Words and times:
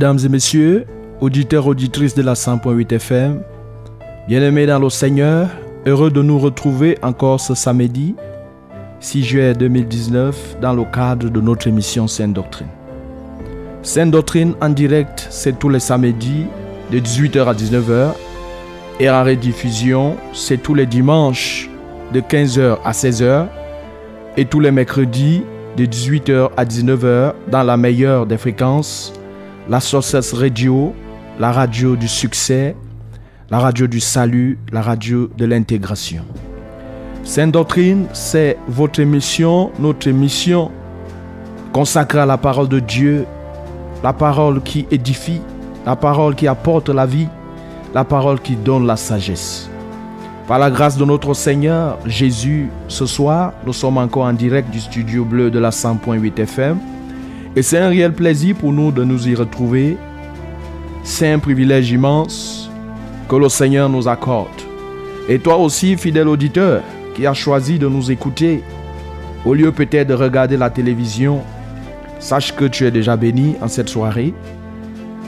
Mesdames 0.00 0.18
et 0.24 0.30
messieurs, 0.30 0.86
auditeurs, 1.20 1.66
auditrices 1.66 2.14
de 2.14 2.22
la 2.22 2.32
100.8 2.32 2.94
FM, 2.94 3.42
bien-aimés 4.28 4.64
dans 4.64 4.78
le 4.78 4.88
Seigneur, 4.88 5.50
heureux 5.84 6.10
de 6.10 6.22
nous 6.22 6.38
retrouver 6.38 6.96
encore 7.02 7.38
ce 7.38 7.54
samedi 7.54 8.14
6 9.00 9.22
juillet 9.22 9.52
2019 9.52 10.56
dans 10.62 10.72
le 10.72 10.84
cadre 10.84 11.28
de 11.28 11.40
notre 11.42 11.66
émission 11.66 12.08
Sainte 12.08 12.32
Doctrine. 12.32 12.68
Sainte 13.82 14.12
Doctrine 14.12 14.54
en 14.62 14.70
direct, 14.70 15.26
c'est 15.28 15.58
tous 15.58 15.68
les 15.68 15.80
samedis 15.80 16.46
de 16.90 16.98
18h 16.98 17.44
à 17.44 17.52
19h 17.52 18.14
et 19.00 19.10
en 19.10 19.22
rediffusion, 19.22 20.16
c'est 20.32 20.62
tous 20.62 20.72
les 20.72 20.86
dimanches 20.86 21.68
de 22.14 22.22
15h 22.22 22.78
à 22.86 22.92
16h 22.92 23.48
et 24.38 24.46
tous 24.46 24.60
les 24.60 24.70
mercredis 24.70 25.42
de 25.76 25.84
18h 25.84 26.52
à 26.56 26.64
19h 26.64 27.34
dans 27.50 27.62
la 27.62 27.76
meilleure 27.76 28.24
des 28.24 28.38
fréquences 28.38 29.12
la 29.70 29.78
Sources 29.78 30.32
Radio, 30.32 30.92
la 31.38 31.52
radio 31.52 31.94
du 31.94 32.08
succès, 32.08 32.74
la 33.50 33.60
radio 33.60 33.86
du 33.86 34.00
salut, 34.00 34.58
la 34.72 34.82
radio 34.82 35.30
de 35.38 35.44
l'intégration. 35.44 36.24
Sainte 37.22 37.52
Doctrine, 37.52 38.06
c'est 38.12 38.58
votre 38.66 38.98
émission, 38.98 39.70
notre 39.78 40.08
émission 40.08 40.72
consacrée 41.72 42.18
à 42.18 42.26
la 42.26 42.36
parole 42.36 42.66
de 42.66 42.80
Dieu, 42.80 43.26
la 44.02 44.12
parole 44.12 44.60
qui 44.60 44.88
édifie, 44.90 45.40
la 45.86 45.94
parole 45.94 46.34
qui 46.34 46.48
apporte 46.48 46.88
la 46.88 47.06
vie, 47.06 47.28
la 47.94 48.02
parole 48.02 48.40
qui 48.40 48.56
donne 48.56 48.88
la 48.88 48.96
sagesse. 48.96 49.70
Par 50.48 50.58
la 50.58 50.72
grâce 50.72 50.96
de 50.96 51.04
notre 51.04 51.32
Seigneur 51.32 51.96
Jésus, 52.06 52.70
ce 52.88 53.06
soir, 53.06 53.52
nous 53.64 53.72
sommes 53.72 53.98
encore 53.98 54.24
en 54.24 54.32
direct 54.32 54.68
du 54.70 54.80
studio 54.80 55.24
bleu 55.24 55.48
de 55.48 55.60
la 55.60 55.70
100.8 55.70 56.40
FM 56.40 56.76
et 57.56 57.62
c'est 57.62 57.78
un 57.78 57.88
réel 57.88 58.12
plaisir 58.12 58.54
pour 58.56 58.72
nous 58.72 58.92
de 58.92 59.02
nous 59.02 59.28
y 59.28 59.34
retrouver. 59.34 59.96
C'est 61.02 61.32
un 61.32 61.38
privilège 61.38 61.90
immense 61.90 62.70
que 63.28 63.36
le 63.36 63.48
Seigneur 63.48 63.88
nous 63.88 64.06
accorde. 64.06 64.48
Et 65.28 65.38
toi 65.38 65.56
aussi, 65.56 65.96
fidèle 65.96 66.28
auditeur, 66.28 66.82
qui 67.14 67.26
as 67.26 67.34
choisi 67.34 67.78
de 67.78 67.88
nous 67.88 68.10
écouter, 68.10 68.62
au 69.44 69.54
lieu 69.54 69.72
peut-être 69.72 70.08
de 70.08 70.14
regarder 70.14 70.56
la 70.56 70.70
télévision, 70.70 71.40
sache 72.18 72.54
que 72.54 72.66
tu 72.66 72.86
es 72.86 72.90
déjà 72.90 73.16
béni 73.16 73.56
en 73.60 73.68
cette 73.68 73.88
soirée. 73.88 74.32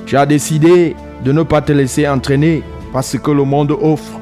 Tu 0.06 0.16
as 0.16 0.26
décidé 0.26 0.94
de 1.24 1.32
ne 1.32 1.42
pas 1.42 1.62
te 1.62 1.72
laisser 1.72 2.06
entraîner 2.06 2.62
par 2.92 3.02
ce 3.02 3.16
que 3.16 3.30
le 3.30 3.44
monde 3.44 3.72
offre, 3.80 4.20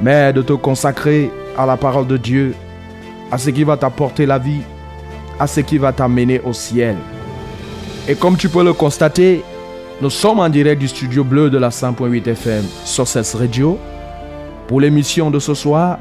mais 0.00 0.32
de 0.32 0.42
te 0.42 0.54
consacrer 0.54 1.30
à 1.56 1.66
la 1.66 1.76
parole 1.76 2.06
de 2.06 2.16
Dieu, 2.16 2.54
à 3.30 3.38
ce 3.38 3.50
qui 3.50 3.64
va 3.64 3.76
t'apporter 3.76 4.26
la 4.26 4.38
vie, 4.38 4.62
à 5.38 5.46
ce 5.46 5.60
qui 5.60 5.78
va 5.78 5.92
t'amener 5.92 6.40
au 6.40 6.52
ciel. 6.52 6.96
Et 8.08 8.16
comme 8.16 8.36
tu 8.36 8.48
peux 8.48 8.64
le 8.64 8.72
constater, 8.72 9.44
nous 10.00 10.10
sommes 10.10 10.40
en 10.40 10.48
direct 10.48 10.80
du 10.80 10.88
studio 10.88 11.22
bleu 11.22 11.50
de 11.50 11.58
la 11.58 11.68
100.8 11.68 12.26
FM 12.26 12.64
sur 12.84 13.06
cette 13.06 13.32
radio. 13.32 13.78
Pour 14.66 14.80
l'émission 14.80 15.30
de 15.30 15.38
ce 15.38 15.54
soir, 15.54 15.98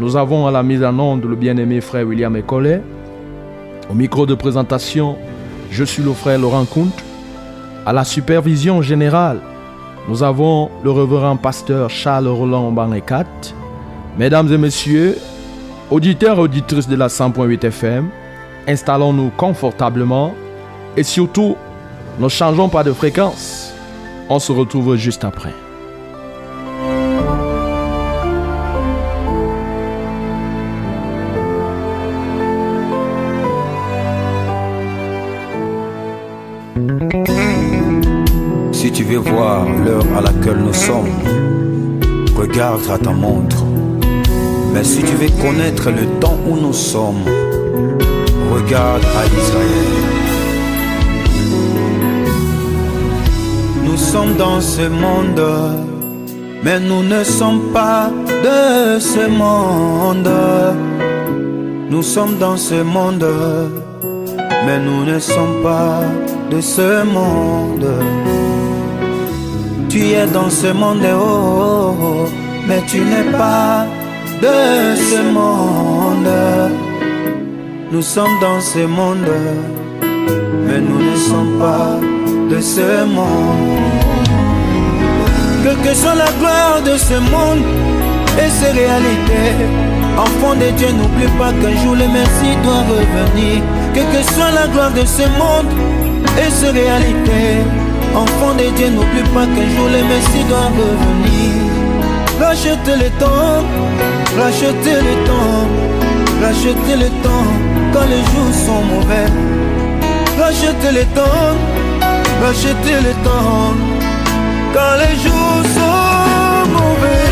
nous 0.00 0.16
avons 0.16 0.46
à 0.46 0.50
la 0.50 0.62
mise 0.62 0.82
en 0.82 0.98
onde 0.98 1.26
le 1.26 1.36
bien-aimé 1.36 1.82
frère 1.82 2.06
William 2.06 2.34
Ecollet. 2.34 2.80
Au 3.90 3.94
micro 3.94 4.24
de 4.24 4.34
présentation, 4.34 5.18
je 5.70 5.84
suis 5.84 6.02
le 6.02 6.14
frère 6.14 6.38
Laurent 6.38 6.64
Comte. 6.64 7.04
À 7.84 7.92
la 7.92 8.04
supervision 8.04 8.80
générale, 8.80 9.40
nous 10.08 10.22
avons 10.22 10.70
le 10.82 10.90
révérend 10.90 11.36
pasteur 11.36 11.90
Charles 11.90 12.28
Roland 12.28 12.72
Banekat. 12.72 13.26
Mesdames 14.18 14.50
et 14.50 14.58
messieurs, 14.58 15.18
auditeurs 15.90 16.38
et 16.38 16.42
auditrices 16.42 16.88
de 16.88 16.96
la 16.96 17.08
100.8 17.08 17.66
FM, 17.66 18.08
installons-nous 18.66 19.30
confortablement 19.36 20.32
et 20.96 21.02
surtout, 21.02 21.56
ne 22.18 22.28
changeons 22.28 22.68
pas 22.68 22.84
de 22.84 22.92
fréquence. 22.92 23.72
On 24.28 24.38
se 24.38 24.52
retrouve 24.52 24.96
juste 24.96 25.24
après. 25.24 25.52
Si 38.72 38.90
tu 38.90 39.04
veux 39.04 39.18
voir 39.18 39.64
l'heure 39.84 40.04
à 40.16 40.20
laquelle 40.20 40.58
nous 40.58 40.72
sommes, 40.72 41.12
regarde 42.36 42.82
à 42.90 42.98
ta 42.98 43.12
montre. 43.12 43.64
Mais 44.72 44.84
si 44.84 45.02
tu 45.02 45.14
veux 45.14 45.30
connaître 45.40 45.90
le 45.90 46.06
temps 46.20 46.38
où 46.46 46.56
nous 46.56 46.72
sommes, 46.72 47.24
regarde 48.50 49.04
à 49.04 49.26
Israël. 49.26 50.11
Nous 53.92 53.98
sommes 53.98 54.36
dans 54.36 54.58
ce 54.58 54.88
monde, 54.88 55.42
mais 56.64 56.80
nous 56.80 57.02
ne 57.02 57.22
sommes 57.24 57.74
pas 57.74 58.10
de 58.26 58.98
ce 58.98 59.28
monde. 59.28 60.30
Nous 61.90 62.02
sommes 62.02 62.38
dans 62.38 62.56
ce 62.56 62.82
monde, 62.82 63.26
mais 64.64 64.78
nous 64.78 65.04
ne 65.04 65.18
sommes 65.18 65.62
pas 65.62 66.00
de 66.50 66.58
ce 66.62 67.04
monde. 67.04 67.86
Tu 69.90 69.98
es 70.12 70.26
dans 70.26 70.48
ce 70.48 70.68
monde, 70.72 71.04
oh, 71.14 71.94
oh, 72.00 72.28
mais 72.66 72.80
tu 72.86 73.00
n'es 73.00 73.30
pas 73.30 73.84
de 74.40 74.96
ce 74.96 75.20
monde. 75.36 76.32
Nous 77.92 78.02
sommes 78.02 78.40
dans 78.40 78.58
ce 78.58 78.86
monde, 78.86 79.32
mais 80.66 80.80
nous 80.80 81.10
ne 81.10 81.16
sommes 81.16 81.58
pas 81.58 82.00
de 82.52 82.60
ce 82.60 83.04
monde. 83.04 83.80
Quelle 85.62 85.80
que 85.84 85.94
soit 85.94 86.14
la 86.14 86.30
gloire 86.38 86.82
de 86.84 86.96
ce 86.98 87.14
monde 87.32 87.64
et 88.42 88.50
ses 88.58 88.72
réalités, 88.80 89.52
enfant 90.18 90.54
de 90.54 90.68
Dieu, 90.76 90.90
n'oublie 90.98 91.32
pas 91.38 91.52
qu'un 91.52 91.74
jour 91.82 91.94
le 91.94 92.08
merci 92.18 92.48
doit 92.62 92.84
revenir. 92.92 93.62
Quelle 93.94 94.10
que 94.14 94.22
soit 94.34 94.50
la 94.50 94.66
gloire 94.72 94.90
de 94.90 95.04
ce 95.06 95.24
monde 95.40 95.70
et 96.42 96.50
ses 96.50 96.72
réalités, 96.80 97.52
enfant 98.14 98.52
de 98.60 98.68
Dieu, 98.76 98.88
n'oublie 98.90 99.28
pas 99.34 99.46
qu'un 99.52 99.68
jour 99.74 99.88
le 99.96 100.02
merci 100.12 100.40
doit 100.50 100.70
revenir. 100.80 101.52
Rachetez 102.40 102.96
le 103.04 103.10
temps, 103.22 103.60
rachetez 104.38 104.98
le 105.08 105.14
temps, 105.28 105.64
rachetez 106.42 106.96
le 107.04 107.08
temps 107.24 107.48
quand 107.92 108.06
les 108.12 108.22
jours 108.30 108.54
sont 108.66 108.82
mauvais. 108.92 109.30
Rachetez 110.38 110.92
le 110.92 111.04
temps, 111.14 111.56
rachetez 112.42 112.98
le 113.08 113.12
temps 113.24 113.74
quand 114.74 114.94
les 115.02 115.14
jours 115.24 115.62
sont 115.76 116.70
mauvais. 116.76 117.28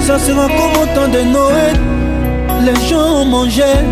Ça 0.00 0.18
sera 0.18 0.46
comme 0.48 0.82
au 0.82 0.86
temps 0.94 1.08
de 1.16 1.22
Noël, 1.36 1.76
les 2.66 2.88
gens 2.88 3.24
mangeaient, 3.24 3.84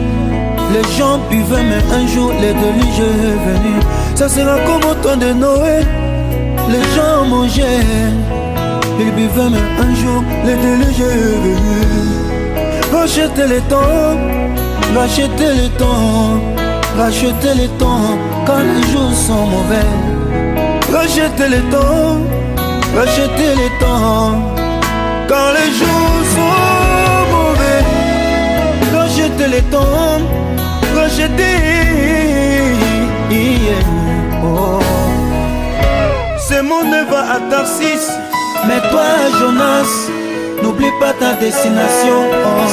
les 0.72 0.96
gens 0.96 1.18
buvaient, 1.30 1.66
mais 1.70 1.82
un 1.94 2.06
jour 2.06 2.32
les 2.42 2.54
déluges 2.62 3.00
est 3.00 3.38
venu. 3.48 3.74
Ça 4.16 4.28
sera 4.28 4.58
comme 4.66 4.90
au 4.90 4.94
temps 4.94 5.16
de 5.16 5.32
Noël, 5.32 5.86
les 6.68 6.84
gens 6.94 7.24
mangeait, 7.26 7.84
il 8.98 9.12
buvait 9.12 9.50
mais 9.50 9.66
un 9.84 9.94
jour 9.94 10.24
les 10.44 10.56
délégués 10.56 12.17
Racheter 12.92 13.46
les 13.46 13.60
temps, 13.62 14.16
racheter 14.94 15.52
les 15.60 15.68
temps, 15.78 16.40
racheter 16.96 17.54
les 17.54 17.68
temps 17.78 18.16
quand 18.46 18.62
les 18.70 18.82
jours 18.92 19.14
sont 19.26 19.46
mauvais. 19.46 19.88
Racheter 20.92 21.48
les 21.50 21.64
temps, 21.70 22.18
racheter 22.96 23.54
les 23.60 23.72
temps 23.78 24.42
quand 25.28 25.50
les 25.56 25.70
jours 25.78 26.20
sont 26.34 27.28
mauvais. 27.34 27.82
Racheter 28.96 29.48
les 29.48 29.62
temps, 29.70 30.20
racheter. 30.96 31.58
Oh. 34.42 34.80
Ce 36.48 36.60
monde 36.62 36.94
va 37.10 37.34
à 37.34 37.40
Tarsis, 37.50 38.08
mais 38.66 38.80
toi 38.90 39.08
Jonas, 39.38 40.10
n'oublie 40.62 40.92
pas 41.00 41.12
ta 41.12 41.34
destination. 41.34 42.18
On 42.44 42.68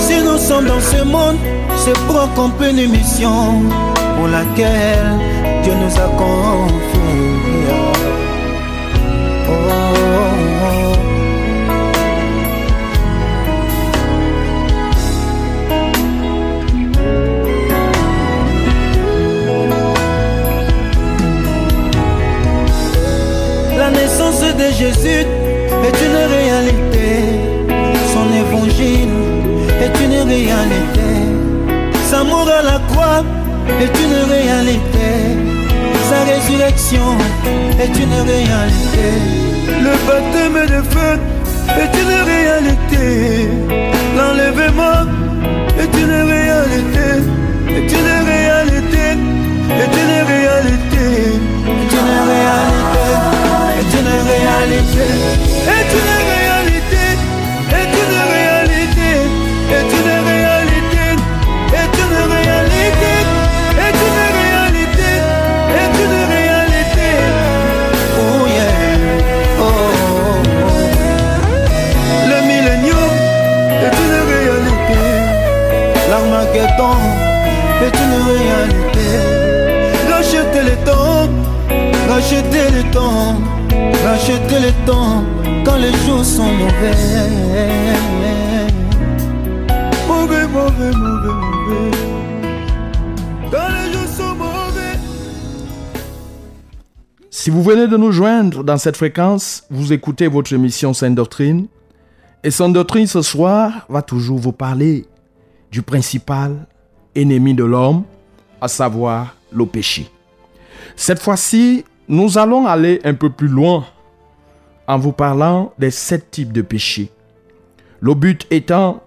Si 0.00 0.22
nous 0.22 0.38
sommes 0.38 0.66
dans 0.66 0.80
ce 0.80 1.02
monde, 1.04 1.36
c'est 1.84 1.98
pour 2.06 2.20
accomplir 2.20 2.70
une 2.70 2.90
mission 2.90 3.62
pour 4.16 4.28
laquelle 4.28 5.18
Dieu 5.62 5.72
nous 5.74 6.00
a 6.00 6.08
confié. 6.16 6.90
de 24.60 24.72
Jésus 24.72 25.26
est 25.84 25.98
une 26.06 26.20
réalité. 26.36 27.10
Son 28.12 28.26
évangile 28.42 29.16
est 29.84 29.96
une 30.04 30.28
réalité. 30.28 31.10
Sa 32.10 32.24
mort 32.24 32.48
à 32.48 32.62
la 32.62 32.78
croix 32.88 33.22
est 33.80 33.94
une 34.04 34.18
réalité. 34.36 35.10
Sa 36.08 36.20
résurrection 36.32 37.08
est 37.78 37.94
une 38.04 38.18
réalité. 38.32 39.08
Le 39.86 39.94
baptême 40.06 40.60
de 40.74 40.82
feu 40.92 41.12
est 41.82 41.94
une 42.02 42.16
réalité. 42.32 43.48
L'enlèvement 44.16 45.02
est 45.82 45.94
une 46.02 46.16
réalité. 46.34 47.08
Est 47.76 47.90
une 47.98 48.12
réalité. 48.32 49.06
Est 49.82 49.94
une 50.02 50.16
réalité. 50.32 51.06
Est 51.66 51.92
une 51.92 52.16
réalité 52.28 53.29
une 54.10 54.26
réalité, 54.26 55.06
est 55.76 55.90
une 55.98 56.14
réalité, 56.30 57.04
est 57.78 57.92
une 58.02 58.16
réalité, 58.34 59.10
est 59.78 59.90
une 59.98 60.12
réalité, 60.26 61.06
est 61.80 61.94
une 62.04 62.18
réalité, 62.34 63.14
est 63.86 63.98
une 64.06 64.20
réalité, 64.38 65.10
est 65.80 65.96
une 66.04 66.18
réalité. 66.34 67.10
Oh 68.18 68.42
yeah, 68.56 68.74
oh. 69.60 70.42
Le 72.30 72.38
millénium 72.48 73.14
est 73.84 73.96
une 74.04 74.18
réalité, 74.32 75.02
l'armageddon 76.10 76.98
est 77.84 77.96
une 78.04 78.16
réalité. 78.30 79.08
Rachetez 80.10 80.64
le 80.70 80.76
temps, 80.84 81.28
rachetez 82.08 82.68
le 82.76 82.82
temps. 82.90 83.59
Racheter 84.04 84.60
le 84.60 84.86
temps 84.86 85.24
quand 85.64 85.76
les 85.76 85.92
jours 86.04 86.24
sont 86.24 86.52
mauvais. 86.52 86.94
Mauvais, 90.08 90.46
mauvais, 90.48 90.92
mauvais, 90.92 91.34
mauvais. 91.34 92.10
Si 97.30 97.48
vous 97.48 97.62
venez 97.62 97.86
de 97.88 97.96
nous 97.96 98.12
joindre 98.12 98.64
dans 98.64 98.76
cette 98.76 98.96
fréquence, 98.96 99.64
vous 99.70 99.92
écoutez 99.92 100.28
votre 100.28 100.52
émission 100.52 100.92
Sainte 100.92 101.14
Doctrine. 101.14 101.68
Et 102.44 102.50
Sainte 102.50 102.74
Doctrine 102.74 103.06
ce 103.06 103.22
soir 103.22 103.86
va 103.88 104.02
toujours 104.02 104.38
vous 104.38 104.52
parler 104.52 105.06
du 105.70 105.82
principal 105.82 106.66
ennemi 107.14 107.54
de 107.54 107.64
l'homme, 107.64 108.02
à 108.60 108.68
savoir 108.68 109.36
le 109.52 109.66
péché. 109.66 110.10
Cette 110.96 111.20
fois-ci, 111.20 111.84
nous 112.10 112.38
allons 112.38 112.66
aller 112.66 113.00
un 113.04 113.14
peu 113.14 113.30
plus 113.30 113.46
loin 113.46 113.86
en 114.88 114.98
vous 114.98 115.12
parlant 115.12 115.72
des 115.78 115.92
sept 115.92 116.32
types 116.32 116.52
de 116.52 116.60
péchés. 116.60 117.12
Le 118.00 118.14
but 118.14 118.48
étant 118.50 119.04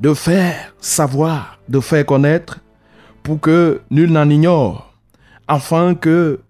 de 0.00 0.14
faire 0.14 0.74
savoir, 0.80 1.58
de 1.68 1.80
faire 1.80 2.06
connaître 2.06 2.60
pour 3.22 3.40
que 3.40 3.82
nul 3.90 4.10
n'en 4.10 4.30
ignore, 4.30 4.94
afin 5.46 5.94
que 5.94 6.40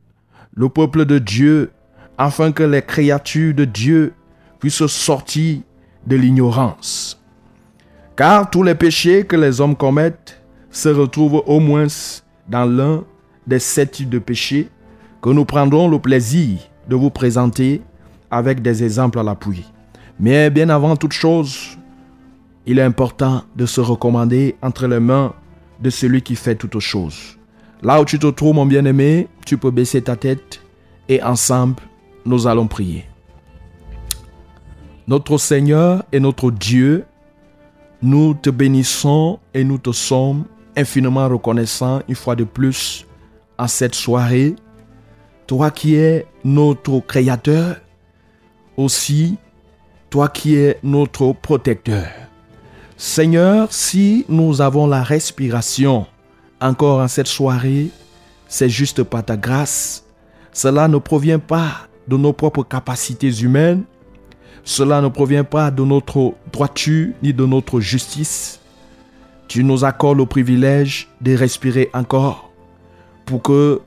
le 0.54 0.68
peuple 0.68 1.06
de 1.06 1.18
Dieu, 1.18 1.72
afin 2.18 2.52
que 2.52 2.62
les 2.62 2.82
créatures 2.82 3.52
de 3.52 3.64
Dieu 3.64 4.14
puissent 4.60 4.86
sortir 4.86 5.58
de 6.06 6.14
l'ignorance. 6.14 7.20
Car 8.14 8.48
tous 8.48 8.62
les 8.62 8.76
péchés 8.76 9.26
que 9.26 9.34
les 9.34 9.60
hommes 9.60 9.74
commettent 9.74 10.40
se 10.70 10.88
retrouvent 10.88 11.42
au 11.46 11.58
moins 11.58 11.88
dans 12.48 12.64
l'un 12.64 13.02
des 13.44 13.58
sept 13.58 13.90
types 13.90 14.10
de 14.10 14.20
péchés 14.20 14.70
que 15.24 15.30
nous 15.30 15.46
prendrons 15.46 15.88
le 15.88 15.98
plaisir 15.98 16.58
de 16.86 16.94
vous 16.94 17.08
présenter 17.08 17.80
avec 18.30 18.60
des 18.60 18.84
exemples 18.84 19.18
à 19.18 19.22
l'appui. 19.22 19.64
Mais 20.20 20.50
bien 20.50 20.68
avant 20.68 20.96
toute 20.96 21.14
chose, 21.14 21.78
il 22.66 22.78
est 22.78 22.82
important 22.82 23.42
de 23.56 23.64
se 23.64 23.80
recommander 23.80 24.54
entre 24.60 24.86
les 24.86 25.00
mains 25.00 25.32
de 25.80 25.88
celui 25.88 26.20
qui 26.20 26.36
fait 26.36 26.56
toutes 26.56 26.78
choses. 26.78 27.38
Là 27.80 28.02
où 28.02 28.04
tu 28.04 28.18
te 28.18 28.26
trouves, 28.26 28.54
mon 28.54 28.66
bien-aimé, 28.66 29.26
tu 29.46 29.56
peux 29.56 29.70
baisser 29.70 30.02
ta 30.02 30.14
tête 30.14 30.60
et 31.08 31.22
ensemble, 31.22 31.82
nous 32.26 32.46
allons 32.46 32.66
prier. 32.66 33.06
Notre 35.08 35.38
Seigneur 35.38 36.04
et 36.12 36.20
notre 36.20 36.50
Dieu, 36.50 37.06
nous 38.02 38.34
te 38.34 38.50
bénissons 38.50 39.38
et 39.54 39.64
nous 39.64 39.78
te 39.78 39.92
sommes 39.92 40.44
infiniment 40.76 41.26
reconnaissants 41.30 42.02
une 42.10 42.14
fois 42.14 42.36
de 42.36 42.44
plus 42.44 43.06
en 43.56 43.68
cette 43.68 43.94
soirée 43.94 44.54
toi 45.46 45.70
qui 45.70 45.94
es 45.96 46.26
notre 46.44 47.00
créateur, 47.00 47.76
aussi 48.76 49.36
toi 50.10 50.28
qui 50.28 50.56
es 50.56 50.78
notre 50.82 51.32
protecteur. 51.32 52.06
Seigneur, 52.96 53.72
si 53.72 54.24
nous 54.28 54.60
avons 54.60 54.86
la 54.86 55.02
respiration 55.02 56.06
encore 56.60 57.00
en 57.00 57.08
cette 57.08 57.26
soirée, 57.26 57.88
c'est 58.46 58.68
juste 58.68 59.02
par 59.02 59.24
ta 59.24 59.36
grâce. 59.36 60.04
Cela 60.52 60.88
ne 60.88 60.98
provient 60.98 61.40
pas 61.40 61.88
de 62.06 62.16
nos 62.16 62.32
propres 62.32 62.62
capacités 62.62 63.30
humaines. 63.40 63.82
Cela 64.62 65.00
ne 65.00 65.08
provient 65.08 65.44
pas 65.44 65.70
de 65.70 65.82
notre 65.82 66.34
droiture 66.52 67.12
ni 67.22 67.34
de 67.34 67.44
notre 67.44 67.80
justice. 67.80 68.60
Tu 69.48 69.64
nous 69.64 69.84
accordes 69.84 70.18
le 70.18 70.26
privilège 70.26 71.08
de 71.20 71.36
respirer 71.36 71.90
encore 71.92 72.52
pour 73.26 73.42
que 73.42 73.80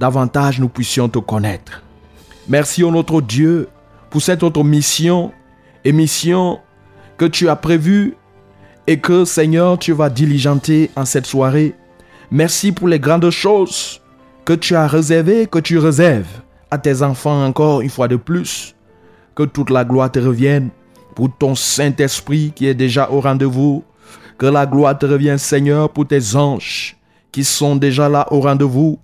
davantage 0.00 0.58
nous 0.58 0.70
puissions 0.70 1.10
te 1.10 1.18
connaître. 1.18 1.82
Merci, 2.48 2.82
au 2.82 2.90
notre 2.90 3.20
Dieu, 3.20 3.68
pour 4.08 4.22
cette 4.22 4.42
autre 4.42 4.64
mission 4.64 5.30
et 5.84 5.92
mission 5.92 6.58
que 7.18 7.26
tu 7.26 7.50
as 7.50 7.56
prévue 7.56 8.16
et 8.86 8.98
que, 8.98 9.26
Seigneur, 9.26 9.78
tu 9.78 9.92
vas 9.92 10.08
diligenter 10.08 10.90
en 10.96 11.04
cette 11.04 11.26
soirée. 11.26 11.74
Merci 12.30 12.72
pour 12.72 12.88
les 12.88 12.98
grandes 12.98 13.30
choses 13.30 14.00
que 14.46 14.54
tu 14.54 14.74
as 14.74 14.86
réservées, 14.86 15.46
que 15.46 15.58
tu 15.58 15.76
réserves 15.76 16.40
à 16.70 16.78
tes 16.78 17.02
enfants 17.02 17.44
encore 17.44 17.82
une 17.82 17.90
fois 17.90 18.08
de 18.08 18.16
plus. 18.16 18.74
Que 19.34 19.42
toute 19.42 19.70
la 19.70 19.84
gloire 19.84 20.10
te 20.10 20.18
revienne 20.18 20.70
pour 21.14 21.28
ton 21.38 21.54
Saint-Esprit 21.54 22.52
qui 22.56 22.66
est 22.66 22.74
déjà 22.74 23.10
au 23.10 23.20
rendez-vous. 23.20 23.84
Que 24.38 24.46
la 24.46 24.64
gloire 24.64 24.98
te 24.98 25.04
revienne, 25.04 25.38
Seigneur, 25.38 25.90
pour 25.90 26.06
tes 26.06 26.34
anges 26.34 26.96
qui 27.30 27.44
sont 27.44 27.76
déjà 27.76 28.08
là 28.08 28.26
au 28.32 28.40
rendez-vous. 28.40 28.98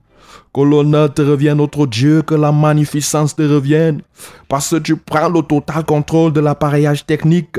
Que 0.55 0.61
l'honneur 0.63 1.13
te 1.13 1.23
revienne, 1.23 1.59
notre 1.59 1.87
Dieu, 1.87 2.23
que 2.23 2.35
la 2.35 2.51
magnificence 2.51 3.37
te 3.37 3.43
revienne, 3.43 4.01
parce 4.49 4.71
que 4.71 4.77
tu 4.77 4.97
prends 4.97 5.29
le 5.29 5.43
total 5.43 5.85
contrôle 5.85 6.33
de 6.33 6.41
l'appareillage 6.41 7.05
technique. 7.05 7.59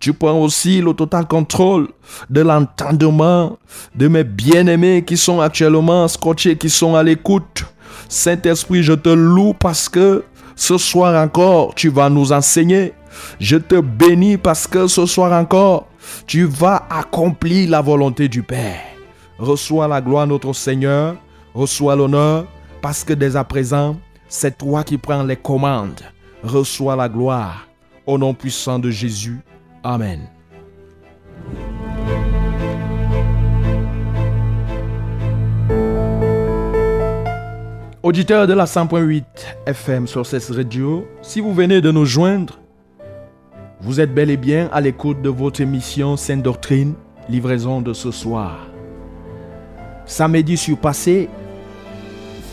Tu 0.00 0.14
prends 0.14 0.38
aussi 0.40 0.80
le 0.80 0.94
total 0.94 1.26
contrôle 1.26 1.88
de 2.30 2.40
l'entendement 2.40 3.58
de 3.94 4.08
mes 4.08 4.24
bien-aimés 4.24 5.04
qui 5.06 5.16
sont 5.16 5.40
actuellement 5.40 6.08
scotchés, 6.08 6.56
qui 6.56 6.70
sont 6.70 6.94
à 6.94 7.02
l'écoute. 7.02 7.64
Saint-Esprit, 8.08 8.82
je 8.82 8.94
te 8.94 9.10
loue 9.10 9.52
parce 9.52 9.88
que 9.88 10.24
ce 10.56 10.78
soir 10.78 11.22
encore, 11.22 11.74
tu 11.74 11.90
vas 11.90 12.10
nous 12.10 12.32
enseigner. 12.32 12.92
Je 13.38 13.56
te 13.56 13.80
bénis 13.80 14.36
parce 14.36 14.66
que 14.66 14.86
ce 14.86 15.06
soir 15.06 15.32
encore, 15.32 15.88
tu 16.26 16.44
vas 16.44 16.86
accomplir 16.90 17.70
la 17.70 17.80
volonté 17.80 18.28
du 18.28 18.42
Père. 18.42 18.80
Reçois 19.38 19.88
la 19.88 20.00
gloire, 20.00 20.26
notre 20.26 20.52
Seigneur 20.52 21.16
reçois 21.54 21.96
l'honneur 21.96 22.46
parce 22.80 23.04
que 23.04 23.12
dès 23.12 23.36
à 23.36 23.44
présent, 23.44 23.96
C'est 24.32 24.56
toi 24.58 24.84
qui 24.84 24.96
prends 24.96 25.24
les 25.24 25.34
commandes. 25.34 26.02
Reçois 26.44 26.94
la 26.94 27.08
gloire. 27.08 27.66
Au 28.06 28.16
nom 28.16 28.32
puissant 28.32 28.78
de 28.78 28.88
Jésus. 28.88 29.40
Amen. 29.82 30.20
Auditeurs 38.04 38.46
de 38.46 38.52
la 38.52 38.66
100.8 38.66 39.24
FM 39.66 40.06
sur 40.06 40.24
cette 40.24 40.48
radio, 40.48 41.04
si 41.22 41.40
vous 41.40 41.52
venez 41.52 41.80
de 41.80 41.90
nous 41.90 42.06
joindre, 42.06 42.60
vous 43.80 44.00
êtes 44.00 44.14
bel 44.14 44.30
et 44.30 44.36
bien 44.36 44.68
à 44.72 44.80
l'écoute 44.80 45.20
de 45.22 45.28
votre 45.28 45.60
émission 45.60 46.16
Sainte 46.16 46.42
Doctrine, 46.42 46.94
livraison 47.28 47.80
de 47.80 47.92
ce 47.92 48.12
soir. 48.12 48.69
Samedi 50.10 50.56
surpassé, 50.56 51.28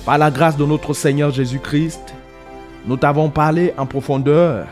par 0.06 0.20
la 0.20 0.30
grâce 0.30 0.58
de 0.58 0.64
notre 0.64 0.94
Seigneur 0.94 1.32
Jésus-Christ, 1.32 2.14
nous 2.86 2.98
t'avons 2.98 3.32
parlé 3.32 3.74
en 3.80 3.88
profondeur 3.88 4.68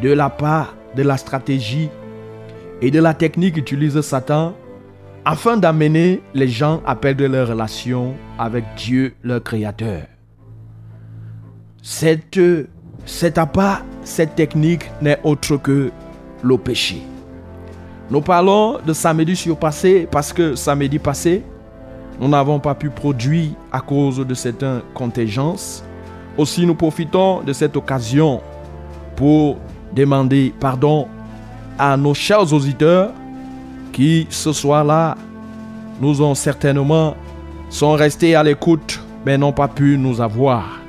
de 0.00 0.10
la 0.10 0.30
part 0.30 0.74
de 0.96 1.02
la 1.02 1.18
stratégie 1.18 1.90
et 2.80 2.90
de 2.90 2.98
la 2.98 3.12
technique 3.12 3.56
qu'utilise 3.56 4.00
Satan 4.00 4.54
afin 5.26 5.58
d'amener 5.58 6.22
les 6.32 6.48
gens 6.48 6.82
à 6.86 6.96
perdre 6.96 7.26
leur 7.26 7.48
relation 7.48 8.14
avec 8.38 8.64
Dieu, 8.74 9.14
leur 9.22 9.42
Créateur. 9.42 10.04
Cette, 11.82 12.40
cette 13.04 13.36
appât, 13.36 13.82
cette 14.02 14.34
technique 14.34 14.90
n'est 15.02 15.20
autre 15.24 15.58
que 15.58 15.90
le 16.42 16.56
péché. 16.56 17.02
Nous 18.10 18.22
parlons 18.22 18.78
de 18.78 18.94
samedi 18.94 19.36
surpassé 19.36 20.08
parce 20.10 20.32
que 20.32 20.54
samedi 20.54 20.98
passé, 20.98 21.42
nous 22.20 22.28
n'avons 22.28 22.58
pas 22.58 22.74
pu 22.74 22.90
produire 22.90 23.50
à 23.70 23.80
cause 23.80 24.18
de 24.18 24.34
cette 24.34 24.64
contingence. 24.94 25.84
Aussi, 26.36 26.66
nous 26.66 26.74
profitons 26.74 27.42
de 27.42 27.52
cette 27.52 27.76
occasion 27.76 28.40
pour 29.16 29.56
demander 29.94 30.54
pardon 30.58 31.06
à 31.78 31.96
nos 31.96 32.14
chers 32.14 32.52
auditeurs 32.52 33.10
qui 33.92 34.26
ce 34.30 34.52
soir-là 34.52 35.16
nous 36.00 36.22
ont 36.22 36.34
certainement 36.34 37.14
sont 37.68 37.92
restés 37.92 38.34
à 38.34 38.42
l'écoute 38.42 39.00
mais 39.24 39.38
n'ont 39.38 39.52
pas 39.52 39.68
pu 39.68 39.96
nous 39.98 40.20
avoir. 40.20 40.80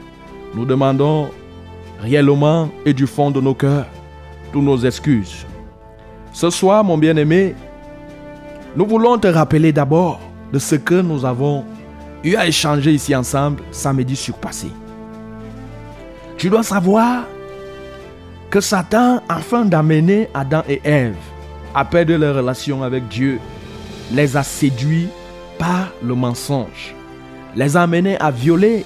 Nous 0.56 0.66
demandons 0.66 1.30
réellement 2.00 2.70
et 2.86 2.94
du 2.94 3.08
fond 3.08 3.32
de 3.32 3.42
nos 3.42 3.54
cœurs 3.54 3.86
toutes 4.52 4.64
nos 4.64 4.78
excuses. 4.78 5.46
Ce 6.32 6.50
soir, 6.50 6.84
mon 6.84 6.98
bien-aimé, 6.98 7.56
nous 8.76 8.86
voulons 8.86 9.18
te 9.18 9.28
rappeler 9.28 9.72
d'abord 9.72 10.20
de 10.54 10.60
ce 10.60 10.76
que 10.76 11.02
nous 11.02 11.26
avons 11.26 11.66
eu 12.24 12.36
à 12.36 12.48
échanger 12.48 12.94
ici 12.94 13.16
ensemble 13.16 13.64
samedi 13.72 14.16
surpassé. 14.16 14.68
Tu 16.38 16.50
dois 16.50 16.64
savoir 16.64 17.24
que 18.52 18.62
Satan, 18.62 19.22
afin 19.28 19.66
d'amener 19.66 20.30
Adam 20.34 20.62
et 20.70 20.80
Ève 20.84 21.16
à 21.74 21.84
perdre 21.84 22.14
leur 22.16 22.36
relation 22.36 22.84
avec 22.84 23.08
Dieu, 23.08 23.40
les 24.12 24.38
a 24.38 24.44
séduits 24.44 25.08
par 25.58 25.92
le 26.04 26.14
mensonge, 26.14 26.94
les 27.56 27.76
a 27.76 27.82
amenés 27.82 28.20
à 28.20 28.30
violer 28.30 28.86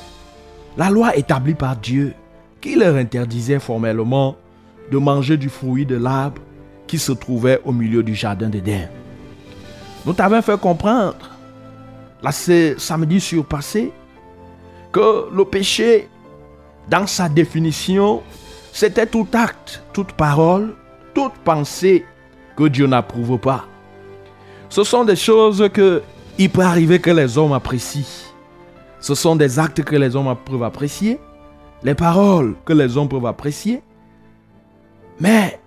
la 0.77 0.89
loi 0.89 1.17
établie 1.17 1.53
par 1.53 1.75
Dieu 1.75 2.13
qui 2.61 2.75
leur 2.75 2.95
interdisait 2.95 3.59
formellement 3.59 4.37
de 4.89 4.97
manger 4.97 5.35
du 5.35 5.49
fruit 5.49 5.85
de 5.85 5.97
l'arbre 5.97 6.41
qui 6.87 6.97
se 6.97 7.11
trouvait 7.11 7.59
au 7.65 7.73
milieu 7.73 8.03
du 8.03 8.15
jardin 8.15 8.47
d'Éden. 8.47 8.87
Nous 10.05 10.13
t'avons 10.13 10.41
fait 10.41 10.57
comprendre, 10.57 11.36
là 12.21 12.31
c'est 12.31 12.79
samedi 12.79 13.19
surpassé, 13.19 13.91
que 14.91 15.27
le 15.31 15.45
péché, 15.45 16.09
dans 16.89 17.07
sa 17.07 17.29
définition, 17.29 18.23
c'était 18.71 19.05
tout 19.05 19.27
acte, 19.33 19.83
toute 19.93 20.13
parole, 20.13 20.75
toute 21.13 21.33
pensée 21.43 22.05
que 22.55 22.67
Dieu 22.67 22.87
n'approuve 22.87 23.37
pas. 23.37 23.65
Ce 24.69 24.83
sont 24.83 25.03
des 25.03 25.15
choses 25.15 25.69
que 25.73 26.01
il 26.37 26.49
peut 26.49 26.61
arriver 26.61 26.99
que 26.99 27.09
les 27.09 27.37
hommes 27.37 27.53
apprécient. 27.53 28.05
Ce 28.99 29.15
sont 29.15 29.35
des 29.35 29.59
actes 29.59 29.83
que 29.83 29.95
les 29.95 30.15
hommes 30.15 30.35
peuvent 30.45 30.63
apprécier, 30.63 31.19
les 31.83 31.95
paroles 31.95 32.55
que 32.65 32.73
les 32.73 32.97
hommes 32.97 33.09
peuvent 33.09 33.25
apprécier. 33.25 33.81
Mais 35.19 35.59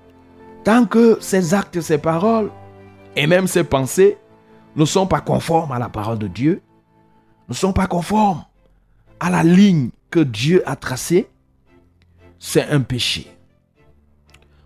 tant 0.65 0.85
que 0.85 1.19
ces 1.21 1.55
actes, 1.55 1.81
ces 1.81 1.99
paroles 1.99 2.51
et 3.17 3.27
même 3.27 3.47
ces 3.47 3.65
pensées 3.65 4.19
ne 4.77 4.85
sont 4.85 5.07
pas 5.07 5.21
conformes 5.21 5.73
à 5.73 5.79
la 5.79 5.89
parole 5.89 6.19
de 6.19 6.29
Dieu, 6.29 6.63
ne 7.49 7.55
sont 7.55 7.73
pas 7.73 7.87
conformes 7.87 8.45
à 9.19 9.31
la 9.31 9.43
ligne 9.43 9.91
que 10.11 10.21
Dieu 10.21 10.63
a 10.69 10.77
tracée, 10.77 11.29
c'est 12.39 12.69
un 12.69 12.81
péché. 12.81 13.27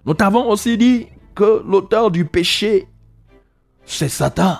Nous 0.07 0.15
t'avons 0.15 0.49
aussi 0.49 0.79
dit 0.79 1.09
que 1.35 1.63
l'auteur 1.67 2.11
du 2.11 2.25
péché, 2.25 2.89
c'est 3.85 4.09
Satan. 4.09 4.59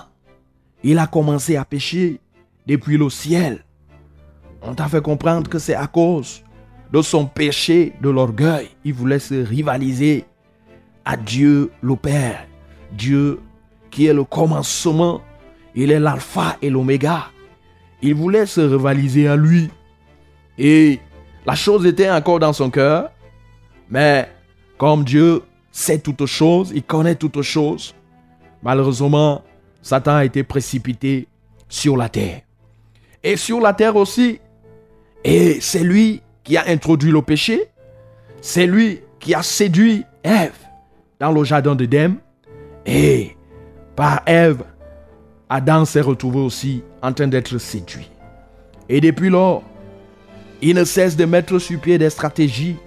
Il 0.83 0.99
a 0.99 1.07
commencé 1.07 1.55
à 1.55 1.65
pécher 1.65 2.19
depuis 2.67 2.97
le 2.97 3.09
ciel. 3.09 3.63
On 4.61 4.73
t'a 4.73 4.87
fait 4.87 5.01
comprendre 5.01 5.49
que 5.49 5.59
c'est 5.59 5.75
à 5.75 5.87
cause 5.87 6.43
de 6.91 7.01
son 7.01 7.25
péché 7.25 7.93
de 8.01 8.09
l'orgueil. 8.09 8.69
Il 8.83 8.93
voulait 8.93 9.19
se 9.19 9.35
rivaliser 9.35 10.25
à 11.05 11.15
Dieu 11.17 11.71
le 11.81 11.95
Père. 11.95 12.45
Dieu 12.91 13.39
qui 13.91 14.07
est 14.07 14.13
le 14.13 14.23
commencement. 14.23 15.21
Il 15.75 15.91
est 15.91 15.99
l'alpha 15.99 16.57
et 16.61 16.69
l'oméga. 16.69 17.25
Il 18.01 18.15
voulait 18.15 18.45
se 18.45 18.61
rivaliser 18.61 19.27
à 19.27 19.35
lui. 19.35 19.69
Et 20.57 20.99
la 21.45 21.55
chose 21.55 21.85
était 21.85 22.09
encore 22.09 22.39
dans 22.39 22.53
son 22.53 22.69
cœur. 22.69 23.11
Mais 23.89 24.29
comme 24.77 25.03
Dieu 25.03 25.41
sait 25.71 25.99
toutes 25.99 26.25
choses, 26.25 26.71
il 26.73 26.83
connaît 26.83 27.15
toutes 27.15 27.41
choses, 27.41 27.93
malheureusement, 28.63 29.43
Satan 29.81 30.15
a 30.15 30.25
été 30.25 30.43
précipité 30.43 31.27
sur 31.67 31.97
la 31.97 32.09
terre. 32.09 32.41
Et 33.23 33.37
sur 33.37 33.59
la 33.59 33.73
terre 33.73 33.95
aussi. 33.95 34.39
Et 35.23 35.59
c'est 35.59 35.83
lui 35.83 36.21
qui 36.43 36.57
a 36.57 36.63
introduit 36.67 37.11
le 37.11 37.21
péché. 37.21 37.69
C'est 38.41 38.67
lui 38.67 39.01
qui 39.19 39.33
a 39.33 39.43
séduit 39.43 40.03
Ève 40.23 40.57
dans 41.19 41.31
le 41.31 41.43
jardin 41.43 41.75
d'Éden. 41.75 42.15
Et 42.85 43.35
par 43.95 44.21
Ève, 44.25 44.63
Adam 45.49 45.85
s'est 45.85 46.01
retrouvé 46.01 46.39
aussi 46.39 46.83
en 47.01 47.13
train 47.13 47.27
d'être 47.27 47.57
séduit. 47.57 48.09
Et 48.89 49.01
depuis 49.01 49.29
lors, 49.29 49.63
il 50.61 50.75
ne 50.75 50.83
cesse 50.83 51.15
de 51.15 51.25
mettre 51.25 51.59
sur 51.59 51.79
pied 51.79 51.97
des 51.97 52.09
stratégies. 52.09 52.77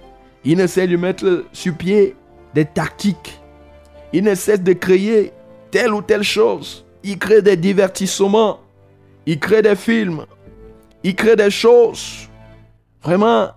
Il 0.43 0.57
ne 0.57 0.67
cesse 0.67 0.89
de 0.89 0.97
mettre 0.97 1.45
sur 1.53 1.75
pied 1.75 2.15
des 2.53 2.65
tactiques. 2.65 3.39
Il 4.11 4.23
ne 4.23 4.35
cesse 4.35 4.61
de 4.61 4.73
créer 4.73 5.31
telle 5.71 5.93
ou 5.93 6.01
telle 6.01 6.23
chose. 6.23 6.85
Il 7.03 7.17
crée 7.17 7.41
des 7.41 7.55
divertissements. 7.55 8.59
Il 9.25 9.39
crée 9.39 9.61
des 9.61 9.75
films. 9.75 10.25
Il 11.03 11.15
crée 11.15 11.35
des 11.35 11.51
choses. 11.51 12.27
Vraiment, 13.03 13.49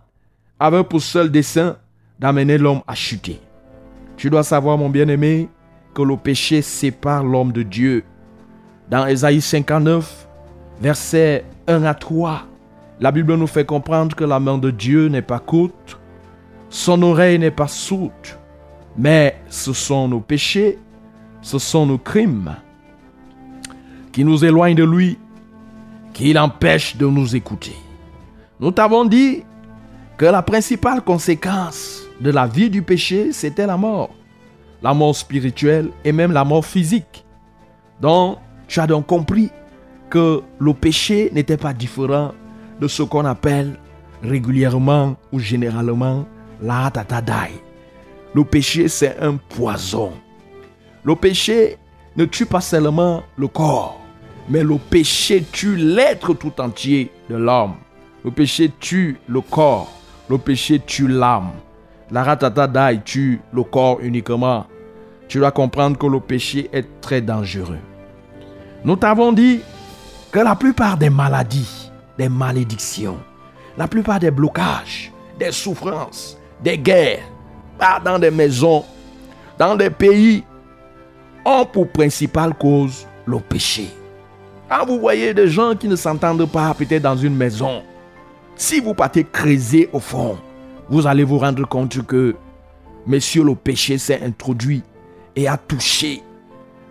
avec 0.60 0.88
pour 0.88 1.02
seul 1.02 1.30
dessein 1.30 1.76
d'amener 2.18 2.58
l'homme 2.58 2.82
à 2.86 2.94
chuter. 2.94 3.40
Tu 4.16 4.30
dois 4.30 4.44
savoir, 4.44 4.78
mon 4.78 4.88
bien-aimé, 4.88 5.48
que 5.94 6.02
le 6.02 6.16
péché 6.16 6.62
sépare 6.62 7.24
l'homme 7.24 7.50
de 7.50 7.62
Dieu. 7.62 8.04
Dans 8.92 9.06
Ésaïe 9.06 9.40
59, 9.40 10.28
versets 10.82 11.46
1 11.66 11.82
à 11.84 11.94
3, 11.94 12.42
la 13.00 13.10
Bible 13.10 13.34
nous 13.36 13.46
fait 13.46 13.64
comprendre 13.64 14.14
que 14.14 14.22
la 14.22 14.38
main 14.38 14.58
de 14.58 14.70
Dieu 14.70 15.08
n'est 15.08 15.22
pas 15.22 15.38
courte, 15.38 15.98
son 16.68 17.00
oreille 17.00 17.38
n'est 17.38 17.50
pas 17.50 17.68
sourde, 17.68 18.12
mais 18.98 19.38
ce 19.48 19.72
sont 19.72 20.08
nos 20.08 20.20
péchés, 20.20 20.78
ce 21.40 21.58
sont 21.58 21.86
nos 21.86 21.96
crimes 21.96 22.54
qui 24.12 24.26
nous 24.26 24.44
éloignent 24.44 24.76
de 24.76 24.84
lui, 24.84 25.18
qui 26.12 26.34
l'empêchent 26.34 26.98
de 26.98 27.06
nous 27.06 27.34
écouter. 27.34 27.76
Nous 28.60 28.72
t'avons 28.72 29.06
dit 29.06 29.42
que 30.18 30.26
la 30.26 30.42
principale 30.42 31.00
conséquence 31.00 32.02
de 32.20 32.30
la 32.30 32.46
vie 32.46 32.68
du 32.68 32.82
péché, 32.82 33.32
c'était 33.32 33.66
la 33.66 33.78
mort. 33.78 34.10
La 34.82 34.92
mort 34.92 35.16
spirituelle 35.16 35.88
et 36.04 36.12
même 36.12 36.32
la 36.32 36.44
mort 36.44 36.66
physique. 36.66 37.24
Donc, 37.98 38.36
tu 38.72 38.80
as 38.80 38.86
donc 38.86 39.06
compris 39.06 39.50
que 40.08 40.40
le 40.58 40.72
péché 40.72 41.30
n'était 41.34 41.58
pas 41.58 41.74
différent 41.74 42.32
de 42.80 42.88
ce 42.88 43.02
qu'on 43.02 43.26
appelle 43.26 43.78
régulièrement 44.22 45.16
ou 45.30 45.38
généralement 45.38 46.24
la 46.62 46.90
tatadai. 46.90 47.52
Le 48.34 48.44
péché, 48.44 48.88
c'est 48.88 49.18
un 49.20 49.36
poison. 49.36 50.12
Le 51.04 51.14
péché 51.14 51.76
ne 52.16 52.24
tue 52.24 52.46
pas 52.46 52.62
seulement 52.62 53.22
le 53.36 53.46
corps, 53.46 54.00
mais 54.48 54.62
le 54.62 54.78
péché 54.78 55.44
tue 55.52 55.76
l'être 55.76 56.32
tout 56.32 56.58
entier 56.58 57.10
de 57.28 57.36
l'homme. 57.36 57.74
Le 58.24 58.30
péché 58.30 58.72
tue 58.80 59.18
le 59.28 59.42
corps, 59.42 59.92
le 60.30 60.38
péché 60.38 60.80
tue 60.80 61.08
l'âme. 61.08 61.50
La 62.10 62.22
ratatadai 62.22 63.02
tue 63.04 63.42
le 63.52 63.64
corps 63.64 63.98
uniquement. 64.00 64.64
Tu 65.28 65.40
dois 65.40 65.50
comprendre 65.50 65.98
que 65.98 66.06
le 66.06 66.20
péché 66.20 66.70
est 66.72 67.02
très 67.02 67.20
dangereux. 67.20 67.76
Nous 68.84 68.96
t'avons 68.96 69.32
dit 69.32 69.60
que 70.32 70.40
la 70.40 70.56
plupart 70.56 70.96
des 70.96 71.10
maladies, 71.10 71.90
des 72.18 72.28
malédictions, 72.28 73.18
la 73.78 73.86
plupart 73.86 74.18
des 74.18 74.30
blocages, 74.30 75.12
des 75.38 75.52
souffrances, 75.52 76.36
des 76.62 76.78
guerres, 76.78 77.22
dans 78.04 78.18
des 78.18 78.30
maisons, 78.30 78.84
dans 79.56 79.76
des 79.76 79.90
pays, 79.90 80.42
ont 81.44 81.64
pour 81.64 81.88
principale 81.88 82.54
cause 82.54 83.06
le 83.24 83.38
péché. 83.38 83.86
Quand 84.68 84.84
vous 84.86 84.98
voyez 84.98 85.32
des 85.32 85.48
gens 85.48 85.76
qui 85.76 85.86
ne 85.86 85.96
s'entendent 85.96 86.50
pas 86.50 86.74
peut-être 86.74 87.02
dans 87.02 87.16
une 87.16 87.36
maison, 87.36 87.82
si 88.56 88.80
vous 88.80 88.94
partez 88.94 89.24
creuser 89.24 89.88
au 89.92 90.00
fond, 90.00 90.38
vous 90.88 91.06
allez 91.06 91.24
vous 91.24 91.38
rendre 91.38 91.66
compte 91.68 92.04
que, 92.04 92.34
monsieur, 93.06 93.44
le 93.44 93.54
péché 93.54 93.96
s'est 93.98 94.20
introduit 94.24 94.82
et 95.36 95.46
a 95.46 95.56
touché 95.56 96.22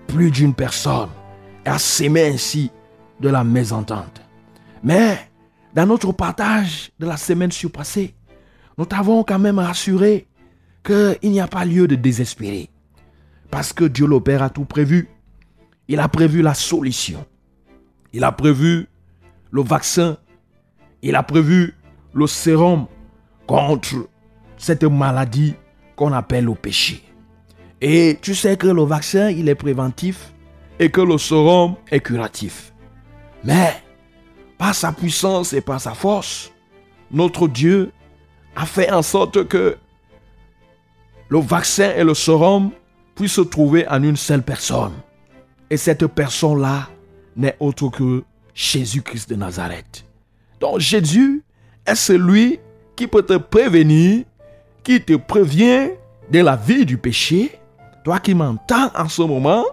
plus 0.07 0.31
d'une 0.31 0.53
personne 0.53 1.09
a 1.65 1.77
sémé 1.77 2.27
ainsi 2.27 2.71
de 3.19 3.29
la 3.29 3.43
mésentente. 3.43 4.21
Mais 4.83 5.17
dans 5.73 5.85
notre 5.85 6.11
partage 6.11 6.91
de 6.99 7.05
la 7.05 7.17
semaine 7.17 7.51
surpassée, 7.51 8.15
nous 8.77 8.85
t'avons 8.85 9.23
quand 9.23 9.39
même 9.39 9.59
rassuré 9.59 10.27
qu'il 10.83 11.31
n'y 11.31 11.39
a 11.39 11.47
pas 11.47 11.65
lieu 11.65 11.87
de 11.87 11.95
désespérer. 11.95 12.69
Parce 13.49 13.73
que 13.73 13.83
Dieu 13.83 14.07
le 14.07 14.19
Père 14.19 14.41
a 14.41 14.49
tout 14.49 14.65
prévu. 14.65 15.09
Il 15.87 15.99
a 15.99 16.07
prévu 16.07 16.41
la 16.41 16.53
solution. 16.53 17.25
Il 18.13 18.23
a 18.23 18.31
prévu 18.31 18.87
le 19.51 19.61
vaccin. 19.61 20.17
Il 21.01 21.15
a 21.15 21.23
prévu 21.23 21.75
le 22.13 22.27
sérum 22.27 22.87
contre 23.45 24.07
cette 24.57 24.83
maladie 24.83 25.55
qu'on 25.95 26.13
appelle 26.13 26.45
le 26.45 26.55
péché. 26.55 27.03
Et 27.81 28.17
tu 28.21 28.35
sais 28.35 28.57
que 28.57 28.67
le 28.67 28.83
vaccin, 28.83 29.29
il 29.29 29.49
est 29.49 29.55
préventif 29.55 30.33
et 30.79 30.89
que 30.89 31.01
le 31.01 31.17
sérum 31.17 31.75
est 31.89 31.99
curatif. 31.99 32.73
Mais, 33.43 33.81
par 34.57 34.75
sa 34.75 34.91
puissance 34.91 35.53
et 35.53 35.61
par 35.61 35.81
sa 35.81 35.93
force, 35.93 36.51
notre 37.11 37.47
Dieu 37.47 37.91
a 38.55 38.65
fait 38.65 38.91
en 38.91 39.01
sorte 39.01 39.47
que 39.47 39.77
le 41.29 41.39
vaccin 41.39 41.91
et 41.95 42.03
le 42.03 42.13
sérum 42.13 42.71
puissent 43.15 43.33
se 43.33 43.41
trouver 43.41 43.87
en 43.87 44.03
une 44.03 44.17
seule 44.17 44.43
personne. 44.43 44.93
Et 45.69 45.77
cette 45.77 46.05
personne-là 46.07 46.89
n'est 47.35 47.55
autre 47.59 47.89
que 47.89 48.23
Jésus-Christ 48.53 49.29
de 49.29 49.35
Nazareth. 49.35 50.05
Donc 50.59 50.79
Jésus 50.79 51.43
est 51.85 51.95
celui 51.95 52.59
qui 52.95 53.07
peut 53.07 53.23
te 53.23 53.37
prévenir, 53.37 54.25
qui 54.83 55.01
te 55.01 55.15
prévient 55.15 55.91
de 56.29 56.39
la 56.39 56.55
vie 56.55 56.85
du 56.85 56.97
péché. 56.97 57.59
Toi 58.03 58.19
qui 58.19 58.33
m'entends 58.35 58.91
en 58.95 59.07
ce 59.07 59.21
moment, 59.21 59.63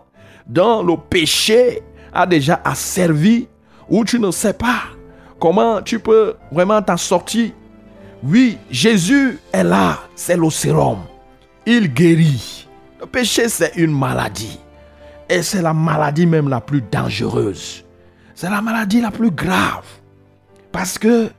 dont 0.48 0.82
le 0.82 0.96
péché 0.96 1.82
a 2.12 2.26
déjà 2.26 2.60
asservi, 2.64 3.48
ou 3.88 4.04
tu 4.04 4.18
ne 4.18 4.30
sais 4.30 4.54
pas 4.54 4.82
comment 5.38 5.82
tu 5.82 5.98
peux 5.98 6.34
vraiment 6.50 6.82
t'en 6.82 6.96
sortir. 6.96 7.50
Oui, 8.22 8.58
Jésus 8.70 9.38
est 9.52 9.64
là, 9.64 9.98
c'est 10.14 10.36
le 10.36 10.50
sérum. 10.50 10.98
Il 11.66 11.92
guérit. 11.92 12.66
Le 13.00 13.06
péché, 13.06 13.48
c'est 13.48 13.76
une 13.76 13.96
maladie. 13.96 14.58
Et 15.28 15.42
c'est 15.42 15.62
la 15.62 15.74
maladie 15.74 16.26
même 16.26 16.48
la 16.48 16.60
plus 16.60 16.82
dangereuse. 16.82 17.84
C'est 18.34 18.50
la 18.50 18.62
maladie 18.62 19.00
la 19.00 19.10
plus 19.10 19.30
grave. 19.30 19.84
Parce 20.72 20.98
que 20.98 21.30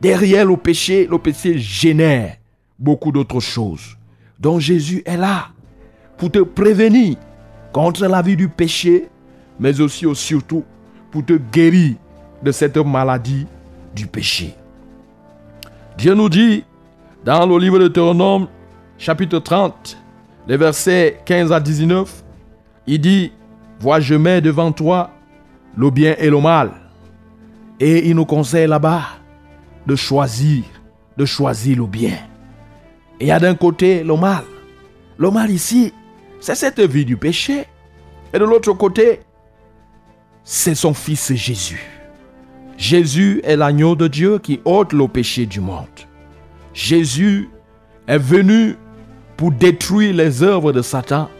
derrière 0.00 0.46
le 0.46 0.56
péché, 0.56 1.06
le 1.08 1.18
péché 1.18 1.58
génère 1.58 2.36
beaucoup 2.78 3.12
d'autres 3.12 3.40
choses. 3.40 3.96
Donc 4.40 4.60
Jésus 4.60 5.02
est 5.06 5.16
là 5.16 5.48
pour 6.16 6.30
te 6.30 6.40
prévenir 6.40 7.16
contre 7.72 8.06
la 8.06 8.22
vie 8.22 8.36
du 8.36 8.48
péché, 8.48 9.08
mais 9.58 9.80
aussi 9.80 10.06
surtout 10.14 10.64
pour 11.10 11.24
te 11.24 11.34
guérir 11.34 11.96
de 12.42 12.52
cette 12.52 12.76
maladie 12.76 13.46
du 13.94 14.06
péché. 14.06 14.54
Dieu 15.96 16.14
nous 16.14 16.28
dit 16.28 16.64
dans 17.24 17.46
le 17.46 17.58
livre 17.58 17.78
de 17.78 17.88
Théronome, 17.88 18.48
chapitre 18.98 19.38
30, 19.38 19.96
les 20.48 20.56
versets 20.56 21.20
15 21.24 21.52
à 21.52 21.60
19, 21.60 22.24
il 22.86 23.00
dit, 23.00 23.32
Vois, 23.80 24.00
je 24.00 24.14
mets 24.14 24.40
devant 24.40 24.72
toi 24.72 25.10
le 25.76 25.90
bien 25.90 26.14
et 26.18 26.30
le 26.30 26.40
mal. 26.40 26.70
Et 27.80 28.08
il 28.08 28.14
nous 28.14 28.24
conseille 28.24 28.66
là-bas 28.68 29.02
de 29.86 29.96
choisir, 29.96 30.62
de 31.16 31.24
choisir 31.24 31.78
le 31.78 31.86
bien. 31.86 32.16
Et 33.18 33.24
il 33.24 33.26
y 33.26 33.32
a 33.32 33.40
d'un 33.40 33.54
côté 33.54 34.04
le 34.04 34.16
mal. 34.16 34.44
Le 35.18 35.30
mal 35.30 35.50
ici, 35.50 35.92
c'est 36.42 36.56
cette 36.56 36.80
vie 36.80 37.04
du 37.04 37.16
péché. 37.16 37.66
Et 38.34 38.38
de 38.38 38.44
l'autre 38.44 38.72
côté, 38.72 39.20
c'est 40.42 40.74
son 40.74 40.92
fils 40.92 41.32
Jésus. 41.34 41.88
Jésus 42.76 43.40
est 43.44 43.56
l'agneau 43.56 43.94
de 43.94 44.08
Dieu 44.08 44.40
qui 44.40 44.60
ôte 44.64 44.92
le 44.92 45.06
péché 45.06 45.46
du 45.46 45.60
monde. 45.60 45.86
Jésus 46.74 47.48
est 48.08 48.18
venu 48.18 48.76
pour 49.36 49.52
détruire 49.52 50.14
les 50.14 50.42
œuvres 50.42 50.72
de 50.72 50.82
Satan. 50.82 51.30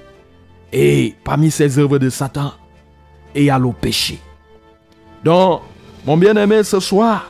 Et 0.72 1.16
parmi 1.24 1.50
ces 1.50 1.80
œuvres 1.80 1.98
de 1.98 2.08
Satan, 2.08 2.52
il 3.34 3.42
y 3.42 3.50
a 3.50 3.58
le 3.58 3.72
péché. 3.72 4.20
Donc, 5.24 5.62
mon 6.06 6.16
bien-aimé, 6.16 6.62
ce 6.62 6.78
soir, 6.78 7.28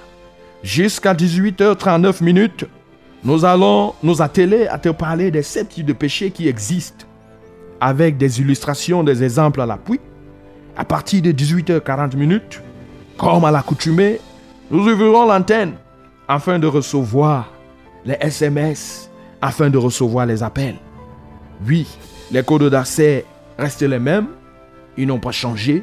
jusqu'à 0.63 1.15
18h39 1.15 2.23
minutes, 2.23 2.67
nous 3.25 3.47
allons 3.47 3.95
nous 4.03 4.21
atteler 4.21 4.67
à 4.67 4.79
te 4.79 4.91
parler 4.91 5.31
des 5.31 5.43
sept 5.43 5.71
types 5.71 5.87
de 5.87 5.95
péchés 5.95 6.31
qui 6.31 6.49
existent, 6.49 7.07
avec 7.85 8.17
des 8.17 8.41
illustrations, 8.41 9.03
des 9.03 9.25
exemples 9.25 9.61
à 9.61 9.67
l'appui. 9.67 9.99
À 10.77 10.85
partir 10.85 11.21
de 11.21 11.33
18h40 11.33 12.17
minutes, 12.17 12.63
comme 13.19 13.45
à 13.45 13.51
l'accoutumée, 13.51 14.21
nous 14.71 14.89
ouvrirons 14.89 15.27
l'antenne 15.27 15.73
afin 16.29 16.61
de 16.61 16.69
recevoir 16.69 17.51
les 18.05 18.17
SMS 18.21 19.11
afin 19.41 19.69
de 19.69 19.79
recevoir 19.79 20.27
les 20.27 20.45
appels. 20.45 20.77
Oui, 21.67 21.89
les 22.31 22.45
codes 22.45 22.71
d'accès 22.71 23.25
restent 23.59 23.83
les 23.83 23.99
mêmes, 23.99 24.29
ils 24.97 25.09
n'ont 25.09 25.19
pas 25.19 25.33
changé. 25.33 25.83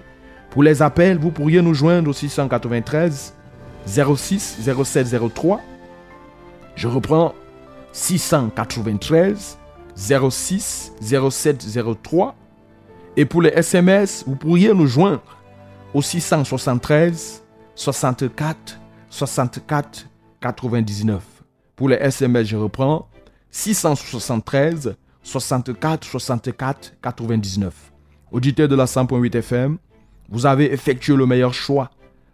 Pour 0.51 0.63
les 0.63 0.81
appels, 0.81 1.17
vous 1.17 1.31
pourriez 1.31 1.61
nous 1.61 1.73
joindre 1.73 2.11
au 2.11 2.13
693 2.13 3.33
06 3.85 4.57
07 4.85 5.17
03. 5.35 5.59
Je 6.77 6.87
reprends 6.87 7.35
693 7.91 9.57
06 9.99 10.93
07 11.01 11.67
03. 12.01 12.35
Et 13.17 13.25
pour 13.25 13.41
les 13.41 13.49
SMS, 13.49 14.23
vous 14.25 14.35
pourriez 14.35 14.73
nous 14.73 14.87
joindre 14.87 15.37
au 15.93 16.01
673 16.01 17.43
64 17.75 18.79
64 19.09 20.07
99. 20.39 21.23
Pour 21.75 21.89
les 21.89 21.97
SMS, 21.97 22.47
je 22.47 22.57
reprends 22.57 23.07
673 23.51 24.95
64 25.23 26.07
64 26.07 26.93
99. 27.01 27.73
Auditeur 28.31 28.67
de 28.67 28.75
la 28.75 28.85
100.8 28.85 29.35
FM, 29.37 29.77
vous 30.29 30.45
avez 30.45 30.71
effectué 30.71 31.15
le 31.15 31.25
meilleur 31.25 31.53
choix, 31.53 31.89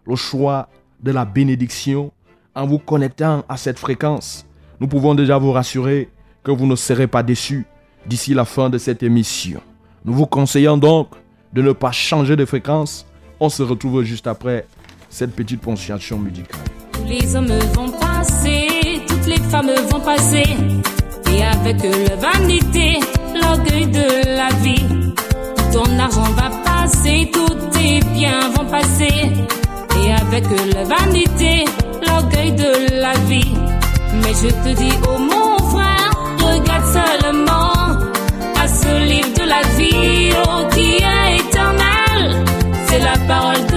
le 0.05 0.15
choix 0.15 0.69
de 1.01 1.11
la 1.11 1.25
bénédiction 1.25 2.11
en 2.53 2.67
vous 2.67 2.79
connectant 2.79 3.43
à 3.49 3.57
cette 3.57 3.79
fréquence. 3.79 4.45
Nous 4.79 4.87
pouvons 4.87 5.15
déjà 5.15 5.37
vous 5.37 5.51
rassurer 5.51 6.09
que 6.45 6.51
vous 6.51 6.67
ne 6.67 6.75
serez 6.75 7.07
pas 7.07 7.23
déçus 7.23 7.65
d'ici 8.05 8.33
la 8.33 8.45
fin 8.45 8.69
de 8.69 8.77
cette 8.77 9.03
émission. 9.03 9.59
Nous 10.05 10.13
vous 10.13 10.27
conseillons 10.27 10.77
donc 10.77 11.09
de 11.51 11.61
ne 11.61 11.71
pas 11.71 11.91
changer 11.91 12.35
de 12.35 12.45
fréquence. 12.45 13.05
On 13.39 13.49
se 13.49 13.63
retrouve 13.63 14.03
juste 14.03 14.27
après 14.27 14.67
cette 15.09 15.35
petite 15.35 15.61
ponctuation 15.61 16.19
musicale. 16.19 16.61
Les 17.07 17.35
hommes 17.35 17.51
vont 17.73 17.89
passer, 17.91 18.67
toutes 19.07 19.25
les 19.25 19.39
femmes 19.49 19.71
vont 19.89 19.99
passer 19.99 20.43
et 21.31 21.43
avec 21.43 21.81
la 21.83 22.15
vanité, 22.15 22.99
l'orgueil 23.41 23.87
de 23.87 24.37
la 24.37 24.49
vie. 24.61 24.85
Ton 25.73 25.99
argent 25.99 26.31
va 26.33 26.51
passer, 26.63 27.29
tous 27.33 27.55
tes 27.71 27.99
biens 28.13 28.49
vont 28.55 28.65
passer. 28.69 29.31
Et 29.97 30.11
avec 30.11 30.45
la 30.73 30.83
vanité, 30.83 31.65
l'orgueil 32.05 32.51
de 32.51 33.01
la 33.01 33.13
vie. 33.27 33.53
Mais 34.21 34.33
je 34.33 34.47
te 34.47 34.75
dis, 34.77 34.93
oh 35.09 35.17
mon 35.17 35.29
frère, 35.29 35.44
regarde 36.51 36.87
seulement 36.99 37.73
à 38.61 38.67
ce 38.67 38.91
livre 39.11 39.33
de 39.41 39.45
la 39.53 39.61
vie, 39.77 40.31
oh 40.45 40.67
qui 40.73 40.89
est 41.13 41.29
éternel. 41.41 42.23
C'est 42.87 42.99
la 42.99 43.17
parole 43.27 43.65
de 43.73 43.74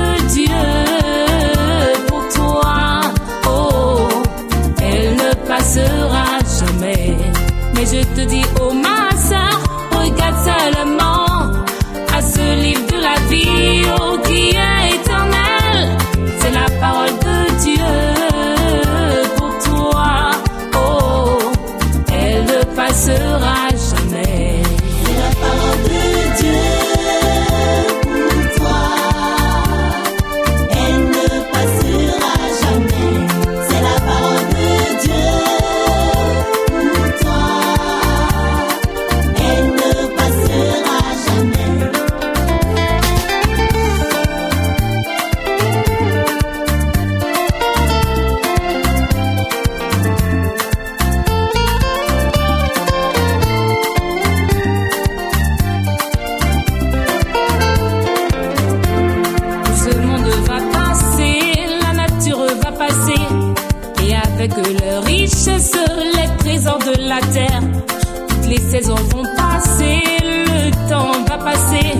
saisons 68.68 68.96
vont 68.96 69.24
passer, 69.37 70.02
le 70.22 70.70
temps 70.90 71.24
va 71.26 71.38
passer. 71.38 71.90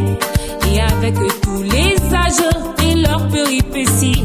Et 0.71 0.81
avec 0.81 1.15
tous 1.43 1.63
les 1.63 1.97
âges 2.15 2.45
et 2.85 2.95
leurs 2.95 3.27
péripéties. 3.29 4.25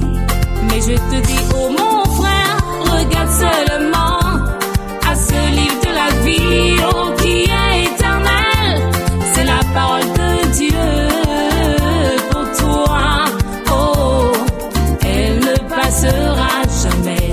Mais 0.68 0.82
je 0.82 0.96
te 0.96 1.26
dis, 1.26 1.40
oh 1.56 1.70
mon 1.70 2.04
frère, 2.20 2.58
regarde 2.98 3.30
seulement 3.30 4.20
à 5.10 5.16
ce 5.16 5.40
livre 5.58 5.80
de 5.88 5.94
la 6.02 6.10
vie, 6.26 6.76
oh, 6.94 7.14
qui 7.22 7.44
est 7.44 7.86
éternel. 7.86 8.92
C'est 9.34 9.46
la 9.46 9.62
parole 9.74 10.02
de 10.02 10.52
Dieu 10.52 10.86
pour 12.30 12.46
toi. 12.60 13.26
Oh, 13.72 14.32
elle 15.06 15.40
ne 15.40 15.58
passera 15.70 16.54
jamais. 16.84 17.30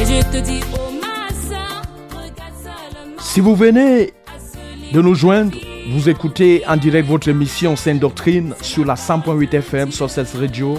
Et 0.00 0.04
je 0.06 0.22
te 0.30 0.38
dis, 0.44 0.60
oh 0.74 0.92
ma 1.02 1.28
soeur, 1.48 1.82
regarde 2.12 2.54
seulement 2.62 3.16
Si 3.18 3.40
vous 3.40 3.56
venez 3.56 4.12
de 4.92 5.02
nous 5.02 5.14
joindre, 5.14 5.56
vous 5.90 6.08
écoutez 6.08 6.62
en 6.66 6.76
direct 6.76 7.06
votre 7.08 7.28
émission 7.28 7.76
Sainte 7.76 8.00
Doctrine 8.00 8.54
sur 8.62 8.84
la 8.84 8.94
100.8 8.94 9.54
FM 9.54 9.92
sur 9.92 10.08
radio, 10.38 10.78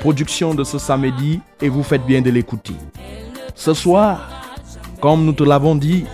production 0.00 0.54
de 0.54 0.62
ce 0.62 0.78
samedi, 0.78 1.40
et 1.62 1.68
vous 1.68 1.82
faites 1.82 2.04
bien 2.04 2.20
de 2.20 2.30
l'écouter. 2.30 2.74
Ce 3.54 3.72
soir, 3.72 4.28
comme 5.00 5.24
nous 5.24 5.32
te 5.32 5.42
l'avons 5.42 5.74
dit, 5.74 6.04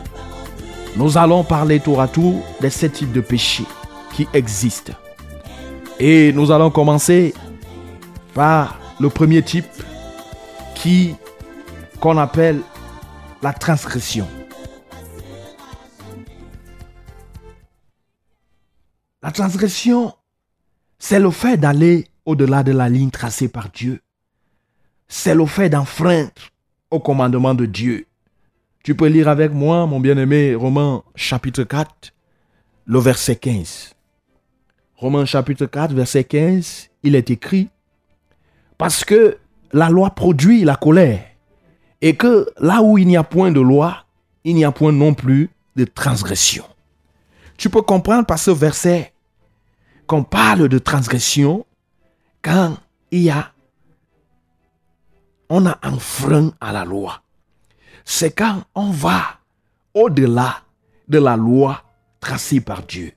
nous 0.96 1.18
allons 1.18 1.42
parler 1.42 1.80
tour 1.80 2.00
à 2.00 2.06
tour 2.06 2.42
des 2.60 2.70
sept 2.70 2.92
types 2.92 3.12
de 3.12 3.20
péchés 3.20 3.66
qui 4.12 4.28
existent. 4.34 4.92
Et 5.98 6.32
nous 6.32 6.52
allons 6.52 6.70
commencer 6.70 7.34
par 8.34 8.78
le 9.00 9.08
premier 9.08 9.42
type 9.42 9.66
qui 10.74 11.16
qu'on 11.98 12.18
appelle 12.18 12.60
la 13.42 13.52
transgression. 13.52 14.28
La 19.22 19.30
transgression, 19.30 20.12
c'est 20.98 21.20
le 21.20 21.30
fait 21.30 21.56
d'aller 21.56 22.08
au-delà 22.26 22.64
de 22.64 22.72
la 22.72 22.88
ligne 22.88 23.10
tracée 23.10 23.46
par 23.46 23.68
Dieu. 23.70 24.00
C'est 25.06 25.36
le 25.36 25.46
fait 25.46 25.68
d'enfreindre 25.68 26.32
au 26.90 26.98
commandement 26.98 27.54
de 27.54 27.64
Dieu. 27.64 28.06
Tu 28.82 28.96
peux 28.96 29.06
lire 29.06 29.28
avec 29.28 29.52
moi, 29.52 29.86
mon 29.86 30.00
bien-aimé, 30.00 30.56
Romains 30.56 31.04
chapitre 31.14 31.62
4, 31.62 32.12
le 32.84 32.98
verset 32.98 33.36
15. 33.36 33.94
Romains 34.96 35.24
chapitre 35.24 35.66
4, 35.66 35.94
verset 35.94 36.24
15, 36.24 36.88
il 37.04 37.14
est 37.14 37.30
écrit, 37.30 37.68
parce 38.76 39.04
que 39.04 39.38
la 39.72 39.88
loi 39.88 40.10
produit 40.10 40.64
la 40.64 40.74
colère, 40.74 41.24
et 42.00 42.16
que 42.16 42.48
là 42.58 42.82
où 42.82 42.98
il 42.98 43.06
n'y 43.06 43.16
a 43.16 43.22
point 43.22 43.52
de 43.52 43.60
loi, 43.60 44.04
il 44.42 44.56
n'y 44.56 44.64
a 44.64 44.72
point 44.72 44.90
non 44.90 45.14
plus 45.14 45.50
de 45.76 45.84
transgression. 45.84 46.64
Tu 47.56 47.70
peux 47.70 47.82
comprendre 47.82 48.26
par 48.26 48.40
ce 48.40 48.50
verset 48.50 49.11
qu'on 50.06 50.24
parle 50.24 50.68
de 50.68 50.78
transgression 50.78 51.66
quand 52.42 52.76
il 53.10 53.22
y 53.22 53.30
a, 53.30 53.52
on 55.48 55.66
a 55.66 55.78
enfreint 55.82 56.52
à 56.60 56.72
la 56.72 56.84
loi. 56.84 57.22
C'est 58.04 58.32
quand 58.32 58.62
on 58.74 58.90
va 58.90 59.22
au-delà 59.94 60.62
de 61.08 61.18
la 61.18 61.36
loi 61.36 61.82
tracée 62.20 62.60
par 62.60 62.82
Dieu. 62.82 63.12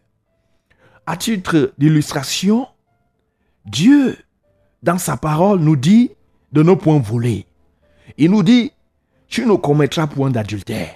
À 1.05 1.17
titre 1.17 1.73
d'illustration, 1.77 2.67
Dieu, 3.65 4.17
dans 4.83 4.97
sa 4.97 5.17
parole, 5.17 5.59
nous 5.59 5.75
dit 5.75 6.11
de 6.51 6.63
ne 6.63 6.73
point 6.73 6.99
voler. 6.99 7.45
Il 8.17 8.31
nous 8.31 8.43
dit, 8.43 8.71
tu 9.27 9.45
ne 9.45 9.55
commettras 9.55 10.07
point 10.07 10.29
d'adultère. 10.29 10.93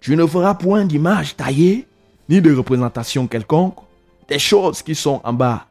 Tu 0.00 0.16
ne 0.16 0.26
feras 0.26 0.54
point 0.54 0.84
d'image 0.84 1.36
taillée, 1.36 1.86
ni 2.28 2.40
de 2.40 2.54
représentation 2.54 3.26
quelconque, 3.26 3.78
des 4.28 4.38
choses 4.38 4.82
qui 4.82 4.94
sont 4.94 5.20
en 5.24 5.32
bas 5.32 5.66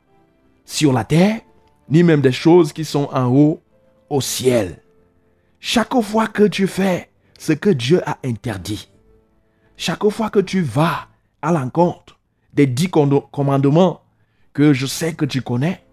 sur 0.65 0.93
la 0.93 1.03
terre, 1.03 1.41
ni 1.89 2.03
même 2.03 2.21
des 2.21 2.31
choses 2.31 2.73
qui 2.73 2.85
sont 2.85 3.09
en 3.11 3.27
haut 3.27 3.61
au 4.09 4.21
ciel. 4.21 4.81
Chaque 5.59 5.99
fois 6.01 6.27
que 6.27 6.43
tu 6.43 6.67
fais 6.67 7.09
ce 7.37 7.53
que 7.53 7.69
Dieu 7.69 8.01
a 8.07 8.17
interdit, 8.23 8.89
chaque 9.77 10.07
fois 10.09 10.29
que 10.29 10.39
tu 10.39 10.61
vas 10.61 11.07
à 11.41 11.51
l'encontre 11.51 12.19
des 12.53 12.65
dix 12.65 12.89
commandements 12.89 14.01
que 14.53 14.73
je 14.73 14.85
sais 14.85 15.13
que 15.13 15.25
tu 15.25 15.41
connais, 15.41 15.85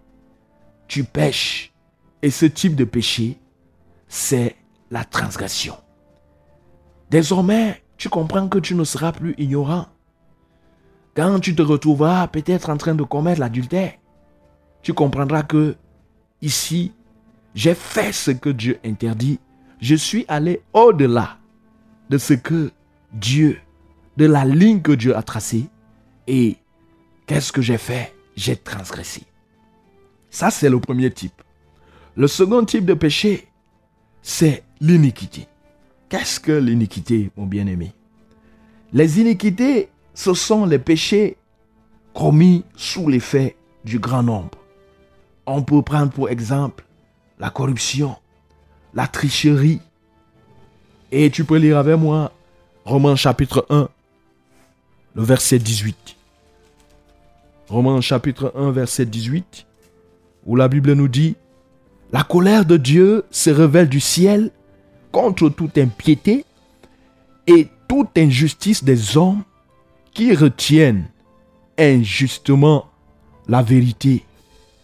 tu 0.87 1.03
pêches. 1.03 1.73
Et 2.21 2.29
ce 2.29 2.45
type 2.45 2.75
de 2.75 2.85
péché, 2.85 3.37
c'est 4.07 4.55
la 4.89 5.03
transgression. 5.03 5.75
Désormais, 7.09 7.83
tu 7.97 8.07
comprends 8.07 8.47
que 8.47 8.59
tu 8.59 8.75
ne 8.75 8.85
seras 8.85 9.11
plus 9.11 9.35
ignorant. 9.37 9.87
Quand 11.15 11.39
tu 11.39 11.55
te 11.55 11.61
retrouveras 11.61 12.27
peut-être 12.27 12.69
en 12.69 12.77
train 12.77 12.95
de 12.95 13.03
commettre 13.03 13.39
l'adultère, 13.39 13.93
tu 14.81 14.93
comprendras 14.93 15.43
que 15.43 15.75
ici, 16.41 16.91
j'ai 17.53 17.75
fait 17.75 18.11
ce 18.11 18.31
que 18.31 18.49
Dieu 18.49 18.79
interdit. 18.83 19.39
Je 19.79 19.95
suis 19.95 20.25
allé 20.27 20.61
au-delà 20.73 21.37
de 22.09 22.17
ce 22.17 22.33
que 22.33 22.71
Dieu, 23.11 23.59
de 24.17 24.25
la 24.25 24.43
ligne 24.43 24.81
que 24.81 24.91
Dieu 24.91 25.15
a 25.15 25.21
tracée. 25.21 25.69
Et 26.27 26.57
qu'est-ce 27.27 27.51
que 27.51 27.61
j'ai 27.61 27.77
fait? 27.77 28.15
J'ai 28.35 28.55
transgressé. 28.55 29.23
Ça, 30.31 30.49
c'est 30.49 30.69
le 30.69 30.79
premier 30.79 31.11
type. 31.11 31.43
Le 32.15 32.27
second 32.27 32.65
type 32.65 32.85
de 32.85 32.95
péché, 32.95 33.47
c'est 34.23 34.63
l'iniquité. 34.81 35.47
Qu'est-ce 36.09 36.39
que 36.39 36.51
l'iniquité, 36.51 37.29
mon 37.37 37.45
bien-aimé? 37.45 37.93
Les 38.93 39.19
iniquités, 39.19 39.89
ce 40.13 40.33
sont 40.33 40.65
les 40.65 40.79
péchés 40.79 41.37
commis 42.13 42.63
sous 42.75 43.09
l'effet 43.09 43.55
du 43.83 43.99
grand 43.99 44.23
nombre. 44.23 44.57
On 45.45 45.63
peut 45.63 45.81
prendre 45.81 46.11
pour 46.11 46.29
exemple 46.29 46.85
la 47.39 47.49
corruption, 47.49 48.15
la 48.93 49.07
tricherie. 49.07 49.81
Et 51.11 51.29
tu 51.29 51.43
peux 51.43 51.57
lire 51.57 51.77
avec 51.77 51.97
moi 51.97 52.31
Romains 52.85 53.15
chapitre 53.15 53.65
1, 53.69 53.89
le 55.15 55.23
verset 55.23 55.59
18. 55.59 56.15
Romains 57.69 58.01
chapitre 58.01 58.53
1, 58.55 58.71
verset 58.71 59.05
18, 59.05 59.65
où 60.45 60.55
la 60.55 60.67
Bible 60.67 60.93
nous 60.93 61.07
dit, 61.07 61.35
La 62.11 62.23
colère 62.23 62.65
de 62.65 62.77
Dieu 62.77 63.25
se 63.31 63.49
révèle 63.49 63.89
du 63.89 63.99
ciel 63.99 64.51
contre 65.11 65.49
toute 65.49 65.77
impiété 65.77 66.45
et 67.47 67.67
toute 67.87 68.17
injustice 68.17 68.83
des 68.83 69.17
hommes 69.17 69.43
qui 70.13 70.35
retiennent 70.35 71.09
injustement 71.77 72.89
la 73.47 73.61
vérité 73.61 74.25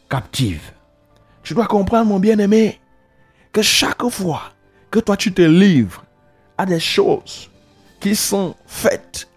captive. 0.09 0.71
Tu 1.43 1.53
dois 1.53 1.67
comprendre, 1.67 2.09
mon 2.09 2.19
bien-aimé, 2.19 2.79
que 3.51 3.61
chaque 3.61 4.07
fois 4.09 4.41
que 4.91 4.99
toi 4.99 5.15
tu 5.15 5.33
te 5.33 5.41
livres 5.41 6.03
à 6.57 6.65
des 6.65 6.79
choses 6.79 7.49
qui 7.99 8.15
sont 8.15 8.55
faites 8.65 9.29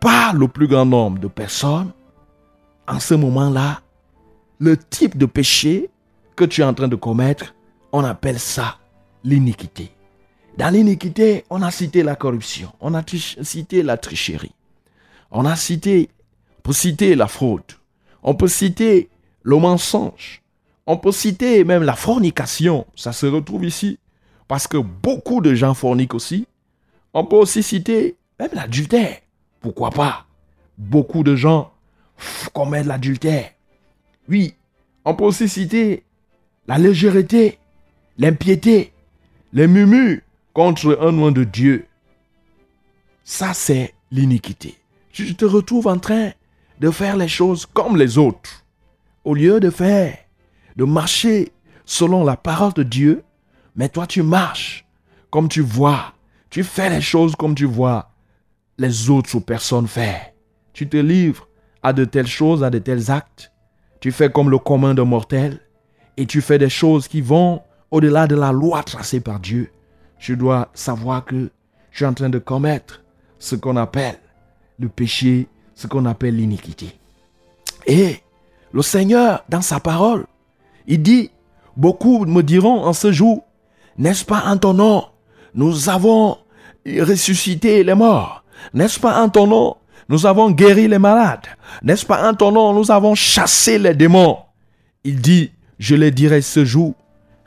par 0.00 0.34
le 0.34 0.48
plus 0.48 0.66
grand 0.66 0.86
nombre 0.86 1.18
de 1.20 1.28
personnes, 1.28 1.92
en 2.88 2.98
ce 2.98 3.14
moment-là, 3.14 3.82
le 4.58 4.76
type 4.76 5.16
de 5.16 5.26
péché 5.26 5.90
que 6.34 6.44
tu 6.44 6.60
es 6.62 6.64
en 6.64 6.74
train 6.74 6.88
de 6.88 6.96
commettre, 6.96 7.54
on 7.92 8.04
appelle 8.04 8.38
ça 8.38 8.78
l'iniquité. 9.24 9.92
Dans 10.56 10.72
l'iniquité, 10.72 11.44
on 11.50 11.62
a 11.62 11.70
cité 11.70 12.02
la 12.02 12.16
corruption, 12.16 12.72
on 12.80 12.94
a 12.94 13.02
cité 13.06 13.82
la 13.82 13.96
tricherie, 13.96 14.52
on 15.30 15.44
a 15.44 15.56
cité, 15.56 16.10
on 16.58 16.62
peut 16.62 16.72
citer 16.72 17.14
la 17.14 17.28
fraude, 17.28 17.62
on 18.22 18.34
peut 18.34 18.48
citer 18.48 19.08
le 19.42 19.56
mensonge, 19.56 20.42
on 20.86 20.96
peut 20.96 21.12
citer 21.12 21.64
même 21.64 21.82
la 21.82 21.94
fornication, 21.94 22.86
ça 22.96 23.12
se 23.12 23.26
retrouve 23.26 23.64
ici, 23.64 23.98
parce 24.48 24.66
que 24.66 24.76
beaucoup 24.76 25.40
de 25.40 25.54
gens 25.54 25.74
forniquent 25.74 26.14
aussi. 26.14 26.46
On 27.14 27.24
peut 27.24 27.36
aussi 27.36 27.62
citer 27.62 28.16
même 28.38 28.50
l'adultère, 28.52 29.18
pourquoi 29.60 29.90
pas? 29.90 30.26
Beaucoup 30.76 31.22
de 31.22 31.36
gens 31.36 31.72
commettent 32.52 32.86
l'adultère. 32.86 33.50
Oui, 34.28 34.54
on 35.04 35.14
peut 35.14 35.24
aussi 35.24 35.48
citer 35.48 36.04
la 36.66 36.78
légèreté, 36.78 37.58
l'impiété, 38.18 38.92
les 39.52 39.66
murmures 39.66 40.20
contre 40.52 40.98
un 41.00 41.12
nom 41.12 41.30
de 41.30 41.44
Dieu. 41.44 41.86
Ça, 43.24 43.54
c'est 43.54 43.94
l'iniquité. 44.10 44.79
Tu 45.12 45.34
te 45.34 45.44
retrouves 45.44 45.88
en 45.88 45.98
train 45.98 46.30
de 46.78 46.90
faire 46.90 47.16
les 47.16 47.28
choses 47.28 47.66
comme 47.66 47.96
les 47.96 48.18
autres. 48.18 48.64
Au 49.24 49.34
lieu 49.34 49.60
de 49.60 49.70
faire, 49.70 50.16
de 50.76 50.84
marcher 50.84 51.52
selon 51.84 52.24
la 52.24 52.36
parole 52.36 52.72
de 52.72 52.82
Dieu, 52.82 53.22
mais 53.76 53.88
toi 53.88 54.06
tu 54.06 54.22
marches 54.22 54.86
comme 55.30 55.48
tu 55.48 55.60
vois. 55.60 56.14
Tu 56.48 56.64
fais 56.64 56.90
les 56.90 57.00
choses 57.00 57.36
comme 57.36 57.54
tu 57.54 57.66
vois 57.66 58.10
les 58.78 59.10
autres 59.10 59.38
personnes 59.40 59.86
faire. 59.86 60.30
Tu 60.72 60.88
te 60.88 60.96
livres 60.96 61.48
à 61.82 61.92
de 61.92 62.04
telles 62.04 62.26
choses, 62.26 62.64
à 62.64 62.70
de 62.70 62.78
tels 62.78 63.10
actes. 63.10 63.52
Tu 64.00 64.12
fais 64.12 64.30
comme 64.30 64.50
le 64.50 64.58
commun 64.58 64.94
de 64.94 65.02
mortels 65.02 65.60
et 66.16 66.26
tu 66.26 66.40
fais 66.40 66.58
des 66.58 66.70
choses 66.70 67.06
qui 67.06 67.20
vont 67.20 67.62
au-delà 67.90 68.26
de 68.26 68.36
la 68.36 68.52
loi 68.52 68.82
tracée 68.82 69.20
par 69.20 69.40
Dieu. 69.40 69.70
je 70.18 70.34
dois 70.34 70.70
savoir 70.74 71.24
que 71.24 71.50
je 71.90 71.96
suis 71.96 72.06
en 72.06 72.14
train 72.14 72.28
de 72.28 72.38
commettre 72.38 73.02
ce 73.38 73.56
qu'on 73.56 73.76
appelle 73.76 74.18
le 74.80 74.88
péché, 74.88 75.46
ce 75.74 75.86
qu'on 75.86 76.06
appelle 76.06 76.36
l'iniquité. 76.36 76.98
Et 77.86 78.16
le 78.72 78.82
Seigneur, 78.82 79.44
dans 79.48 79.62
sa 79.62 79.78
parole, 79.78 80.26
il 80.86 81.02
dit, 81.02 81.30
beaucoup 81.76 82.24
me 82.24 82.42
diront 82.42 82.84
en 82.84 82.92
ce 82.92 83.12
jour, 83.12 83.44
n'est-ce 83.98 84.24
pas 84.24 84.44
en 84.46 84.56
ton 84.56 84.74
nom, 84.74 85.04
nous 85.54 85.88
avons 85.88 86.38
ressuscité 86.86 87.84
les 87.84 87.94
morts, 87.94 88.44
n'est-ce 88.72 88.98
pas 88.98 89.22
en 89.22 89.28
ton 89.28 89.46
nom, 89.46 89.76
nous 90.08 90.26
avons 90.26 90.50
guéri 90.50 90.88
les 90.88 90.98
malades, 90.98 91.46
n'est-ce 91.82 92.06
pas 92.06 92.28
en 92.28 92.34
ton 92.34 92.52
nom, 92.52 92.72
nous 92.72 92.90
avons 92.90 93.14
chassé 93.14 93.78
les 93.78 93.94
démons? 93.94 94.38
Il 95.04 95.20
dit, 95.20 95.52
je 95.78 95.94
les 95.94 96.10
dirai 96.10 96.42
ce 96.42 96.64
jour, 96.64 96.94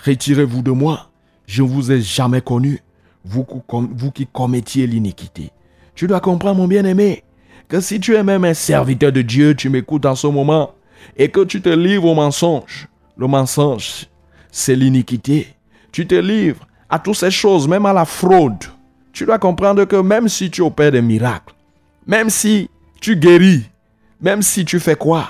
retirez-vous 0.05 0.61
de 0.61 0.71
moi, 0.71 1.09
je 1.47 1.63
ne 1.63 1.67
vous 1.67 1.91
ai 1.91 2.01
jamais 2.01 2.41
connu, 2.41 2.81
vous, 3.25 3.45
vous 3.69 4.11
qui 4.11 4.27
commettiez 4.27 4.85
l'iniquité. 4.87 5.51
Tu 5.95 6.07
dois 6.07 6.19
comprendre, 6.19 6.57
mon 6.57 6.67
bien-aimé, 6.67 7.23
que 7.67 7.79
si 7.79 7.99
tu 7.99 8.15
es 8.15 8.23
même 8.23 8.45
un 8.45 8.53
serviteur 8.53 9.11
de 9.11 9.21
Dieu, 9.21 9.55
tu 9.55 9.69
m'écoutes 9.69 10.05
en 10.05 10.15
ce 10.15 10.27
moment, 10.27 10.73
et 11.17 11.29
que 11.29 11.43
tu 11.43 11.61
te 11.61 11.69
livres 11.69 12.05
au 12.05 12.15
mensonge, 12.15 12.87
le 13.17 13.27
mensonge, 13.27 14.07
c'est 14.51 14.75
l'iniquité. 14.75 15.47
Tu 15.91 16.07
te 16.07 16.15
livres 16.15 16.67
à 16.89 16.99
toutes 16.99 17.15
ces 17.15 17.31
choses, 17.31 17.67
même 17.67 17.85
à 17.85 17.93
la 17.93 18.05
fraude. 18.05 18.63
Tu 19.11 19.25
dois 19.25 19.39
comprendre 19.39 19.85
que 19.85 19.95
même 19.95 20.27
si 20.27 20.49
tu 20.49 20.61
opères 20.61 20.91
des 20.91 21.01
miracles, 21.01 21.53
même 22.07 22.29
si 22.29 22.69
tu 22.99 23.15
guéris, 23.15 23.69
même 24.21 24.41
si 24.41 24.65
tu 24.65 24.79
fais 24.79 24.95
quoi, 24.95 25.27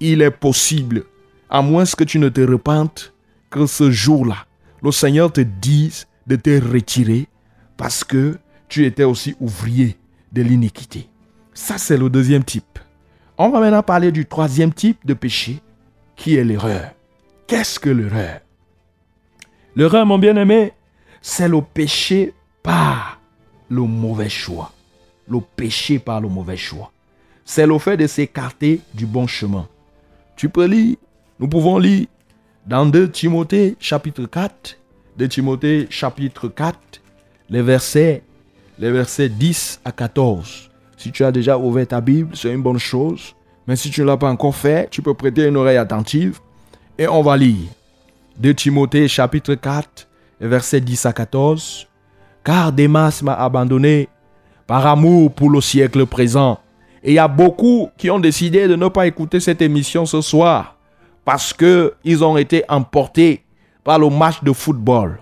il 0.00 0.22
est 0.22 0.30
possible, 0.30 1.04
à 1.50 1.60
moins 1.60 1.84
que 1.84 2.04
tu 2.04 2.18
ne 2.18 2.28
te 2.28 2.40
repentes, 2.40 3.12
que 3.50 3.66
ce 3.66 3.90
jour-là, 3.90 4.46
le 4.82 4.92
Seigneur 4.92 5.32
te 5.32 5.40
dise 5.40 6.06
de 6.26 6.36
te 6.36 6.62
retirer 6.72 7.28
parce 7.76 8.04
que 8.04 8.38
tu 8.70 8.86
étais 8.86 9.04
aussi 9.04 9.36
ouvrier 9.40 9.98
de 10.32 10.40
l'iniquité. 10.40 11.08
Ça, 11.52 11.76
c'est 11.76 11.98
le 11.98 12.08
deuxième 12.08 12.44
type. 12.44 12.78
On 13.36 13.50
va 13.50 13.60
maintenant 13.60 13.82
parler 13.82 14.12
du 14.12 14.24
troisième 14.24 14.72
type 14.72 15.04
de 15.04 15.12
péché, 15.12 15.58
qui 16.16 16.36
est 16.36 16.44
l'erreur. 16.44 16.92
Qu'est-ce 17.46 17.80
que 17.80 17.90
l'erreur? 17.90 18.40
L'erreur, 19.74 20.06
mon 20.06 20.18
bien-aimé, 20.18 20.72
c'est 21.20 21.48
le 21.48 21.60
péché 21.60 22.32
par 22.62 23.20
le 23.68 23.82
mauvais 23.82 24.28
choix. 24.28 24.72
Le 25.28 25.40
péché 25.40 25.98
par 25.98 26.20
le 26.20 26.28
mauvais 26.28 26.56
choix. 26.56 26.92
C'est 27.44 27.66
le 27.66 27.78
fait 27.78 27.96
de 27.96 28.06
s'écarter 28.06 28.80
du 28.94 29.04
bon 29.04 29.26
chemin. 29.26 29.68
Tu 30.36 30.48
peux 30.48 30.66
lire, 30.66 30.96
nous 31.40 31.48
pouvons 31.48 31.78
lire 31.78 32.06
dans 32.66 32.86
2 32.86 33.10
Timothée 33.10 33.76
chapitre 33.80 34.26
4, 34.26 34.78
2 35.16 35.28
Timothée 35.28 35.86
chapitre 35.90 36.48
4, 36.48 36.78
les 37.48 37.62
versets, 37.62 38.22
les 38.80 38.90
versets 38.90 39.28
10 39.28 39.82
à 39.84 39.92
14. 39.92 40.70
Si 40.96 41.12
tu 41.12 41.22
as 41.22 41.30
déjà 41.30 41.58
ouvert 41.58 41.86
ta 41.86 42.00
Bible, 42.00 42.30
c'est 42.34 42.50
une 42.50 42.62
bonne 42.62 42.78
chose. 42.78 43.34
Mais 43.66 43.76
si 43.76 43.90
tu 43.90 44.00
ne 44.00 44.06
l'as 44.06 44.16
pas 44.16 44.30
encore 44.30 44.56
fait, 44.56 44.88
tu 44.90 45.02
peux 45.02 45.12
prêter 45.12 45.46
une 45.46 45.58
oreille 45.58 45.76
attentive 45.76 46.40
et 46.98 47.06
on 47.06 47.20
va 47.20 47.36
lire. 47.36 47.68
De 48.38 48.52
Timothée 48.52 49.06
chapitre 49.06 49.54
4, 49.54 50.08
versets 50.40 50.80
10 50.80 51.04
à 51.04 51.12
14. 51.12 51.88
Car 52.42 52.72
Démas 52.72 53.20
m'a 53.22 53.34
abandonné 53.34 54.08
par 54.66 54.86
amour 54.86 55.30
pour 55.30 55.50
le 55.50 55.60
siècle 55.60 56.06
présent. 56.06 56.58
Et 57.04 57.10
il 57.10 57.14
y 57.14 57.18
a 57.18 57.28
beaucoup 57.28 57.90
qui 57.98 58.10
ont 58.10 58.18
décidé 58.18 58.66
de 58.66 58.76
ne 58.76 58.88
pas 58.88 59.06
écouter 59.06 59.40
cette 59.40 59.60
émission 59.60 60.06
ce 60.06 60.22
soir 60.22 60.76
parce 61.26 61.52
qu'ils 61.52 62.24
ont 62.24 62.38
été 62.38 62.64
emportés 62.66 63.44
par 63.84 63.98
le 63.98 64.08
match 64.08 64.42
de 64.42 64.52
football. 64.54 65.18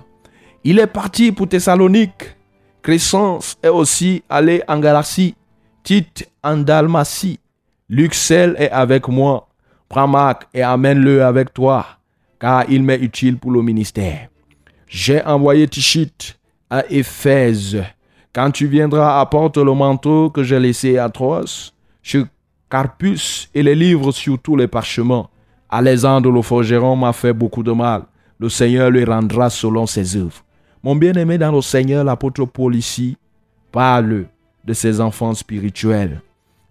Il 0.62 0.79
est 0.79 0.87
parti 0.87 1.33
pour 1.33 1.49
Thessalonique. 1.49 2.38
Crescence 2.82 3.56
est 3.62 3.68
aussi 3.68 4.22
allé 4.28 4.62
en 4.68 4.78
Galatie. 4.78 5.34
Tite 5.82 6.28
en 6.42 6.58
Dalmatie. 6.58 7.38
Luxel 7.88 8.54
est 8.58 8.70
avec 8.70 9.08
moi. 9.08 9.48
Prends 9.88 10.08
Marc 10.08 10.46
et 10.52 10.62
amène-le 10.62 11.24
avec 11.24 11.54
toi, 11.54 11.86
car 12.38 12.64
il 12.68 12.82
m'est 12.82 12.98
utile 12.98 13.38
pour 13.38 13.50
le 13.50 13.62
ministère. 13.62 14.28
J'ai 14.86 15.22
envoyé 15.24 15.66
Tichite 15.66 16.38
à 16.68 16.84
Éphèse. 16.90 17.82
Quand 18.34 18.50
tu 18.50 18.66
viendras, 18.66 19.20
apporte 19.20 19.56
le 19.56 19.72
manteau 19.72 20.30
que 20.30 20.42
j'ai 20.42 20.60
laissé 20.60 20.98
à 20.98 21.08
Troas, 21.08 21.72
sur 22.02 22.26
Carpus 22.70 23.48
et 23.54 23.62
les 23.62 23.74
livres 23.74 24.12
sur 24.12 24.38
tous 24.38 24.56
les 24.56 24.68
parchemins. 24.68 25.28
Alexandre 25.70 26.30
le 26.30 26.42
forgeron 26.42 26.96
m'a 26.96 27.12
fait 27.12 27.32
beaucoup 27.32 27.62
de 27.62 27.72
mal. 27.72 28.02
Le 28.38 28.48
Seigneur 28.48 28.90
lui 28.90 29.04
rendra 29.04 29.50
selon 29.50 29.86
ses 29.86 30.16
œuvres. 30.16 30.44
Mon 30.82 30.94
bien-aimé 30.94 31.38
dans 31.38 31.50
le 31.50 31.60
Seigneur, 31.60 32.04
l'apôtre 32.04 32.44
Paul 32.44 32.76
ici, 32.76 33.16
parle 33.72 34.26
de 34.64 34.72
ses 34.72 35.00
enfants 35.00 35.34
spirituels. 35.34 36.22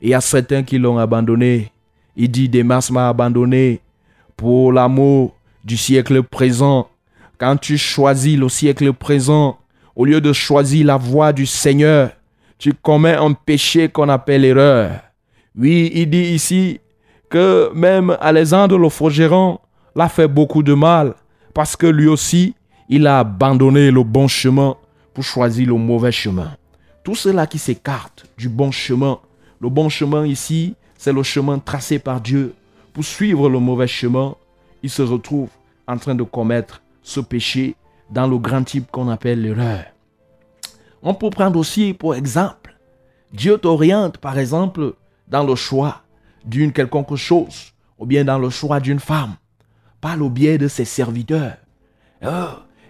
Et 0.02 0.14
a 0.14 0.22
certains 0.22 0.64
qui 0.64 0.78
l'ont 0.78 0.98
abandonné. 0.98 1.72
Il 2.16 2.32
dit, 2.32 2.48
Demas 2.48 2.90
m'a 2.92 3.10
abandonné 3.10 3.82
pour 4.38 4.72
l'amour 4.72 5.36
du 5.64 5.76
siècle 5.76 6.24
présent. 6.24 6.88
Quand 7.38 7.58
tu 7.58 7.78
choisis 7.78 8.38
le 8.38 8.48
siècle 8.50 8.94
présent, 8.94 9.58
au 9.96 10.06
lieu 10.06 10.22
de 10.22 10.32
choisir 10.32 10.86
la 10.86 10.98
voie 10.98 11.34
du 11.34 11.46
Seigneur, 11.46 12.12
tu 12.58 12.74
commets 12.74 13.16
un 13.16 13.34
péché 13.34 13.90
qu'on 13.90 14.10
appelle 14.10 14.46
erreur. 14.46 14.92
Oui, 15.58 15.92
il 15.94 16.10
dit 16.10 16.34
ici 16.34 16.80
que 17.30 17.72
même 17.74 18.16
Alexandre 18.22 18.78
le 18.78 18.90
forgeron 18.90 19.60
l'a 19.96 20.08
fait 20.08 20.28
beaucoup 20.28 20.64
de 20.64 20.74
mal 20.74 21.16
parce 21.54 21.76
que 21.76 21.88
lui 21.88 22.08
aussi, 22.08 22.56
il 22.90 23.08
a 23.08 23.20
abandonné 23.20 23.92
le 23.92 24.04
bon 24.04 24.28
chemin 24.28 24.76
pour 25.14 25.24
choisir 25.24 25.68
le 25.68 25.74
mauvais 25.74 26.12
chemin. 26.12 26.56
Tout 27.04 27.16
cela 27.16 27.48
qui 27.48 27.58
s'écarte 27.58 28.26
du 28.38 28.50
bon 28.50 28.72
chemin, 28.72 29.20
le 29.60 29.70
bon 29.70 29.90
chemin 29.90 30.26
ici, 30.26 30.76
c'est 30.98 31.14
le 31.14 31.24
chemin 31.24 31.60
tracé 31.60 32.00
par 32.00 32.22
Dieu. 32.22 32.54
Pour 32.94 33.04
suivre 33.04 33.50
le 33.50 33.60
mauvais 33.60 33.88
chemin, 33.88 34.36
il 34.84 34.90
se 34.90 35.02
retrouve 35.02 35.50
en 35.88 35.98
train 35.98 36.16
de 36.16 36.24
commettre 36.24 36.82
ce 37.04 37.20
péché 37.20 37.76
dans 38.10 38.28
le 38.28 38.38
grand 38.38 38.64
type 38.64 38.90
qu'on 38.92 39.10
appelle 39.10 39.42
l'erreur. 39.42 39.86
On 41.02 41.14
peut 41.14 41.30
prendre 41.30 41.60
aussi 41.60 41.94
pour 41.94 42.16
exemple, 42.16 42.78
Dieu 43.34 43.58
t'oriente 43.58 44.18
par 44.18 44.38
exemple 44.38 44.94
dans 45.28 45.44
le 45.44 45.56
choix 45.56 46.02
d'une 46.46 46.72
quelconque 46.72 47.16
chose, 47.16 47.74
ou 48.00 48.06
bien 48.06 48.24
dans 48.24 48.40
le 48.40 48.50
choix 48.50 48.80
d'une 48.80 49.00
femme, 49.00 49.36
par 50.00 50.16
le 50.16 50.30
biais 50.30 50.58
de 50.58 50.68
ses 50.68 50.86
serviteurs. 50.86 51.58
Oh, 52.26 52.48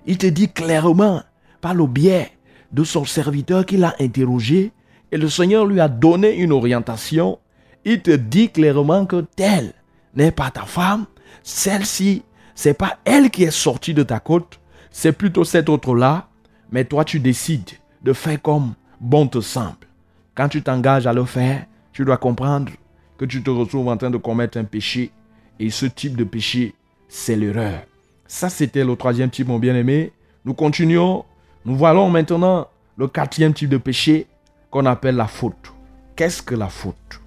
il 0.08 0.18
te 0.18 0.26
dit 0.26 0.50
clairement, 0.50 1.22
par 1.62 1.76
le 1.76 1.86
biais 1.86 2.32
de 2.72 2.84
son 2.84 3.06
serviteur 3.06 3.66
qu'il 3.66 3.84
a 3.84 3.96
interrogé, 4.00 4.72
et 5.12 5.18
le 5.18 5.30
Seigneur 5.30 5.66
lui 5.66 5.80
a 5.80 5.88
donné 5.88 6.36
une 6.36 6.52
orientation. 6.52 7.40
Il 7.86 8.02
te 8.02 8.12
dit 8.12 8.50
clairement 8.50 9.06
que 9.06 9.26
telle 9.36 9.74
n'est 10.16 10.32
pas 10.32 10.50
ta 10.50 10.64
femme, 10.64 11.06
celle-ci, 11.44 12.24
c'est 12.56 12.74
pas 12.74 12.98
elle 13.06 13.30
qui 13.30 13.44
est 13.44 13.52
sortie 13.52 13.94
de 13.94 14.04
ta 14.04 14.20
côte, 14.20 14.60
c'est 14.92 15.12
plutôt 15.12 15.44
cette 15.44 15.70
autre-là, 15.70 16.28
mais 16.72 16.86
toi 16.86 17.06
tu 17.06 17.20
décides 17.20 17.72
de 18.02 18.14
faire 18.14 18.42
comme 18.42 18.74
bon 19.00 19.28
te 19.28 19.42
semble. 19.42 19.88
Quand 20.36 20.50
tu 20.50 20.62
t'engages 20.62 21.08
à 21.08 21.14
le 21.14 21.26
faire, 21.26 21.66
tu 21.92 22.06
dois 22.06 22.18
comprendre 22.18 22.72
que 23.18 23.26
tu 23.26 23.44
te 23.44 23.50
retrouves 23.50 23.88
en 23.88 23.98
train 23.98 24.10
de 24.10 24.18
commettre 24.18 24.58
un 24.58 24.64
péché, 24.64 25.12
et 25.60 25.70
ce 25.70 25.86
type 25.86 26.16
de 26.16 26.24
péché, 26.24 26.76
c'est 27.10 27.36
l'erreur. 27.36 27.87
Ça, 28.28 28.50
c'était 28.50 28.84
le 28.84 28.96
troisième 28.96 29.30
type, 29.30 29.48
mon 29.48 29.60
bien-aimé. 29.60 30.12
Nous 30.46 30.54
continuons. 30.54 31.26
Nous 31.66 31.76
voyons 31.76 32.10
maintenant 32.10 32.68
le 32.98 33.08
quatrième 33.08 33.54
type 33.54 33.70
de 33.70 33.78
péché 33.78 34.28
qu'on 34.70 34.86
appelle 34.86 35.16
la 35.16 35.28
faute. 35.28 35.74
Qu'est-ce 36.16 36.42
que 36.42 36.56
la 36.56 36.68
faute? 36.68 37.22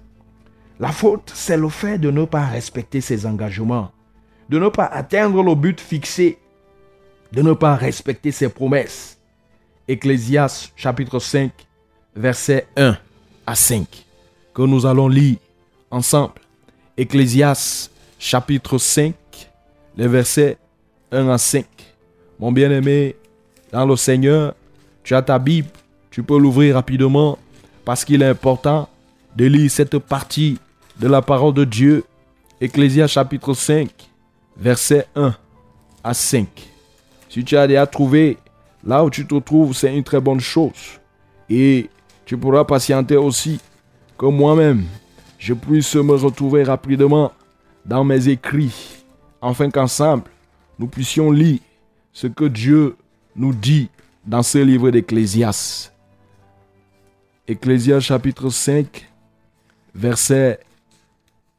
La 0.79 0.91
faute, 0.91 1.31
c'est 1.33 1.57
le 1.57 1.69
fait 1.69 1.97
de 1.97 2.11
ne 2.11 2.25
pas 2.25 2.45
respecter 2.45 3.01
ses 3.01 3.25
engagements, 3.25 3.91
de 4.49 4.59
ne 4.59 4.67
pas 4.67 4.85
atteindre 4.85 5.43
le 5.43 5.55
but 5.55 5.79
fixé, 5.79 6.39
de 7.31 7.41
ne 7.41 7.53
pas 7.53 7.75
respecter 7.75 8.31
ses 8.31 8.49
promesses. 8.49 9.19
Ecclésias 9.87 10.71
chapitre 10.75 11.19
5, 11.19 11.51
versets 12.15 12.67
1 12.75 12.97
à 13.45 13.55
5, 13.55 13.87
que 14.53 14.61
nous 14.63 14.85
allons 14.85 15.07
lire 15.07 15.37
ensemble. 15.89 16.41
Ecclésias 16.97 17.89
chapitre 18.19 18.77
5, 18.77 19.13
les 19.97 20.07
versets 20.07 20.57
1 21.11 21.29
à 21.29 21.37
5. 21.37 21.65
Mon 22.39 22.51
bien-aimé, 22.51 23.15
dans 23.71 23.85
le 23.85 23.95
Seigneur, 23.95 24.53
tu 25.03 25.15
as 25.15 25.21
ta 25.21 25.37
Bible, 25.39 25.69
tu 26.09 26.23
peux 26.23 26.37
l'ouvrir 26.37 26.75
rapidement 26.75 27.37
parce 27.85 28.05
qu'il 28.05 28.21
est 28.21 28.27
important 28.27 28.89
de 29.35 29.45
lire 29.45 29.69
cette 29.69 29.97
partie 29.97 30.59
de 30.99 31.07
la 31.07 31.21
parole 31.21 31.53
de 31.53 31.65
Dieu. 31.65 32.03
Ecclésias 32.59 33.07
chapitre 33.07 33.53
5, 33.53 33.89
versets 34.57 35.07
1 35.15 35.33
à 36.03 36.13
5. 36.13 36.47
Si 37.29 37.43
tu 37.43 37.57
as 37.57 37.67
déjà 37.67 37.87
trouvé 37.87 38.37
là 38.85 39.03
où 39.03 39.09
tu 39.09 39.25
te 39.25 39.35
trouves, 39.39 39.73
c'est 39.73 39.95
une 39.95 40.03
très 40.03 40.19
bonne 40.19 40.39
chose. 40.39 40.99
Et 41.49 41.89
tu 42.25 42.37
pourras 42.37 42.63
patienter 42.63 43.15
aussi 43.15 43.59
que 44.17 44.25
moi-même, 44.25 44.85
je 45.39 45.53
puisse 45.53 45.95
me 45.95 46.13
retrouver 46.13 46.63
rapidement 46.63 47.31
dans 47.85 48.03
mes 48.03 48.29
écrits, 48.29 49.03
afin 49.41 49.71
qu'ensemble, 49.71 50.23
nous 50.81 50.87
puissions 50.87 51.29
lire 51.29 51.59
ce 52.11 52.25
que 52.25 52.45
Dieu 52.45 52.95
nous 53.35 53.53
dit 53.53 53.87
dans 54.25 54.41
ce 54.41 54.57
livre 54.57 54.89
d'Ecclésias. 54.89 55.91
Ecclésias 57.47 57.99
chapitre 57.99 58.49
5, 58.49 59.07
verset, 59.93 60.59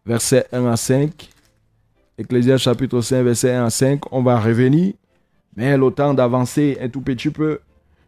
verset 0.05 0.49
1 0.51 0.67
à 0.67 0.77
5. 0.77 1.31
Ecclésias 2.19 2.59
chapitre 2.59 3.01
5, 3.01 3.23
verset 3.23 3.55
1 3.55 3.67
à 3.67 3.71
5. 3.71 4.13
On 4.13 4.25
va 4.25 4.41
revenir, 4.41 4.95
mais 5.55 5.77
le 5.77 5.89
temps 5.93 6.15
d'avancer 6.15 6.77
un 6.81 6.89
tout 6.89 7.01
petit 7.01 7.31
peu. 7.31 7.61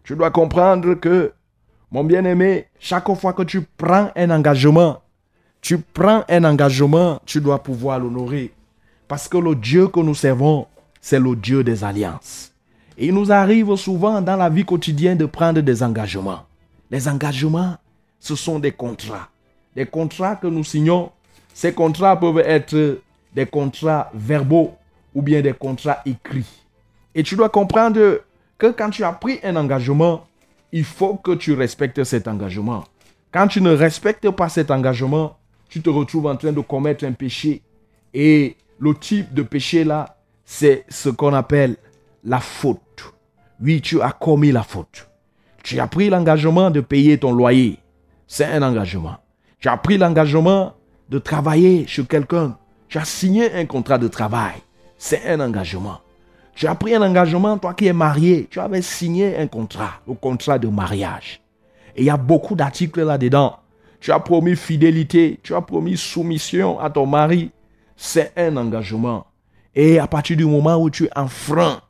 Tu 0.02 0.16
dois 0.16 0.32
comprendre 0.32 0.94
que, 0.94 1.32
mon 1.92 2.02
bien-aimé, 2.02 2.66
chaque 2.80 3.14
fois 3.14 3.32
que 3.34 3.44
tu 3.44 3.62
prends 3.62 4.10
un 4.16 4.30
engagement, 4.30 5.00
tu 5.60 5.78
prends 5.78 6.24
un 6.28 6.42
engagement, 6.42 7.20
tu 7.24 7.40
dois 7.40 7.62
pouvoir 7.62 8.00
l'honorer. 8.00 8.52
Parce 9.06 9.28
que 9.28 9.38
le 9.38 9.54
Dieu 9.54 9.86
que 9.86 10.00
nous 10.00 10.16
servons, 10.16 10.66
c'est 11.04 11.20
le 11.20 11.36
Dieu 11.36 11.62
des 11.62 11.84
alliances. 11.84 12.50
Et 12.96 13.08
il 13.08 13.14
nous 13.14 13.30
arrive 13.30 13.76
souvent 13.76 14.22
dans 14.22 14.36
la 14.36 14.48
vie 14.48 14.64
quotidienne 14.64 15.18
de 15.18 15.26
prendre 15.26 15.60
des 15.60 15.82
engagements. 15.82 16.46
Les 16.90 17.06
engagements, 17.06 17.76
ce 18.18 18.34
sont 18.34 18.58
des 18.58 18.72
contrats. 18.72 19.28
Des 19.76 19.84
contrats 19.84 20.36
que 20.36 20.46
nous 20.46 20.64
signons. 20.64 21.12
Ces 21.52 21.74
contrats 21.74 22.18
peuvent 22.18 22.38
être 22.38 23.02
des 23.34 23.44
contrats 23.44 24.10
verbaux 24.14 24.76
ou 25.14 25.20
bien 25.20 25.42
des 25.42 25.52
contrats 25.52 25.98
écrits. 26.06 26.62
Et 27.14 27.22
tu 27.22 27.36
dois 27.36 27.50
comprendre 27.50 28.22
que 28.56 28.68
quand 28.68 28.88
tu 28.88 29.04
as 29.04 29.12
pris 29.12 29.40
un 29.42 29.56
engagement, 29.56 30.26
il 30.72 30.84
faut 30.84 31.16
que 31.16 31.32
tu 31.32 31.52
respectes 31.52 32.02
cet 32.02 32.28
engagement. 32.28 32.82
Quand 33.30 33.46
tu 33.46 33.60
ne 33.60 33.72
respectes 33.72 34.30
pas 34.30 34.48
cet 34.48 34.70
engagement, 34.70 35.36
tu 35.68 35.82
te 35.82 35.90
retrouves 35.90 36.28
en 36.28 36.36
train 36.36 36.52
de 36.52 36.62
commettre 36.62 37.04
un 37.04 37.12
péché. 37.12 37.60
Et 38.14 38.56
le 38.78 38.94
type 38.94 39.34
de 39.34 39.42
péché 39.42 39.84
là, 39.84 40.13
c'est 40.44 40.84
ce 40.88 41.08
qu'on 41.08 41.34
appelle 41.34 41.76
la 42.24 42.40
faute. 42.40 43.14
Oui, 43.60 43.80
tu 43.80 44.00
as 44.02 44.12
commis 44.12 44.52
la 44.52 44.62
faute. 44.62 45.08
Tu 45.62 45.80
as 45.80 45.86
pris 45.86 46.10
l'engagement 46.10 46.70
de 46.70 46.80
payer 46.80 47.18
ton 47.18 47.32
loyer. 47.32 47.78
C'est 48.26 48.44
un 48.44 48.62
engagement. 48.62 49.16
Tu 49.60 49.68
as 49.68 49.76
pris 49.76 49.96
l'engagement 49.96 50.74
de 51.08 51.18
travailler 51.18 51.86
chez 51.86 52.04
quelqu'un. 52.04 52.58
Tu 52.88 52.98
as 52.98 53.04
signé 53.04 53.52
un 53.54 53.64
contrat 53.64 53.98
de 53.98 54.08
travail. 54.08 54.54
C'est 54.98 55.26
un 55.26 55.40
engagement. 55.40 56.00
Tu 56.54 56.66
as 56.66 56.74
pris 56.74 56.94
un 56.94 57.02
engagement, 57.02 57.58
toi 57.58 57.74
qui 57.74 57.86
es 57.86 57.92
marié, 57.92 58.46
tu 58.48 58.60
avais 58.60 58.82
signé 58.82 59.36
un 59.36 59.48
contrat, 59.48 59.94
le 60.06 60.14
contrat 60.14 60.58
de 60.58 60.68
mariage. 60.68 61.40
Et 61.96 62.02
il 62.02 62.04
y 62.04 62.10
a 62.10 62.16
beaucoup 62.16 62.54
d'articles 62.54 63.02
là-dedans. 63.02 63.56
Tu 63.98 64.12
as 64.12 64.20
promis 64.20 64.54
fidélité, 64.54 65.40
tu 65.42 65.54
as 65.54 65.62
promis 65.62 65.96
soumission 65.96 66.78
à 66.78 66.90
ton 66.90 67.06
mari. 67.06 67.50
C'est 67.96 68.32
un 68.36 68.56
engagement. 68.56 69.26
Et 69.74 69.98
à 69.98 70.06
partir 70.06 70.36
du 70.36 70.44
moment 70.44 70.76
où 70.76 70.90
tu 70.90 71.08
enfreins 71.16 71.80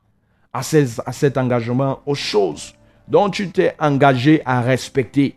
à, 0.52 0.60
à 0.60 1.12
cet 1.12 1.36
engagement, 1.36 2.00
aux 2.06 2.14
choses 2.14 2.74
dont 3.08 3.28
tu 3.28 3.50
t'es 3.50 3.74
engagé 3.78 4.40
à 4.44 4.60
respecter, 4.60 5.36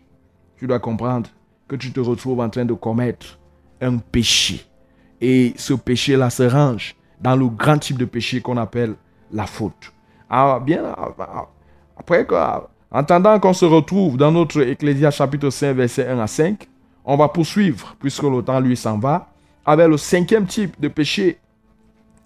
tu 0.56 0.66
dois 0.66 0.78
comprendre 0.78 1.28
que 1.66 1.76
tu 1.76 1.92
te 1.92 2.00
retrouves 2.00 2.40
en 2.40 2.48
train 2.48 2.64
de 2.64 2.72
commettre 2.72 3.38
un 3.80 3.98
péché. 3.98 4.64
Et 5.20 5.52
ce 5.56 5.74
péché-là 5.74 6.30
se 6.30 6.44
range 6.44 6.96
dans 7.20 7.36
le 7.36 7.48
grand 7.48 7.78
type 7.78 7.98
de 7.98 8.04
péché 8.04 8.40
qu'on 8.40 8.56
appelle 8.56 8.94
la 9.32 9.46
faute. 9.46 9.92
Alors, 10.30 10.60
bien, 10.60 10.82
après, 11.96 12.26
en 12.30 12.98
attendant 12.98 13.38
qu'on 13.38 13.52
se 13.52 13.64
retrouve 13.64 14.16
dans 14.16 14.30
notre 14.30 14.60
Ecclésia 14.62 15.10
chapitre 15.10 15.50
5, 15.50 15.74
verset 15.74 16.08
1 16.08 16.18
à 16.18 16.26
5, 16.26 16.68
on 17.04 17.16
va 17.16 17.28
poursuivre, 17.28 17.96
puisque 17.98 18.22
le 18.22 18.42
temps 18.42 18.60
lui 18.60 18.76
s'en 18.76 18.98
va, 18.98 19.28
avec 19.64 19.88
le 19.88 19.96
cinquième 19.96 20.46
type 20.46 20.78
de 20.80 20.88
péché, 20.88 21.38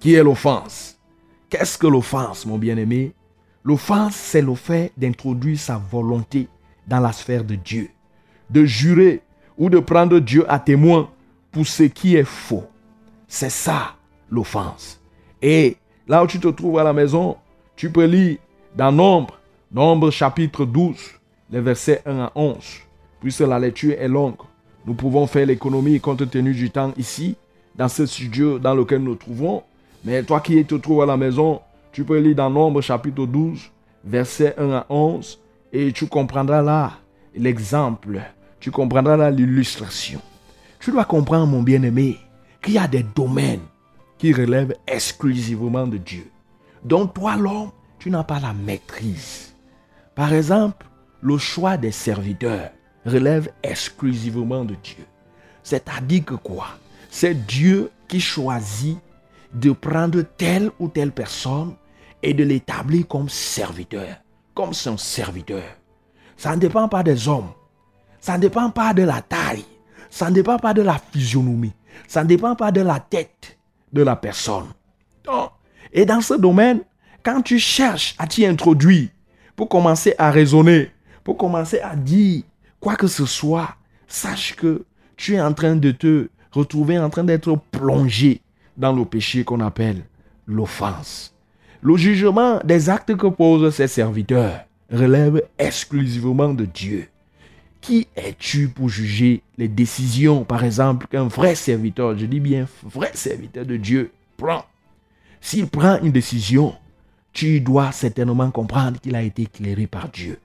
qui 0.02 0.14
est 0.14 0.24
l'offense. 0.24 0.98
Qu'est-ce 1.48 1.78
que 1.78 1.86
l'offense, 1.86 2.44
mon 2.44 2.58
bien-aimé? 2.58 3.12
L'offense, 3.62 4.16
c'est 4.16 4.42
le 4.42 4.56
fait 4.56 4.90
d'introduire 4.96 5.60
sa 5.60 5.78
volonté 5.78 6.48
dans 6.88 6.98
la 6.98 7.12
sphère 7.12 7.44
de 7.44 7.54
Dieu, 7.54 7.88
de 8.50 8.64
jurer 8.64 9.22
ou 9.56 9.70
de 9.70 9.78
prendre 9.78 10.18
Dieu 10.18 10.44
à 10.50 10.58
témoin 10.58 11.08
pour 11.52 11.68
ce 11.68 11.84
qui 11.84 12.16
est 12.16 12.24
faux. 12.24 12.64
C'est 13.28 13.48
ça 13.48 13.94
l'offense. 14.28 15.00
Et 15.40 15.76
là 16.08 16.24
où 16.24 16.26
tu 16.26 16.40
te 16.40 16.48
trouves 16.48 16.80
à 16.80 16.84
la 16.84 16.92
maison, 16.92 17.36
tu 17.76 17.88
peux 17.88 18.06
lire 18.06 18.38
dans 18.74 18.90
Nombre, 18.90 19.38
Nombre 19.70 20.10
chapitre 20.10 20.64
12, 20.64 20.96
les 21.52 21.60
versets 21.60 22.02
1 22.04 22.22
à 22.22 22.32
11. 22.34 22.56
Puisque 23.20 23.40
la 23.40 23.60
lecture 23.60 23.94
est 23.96 24.08
longue, 24.08 24.34
nous 24.84 24.94
pouvons 24.94 25.28
faire 25.28 25.46
l'économie 25.46 26.00
compte 26.00 26.28
tenu 26.28 26.54
du 26.54 26.70
temps 26.70 26.92
ici, 26.96 27.36
dans 27.76 27.86
ce 27.88 28.04
studio 28.04 28.58
dans 28.58 28.74
lequel 28.74 28.98
nous 28.98 29.10
nous 29.10 29.14
trouvons. 29.14 29.62
Mais 30.04 30.22
toi 30.24 30.40
qui 30.40 30.64
te 30.64 30.74
trouves 30.74 31.02
à 31.02 31.06
la 31.06 31.16
maison, 31.16 31.60
tu 31.92 32.04
peux 32.04 32.18
lire 32.18 32.34
dans 32.34 32.50
Nombre 32.50 32.80
chapitre 32.80 33.24
12, 33.24 33.60
versets 34.04 34.54
1 34.58 34.70
à 34.72 34.86
11, 34.88 35.38
et 35.72 35.92
tu 35.92 36.06
comprendras 36.06 36.62
là 36.62 36.92
l'exemple, 37.36 38.20
tu 38.58 38.70
comprendras 38.70 39.16
là 39.16 39.30
l'illustration. 39.30 40.20
Tu 40.80 40.90
dois 40.90 41.04
comprendre, 41.04 41.46
mon 41.46 41.62
bien-aimé, 41.62 42.18
qu'il 42.60 42.74
y 42.74 42.78
a 42.78 42.88
des 42.88 43.04
domaines 43.04 43.60
qui 44.18 44.32
relèvent 44.32 44.74
exclusivement 44.88 45.86
de 45.86 45.98
Dieu, 45.98 46.28
dont 46.84 47.06
toi, 47.06 47.36
l'homme, 47.36 47.70
tu 47.98 48.10
n'as 48.10 48.24
pas 48.24 48.40
la 48.40 48.52
maîtrise. 48.52 49.54
Par 50.16 50.32
exemple, 50.32 50.86
le 51.20 51.38
choix 51.38 51.76
des 51.76 51.92
serviteurs 51.92 52.70
relève 53.06 53.50
exclusivement 53.62 54.64
de 54.64 54.74
Dieu. 54.82 55.04
C'est-à-dire 55.62 56.24
que 56.24 56.34
quoi? 56.34 56.66
C'est 57.10 57.46
Dieu 57.46 57.90
qui 58.08 58.20
choisit 58.20 58.98
de 59.52 59.72
prendre 59.72 60.22
telle 60.22 60.70
ou 60.78 60.88
telle 60.88 61.12
personne 61.12 61.74
et 62.22 62.34
de 62.34 62.44
l'établir 62.44 63.06
comme 63.08 63.28
serviteur, 63.28 64.16
comme 64.54 64.72
son 64.72 64.96
serviteur. 64.96 65.64
Ça 66.36 66.54
ne 66.54 66.60
dépend 66.60 66.88
pas 66.88 67.02
des 67.02 67.28
hommes. 67.28 67.50
Ça 68.20 68.36
ne 68.36 68.42
dépend 68.42 68.70
pas 68.70 68.94
de 68.94 69.02
la 69.02 69.20
taille. 69.20 69.64
Ça 70.10 70.30
ne 70.30 70.34
dépend 70.34 70.58
pas 70.58 70.74
de 70.74 70.82
la 70.82 71.00
physionomie. 71.12 71.72
Ça 72.06 72.22
ne 72.22 72.28
dépend 72.28 72.54
pas 72.54 72.72
de 72.72 72.80
la 72.80 73.00
tête 73.00 73.58
de 73.92 74.02
la 74.02 74.16
personne. 74.16 74.68
Et 75.92 76.04
dans 76.06 76.20
ce 76.20 76.34
domaine, 76.34 76.80
quand 77.22 77.42
tu 77.42 77.58
cherches 77.58 78.14
à 78.18 78.26
t'y 78.26 78.46
introduire, 78.46 79.08
pour 79.56 79.68
commencer 79.68 80.14
à 80.18 80.30
raisonner, 80.30 80.90
pour 81.22 81.36
commencer 81.36 81.80
à 81.80 81.94
dire 81.94 82.42
quoi 82.80 82.96
que 82.96 83.06
ce 83.06 83.26
soit, 83.26 83.76
sache 84.08 84.56
que 84.56 84.84
tu 85.16 85.34
es 85.34 85.40
en 85.40 85.52
train 85.52 85.76
de 85.76 85.90
te 85.90 86.28
retrouver 86.50 86.98
en 86.98 87.10
train 87.10 87.24
d'être 87.24 87.56
plongé 87.70 88.40
dans 88.82 88.92
le 88.92 89.04
péché 89.04 89.44
qu'on 89.44 89.60
appelle 89.60 90.02
l'offense. 90.46 91.32
Le 91.82 91.96
jugement 91.96 92.58
des 92.64 92.90
actes 92.90 93.16
que 93.16 93.28
posent 93.28 93.72
ses 93.72 93.86
serviteurs 93.86 94.64
relève 94.92 95.40
exclusivement 95.56 96.52
de 96.52 96.64
Dieu. 96.64 97.08
Qui 97.80 98.08
es-tu 98.16 98.68
pour 98.68 98.88
juger 98.88 99.42
les 99.56 99.68
décisions, 99.68 100.44
par 100.44 100.64
exemple, 100.64 101.06
qu'un 101.06 101.28
vrai 101.28 101.54
serviteur, 101.54 102.18
je 102.18 102.26
dis 102.26 102.40
bien 102.40 102.66
vrai 102.82 103.12
serviteur 103.14 103.64
de 103.64 103.76
Dieu, 103.76 104.10
prend 104.36 104.64
S'il 105.40 105.68
prend 105.68 105.98
une 106.02 106.12
décision, 106.12 106.74
tu 107.32 107.60
dois 107.60 107.92
certainement 107.92 108.50
comprendre 108.50 109.00
qu'il 109.00 109.14
a 109.14 109.22
été 109.22 109.42
éclairé 109.42 109.86
par 109.86 110.08
Dieu. 110.08 110.38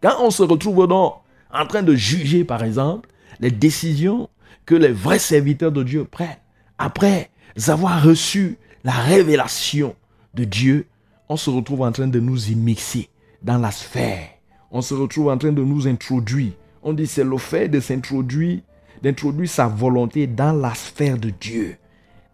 Quand 0.00 0.14
on 0.20 0.30
se 0.30 0.44
retrouve 0.44 0.86
donc 0.86 1.14
en 1.52 1.66
train 1.66 1.82
de 1.82 1.94
juger, 1.96 2.44
par 2.44 2.62
exemple, 2.62 3.08
les 3.40 3.50
décisions 3.50 4.28
que 4.64 4.76
les 4.76 4.92
vrais 4.92 5.18
serviteurs 5.18 5.72
de 5.72 5.82
Dieu 5.82 6.04
prennent, 6.04 6.38
après 6.78 7.30
avoir 7.68 8.02
reçu 8.02 8.58
la 8.84 8.92
révélation 8.92 9.94
de 10.34 10.44
Dieu, 10.44 10.86
on 11.28 11.36
se 11.36 11.50
retrouve 11.50 11.82
en 11.82 11.92
train 11.92 12.08
de 12.08 12.20
nous 12.20 12.50
immixer 12.50 13.08
dans 13.42 13.58
la 13.58 13.70
sphère. 13.70 14.28
On 14.70 14.82
se 14.82 14.94
retrouve 14.94 15.28
en 15.28 15.38
train 15.38 15.52
de 15.52 15.62
nous 15.62 15.86
introduire. 15.86 16.52
On 16.82 16.92
dit 16.92 17.06
c'est 17.06 17.24
le 17.24 17.38
fait 17.38 17.68
de 17.68 17.80
s'introduire, 17.80 18.60
d'introduire 19.02 19.48
sa 19.48 19.66
volonté 19.66 20.26
dans 20.26 20.52
la 20.52 20.74
sphère 20.74 21.18
de 21.18 21.30
Dieu, 21.30 21.76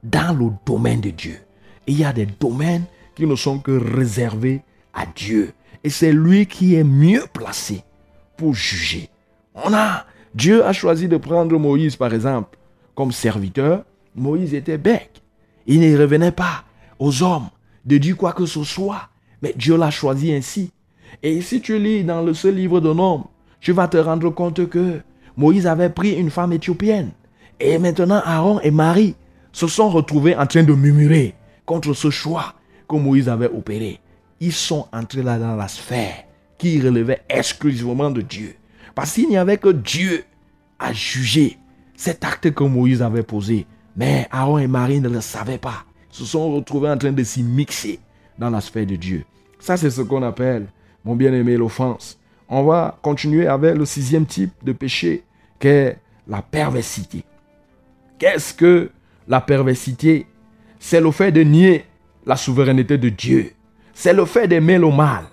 dans 0.03 0.37
le 0.37 0.51
domaine 0.65 1.01
de 1.01 1.11
Dieu. 1.11 1.39
Il 1.87 1.99
y 1.99 2.05
a 2.05 2.13
des 2.13 2.27
domaines 2.27 2.85
qui 3.15 3.27
ne 3.27 3.35
sont 3.35 3.59
que 3.59 3.73
réservés 3.73 4.63
à 4.95 5.05
Dieu. 5.07 5.53
Et 5.85 5.91
c'est 5.91 6.13
lui 6.13 6.47
qui 6.47 6.75
est 6.75 6.85
mieux 6.85 7.25
placé 7.33 7.83
pour 8.37 8.55
juger. 8.55 9.09
On 9.55 9.73
a, 9.75 10.05
Dieu 10.35 10.65
a 10.65 10.73
choisi 10.73 11.09
de 11.09 11.17
prendre 11.17 11.59
Moïse, 11.59 11.97
par 11.97 12.15
exemple, 12.15 12.59
comme 12.95 13.13
serviteur. 13.13 13.85
Moïse 14.19 14.55
était 14.55 14.79
bec. 14.79 15.23
Il 15.67 15.81
ne 15.81 15.99
revenait 15.99 16.33
pas 16.33 16.65
aux 16.99 17.23
hommes 17.23 17.49
de 17.85 17.99
dire 17.99 18.17
quoi 18.17 18.33
que 18.33 18.47
ce 18.47 18.65
soit. 18.65 19.09
Mais 19.43 19.55
Dieu 19.57 19.77
l'a 19.77 19.91
choisi 19.91 20.33
ainsi. 20.33 20.73
Et 21.23 21.41
si 21.41 21.61
tu 21.61 21.79
lis 21.79 22.05
dans 22.05 22.23
le, 22.23 22.35
ce 22.35 22.49
livre 22.49 22.81
de 22.81 22.93
Nombres, 22.93 23.31
tu 23.61 23.73
vas 23.73 23.89
te 23.89 23.97
rendre 23.97 24.31
compte 24.31 24.69
que 24.69 25.01
Moïse 25.37 25.67
avait 25.67 25.91
pris 25.91 26.13
une 26.13 26.31
femme 26.31 26.53
éthiopienne. 26.53 27.11
Et 27.61 27.79
maintenant, 27.79 28.21
Aaron 28.25 28.61
et 28.61 28.71
Marie 28.71 29.15
se 29.53 29.67
sont 29.67 29.89
retrouvés 29.89 30.37
en 30.37 30.47
train 30.47 30.63
de 30.63 30.73
murmurer 30.73 31.35
contre 31.65 31.93
ce 31.93 32.11
choix 32.11 32.55
que 32.89 32.97
Moïse 32.97 33.29
avait 33.29 33.49
opéré. 33.49 34.01
Ils 34.41 34.53
sont 34.53 34.87
entrés 34.93 35.23
là 35.23 35.39
dans 35.39 35.57
la 35.57 35.69
sphère 35.69 36.25
qui 36.59 36.81
relevait 36.81 37.23
exclusivement 37.29 38.11
de 38.11 38.21
Dieu. 38.21 38.55
Parce 38.95 39.13
qu'il 39.13 39.29
n'y 39.29 39.37
avait 39.37 39.59
que 39.59 39.71
Dieu 39.71 40.25
à 40.79 40.93
juger 40.93 41.59
cet 41.97 42.25
acte 42.25 42.53
que 42.53 42.65
Moïse 42.65 43.03
avait 43.03 43.23
posé. 43.23 43.67
Mais 43.99 44.29
Aaron 44.31 44.59
et 44.59 44.69
Marie 44.69 45.01
ne 45.01 45.09
le 45.09 45.21
savaient 45.21 45.59
pas 45.59 45.85
se 46.11 46.25
sont 46.25 46.53
retrouvés 46.55 46.89
en 46.89 46.97
train 46.97 47.13
de 47.13 47.23
s'y 47.23 47.43
mixer 47.43 47.99
dans 48.39 48.49
la 48.49 48.61
de 48.61 48.97
Dieu. 48.97 49.25
Ça, 49.59 49.77
c'est 49.77 49.91
ce 49.91 50.01
qu'on 50.01 50.23
appelle, 50.23 50.69
mon 51.05 51.15
bien-aimé, 51.15 51.57
l'offense. 51.57 52.19
On 52.49 52.63
va 52.63 52.97
continuer 53.03 53.47
avec 53.47 53.77
le 53.77 53.85
sixième 53.85 54.25
type 54.25 54.53
de 54.63 54.73
péché, 54.73 55.25
qui 55.61 55.69
est 55.69 55.99
la 56.27 56.41
perversité. 56.41 57.25
Qu'est-ce 58.19 58.55
que 58.55 58.91
la 59.27 59.41
perversité? 59.41 60.27
C'est 60.79 61.01
le 61.01 61.11
fait 61.11 61.33
de 61.33 61.43
nier 61.43 61.85
la 62.25 62.37
souveraineté 62.37 62.99
de 62.99 63.09
Dieu. 63.09 63.53
C'est 63.93 64.13
le 64.13 64.25
fait 64.25 64.47
d'aimer 64.47 64.79
le 64.79 64.91
mal. 64.91 65.25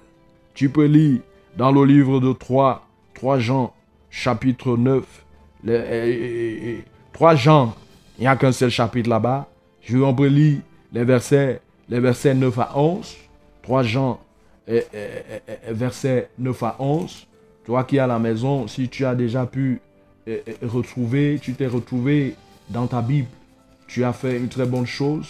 Tu 0.55 0.69
peux 0.69 0.85
lire 0.85 1.21
dans 1.55 1.71
le 1.71 1.85
livre 1.85 2.19
de 2.19 2.33
3, 2.33 2.85
3 3.13 3.39
Jean, 3.39 3.73
chapitre 4.09 4.75
9, 4.75 5.03
3 7.13 7.35
Jean, 7.35 7.75
il 8.17 8.21
n'y 8.21 8.27
a 8.27 8.35
qu'un 8.35 8.51
seul 8.51 8.69
chapitre 8.69 9.09
là-bas. 9.09 9.47
Je 9.81 9.97
vais 9.97 10.29
lire 10.29 10.59
les 10.93 11.03
versets, 11.03 11.61
les 11.89 11.99
versets 11.99 12.33
9 12.33 12.57
à 12.59 12.77
11. 12.77 13.15
3 13.63 13.83
Jean, 13.83 14.19
versets 15.67 16.29
9 16.39 16.63
à 16.63 16.75
11. 16.79 17.27
Toi 17.65 17.83
qui 17.83 17.97
es 17.97 17.99
à 17.99 18.07
la 18.07 18.19
maison, 18.19 18.67
si 18.67 18.89
tu 18.89 19.05
as 19.05 19.15
déjà 19.15 19.45
pu 19.45 19.81
retrouver, 20.63 21.39
tu 21.41 21.53
t'es 21.53 21.67
retrouvé 21.67 22.35
dans 22.69 22.87
ta 22.87 23.01
Bible, 23.01 23.27
tu 23.87 24.03
as 24.03 24.13
fait 24.13 24.37
une 24.37 24.47
très 24.47 24.65
bonne 24.65 24.85
chose. 24.85 25.27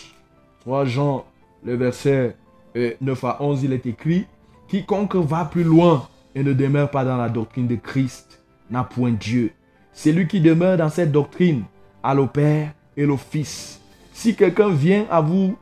3 0.61 0.85
Jean, 0.85 1.25
le 1.63 1.75
verset 1.75 2.35
9 2.75 3.23
à 3.23 3.37
11, 3.41 3.63
il 3.63 3.73
est 3.73 3.85
écrit, 3.85 4.25
Quiconque 4.67 5.15
va 5.15 5.45
plus 5.45 5.63
loin 5.63 6.07
et 6.33 6.43
ne 6.43 6.53
demeure 6.53 6.91
pas 6.91 7.05
dans 7.05 7.17
la 7.17 7.29
doctrine 7.29 7.67
de 7.67 7.75
Christ 7.75 8.41
n'a 8.69 8.83
point 8.83 9.11
Dieu. 9.11 9.51
Celui 9.93 10.27
qui 10.27 10.41
demeure 10.41 10.77
dans 10.77 10.89
cette 10.89 11.11
doctrine 11.11 11.63
a 12.05 12.13
le 12.13 12.27
Père 12.27 12.71
et 12.95 13.05
le 13.05 13.17
Fils. 13.17 13.81
Si 14.13 14.35
quelqu'un 14.35 14.69
vient 14.69 15.07
à 15.09 15.21
vous, 15.21 15.57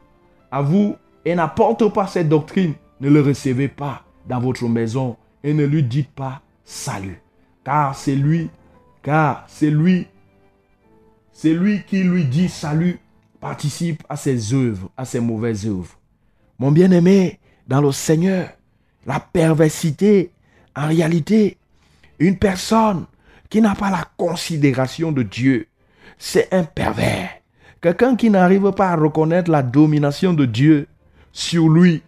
à 0.51 0.61
vous 0.61 0.95
et 1.23 1.33
n'apporte 1.33 1.91
pas 1.93 2.05
cette 2.05 2.27
doctrine, 2.27 2.73
ne 2.99 3.09
le 3.09 3.21
recevez 3.21 3.69
pas 3.69 4.03
dans 4.27 4.39
votre 4.39 4.67
maison 4.67 5.15
et 5.43 5.53
ne 5.53 5.65
lui 5.65 5.83
dites 5.83 6.11
pas 6.11 6.41
salut. 6.65 7.21
Car 7.63 7.95
c'est 7.95 8.15
lui, 8.15 8.49
car 9.01 9.45
c'est 9.47 9.71
lui, 9.71 10.07
c'est 11.31 11.53
lui 11.53 11.83
qui 11.87 12.03
lui 12.03 12.25
dit 12.25 12.49
salut, 12.49 12.99
participe 13.39 14.03
à 14.09 14.17
ses 14.17 14.53
œuvres, 14.53 14.91
à 14.97 15.05
ses 15.05 15.21
mauvaises 15.21 15.65
œuvres. 15.65 15.97
Mon 16.59 16.71
bien-aimé, 16.71 17.39
dans 17.67 17.81
le 17.81 17.93
Seigneur, 17.93 18.49
la 19.05 19.21
perversité, 19.21 20.31
en 20.75 20.87
réalité, 20.87 21.57
une 22.19 22.37
personne 22.37 23.05
qui 23.49 23.61
n'a 23.61 23.75
pas 23.75 23.89
la 23.89 24.05
considération 24.17 25.11
de 25.11 25.23
Dieu, 25.23 25.67
c'est 26.25 26.53
un 26.53 26.63
pervers. 26.63 27.31
Quelqu'un 27.81 28.15
qui 28.15 28.29
n'arrive 28.29 28.71
pas 28.71 28.91
à 28.91 28.95
reconnaître 28.95 29.51
la 29.51 29.61
domination 29.61 30.31
de 30.31 30.45
Dieu 30.45 30.87
sur 31.33 31.67
lui. 31.67 32.01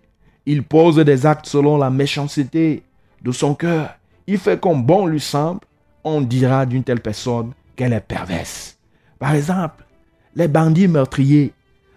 Il 0.45 0.63
pose 0.63 0.95
des 0.95 1.25
actes 1.25 1.47
selon 1.47 1.77
la 1.77 1.89
méchanceté 1.89 2.83
de 3.21 3.31
son 3.33 3.55
cœur. 3.55 3.93
Il 4.25 4.37
fait 4.37 4.57
comme 4.57 4.85
bon 4.85 5.05
lui 5.05 5.19
semble. 5.19 5.59
On 6.05 6.21
dira 6.21 6.65
d'une 6.65 6.85
telle 6.85 7.01
personne 7.01 7.51
qu'elle 7.75 7.91
est 7.91 7.99
perverse. 7.99 8.77
Par 9.19 9.35
exemple, 9.35 9.83
les 10.33 10.47
bandits 10.47 10.87
meurtriers 10.87 11.51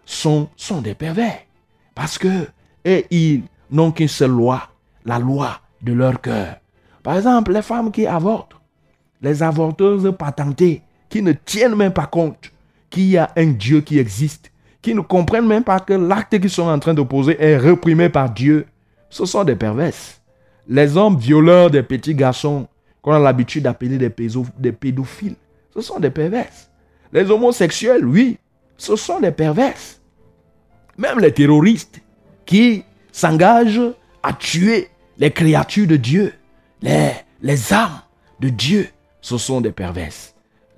sont, 0.05 0.49
sont 0.57 0.81
des 0.81 0.97
pervers. 0.97 1.43
Parce 1.95 2.19
que, 2.19 2.49
et 2.85 3.07
ils 3.13 3.45
n'ont 3.71 3.93
qu'une 3.93 4.09
seule 4.09 4.33
loi, 4.33 4.63
la 5.05 5.21
loi 5.21 5.61
de 5.83 5.93
leur 5.93 6.21
cœur. 6.21 6.57
Par 7.05 7.17
exemple, 7.17 7.53
les 7.53 7.63
femmes 7.63 7.93
qui 7.93 8.09
avortent, 8.09 8.57
les 9.23 9.41
avorteuses 9.41 10.13
patentées, 10.19 10.83
qui 11.09 11.23
ne 11.23 11.33
tiennent 11.33 11.75
même 11.75 11.93
pas 11.93 12.07
compte 12.07 12.53
qu'il 12.91 13.07
y 13.07 13.17
a 13.17 13.31
un 13.37 13.47
Dieu 13.47 13.81
qui 13.81 13.99
existe, 13.99 14.51
qui 14.83 14.95
ne 14.95 15.01
comprennent 15.01 15.47
même 15.47 15.65
pas 15.65 15.81
que 15.81 15.93
l'acte 15.93 16.39
qu'ils 16.39 16.51
sont 16.51 16.69
en 16.69 16.79
train 16.79 16.95
de 16.95 17.03
poser 17.03 17.37
est 17.43 17.57
réprimé 17.57 18.09
par 18.09 18.31
Dieu, 18.31 18.67
ce 19.11 19.25
sont 19.25 19.45
des 19.45 19.57
perverses. 19.57 20.21
Les 20.69 20.97
hommes 20.97 21.19
violeurs 21.19 21.71
des 21.71 21.83
petits 21.83 22.15
garçons, 22.15 22.69
qu'on 23.03 23.13
a 23.13 23.19
l'habitude 23.19 23.65
d'appeler 23.65 23.97
des, 23.99 24.11
pédophiles, 24.73 25.37
ce 25.75 25.81
sont 25.81 25.99
des 25.99 26.11
perverses. 26.11 26.71
Les 27.13 27.31
homosexuels, 27.31 28.05
oui, 28.05 28.39
ce 28.77 28.97
sont 28.97 29.21
des 29.21 29.31
perverses. 29.31 30.01
Même 30.97 31.21
les 31.21 31.33
terroristes 31.33 32.01
qui 32.45 32.85
s'engagent 33.13 33.81
à 34.23 34.33
tuer 34.33 34.89
les 35.17 35.31
créatures 35.31 35.87
de 35.87 35.97
Dieu, 35.97 36.35
les, 36.83 37.13
les 37.41 37.73
âmes 37.73 38.01
de 38.41 38.49
Dieu, 38.49 38.89
ce 39.21 39.39
sont 39.39 39.61
des 39.61 39.73
perverses. 39.73 40.35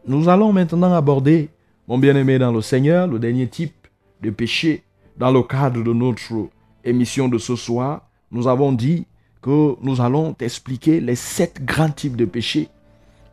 Nous 0.07 0.29
allons 0.31 0.53
maintenant 0.53 0.95
aborder, 0.95 1.51
mon 1.87 1.99
bien-aimé 1.99 2.39
dans 2.39 2.53
le 2.53 2.63
Seigneur, 2.63 3.07
le 3.07 3.19
dernier 3.19 3.49
type 3.49 3.87
de 4.23 4.31
péché 4.31 4.83
dans 5.19 5.31
le 5.31 5.43
cadre 5.43 5.83
de 5.83 5.93
notre 5.93 6.49
émission 6.85 7.29
de 7.29 7.37
ce 7.37 7.55
soir. 7.55 8.09
Nous 8.31 8.49
avons 8.49 8.73
dit 8.73 9.07
que 9.43 9.77
nous 9.83 10.01
allons 10.01 10.33
t'expliquer 10.33 11.01
les 11.01 11.17
sept 11.17 11.65
grands 11.65 11.91
types 11.91 12.17
de 12.17 12.25
péchés 12.25 12.69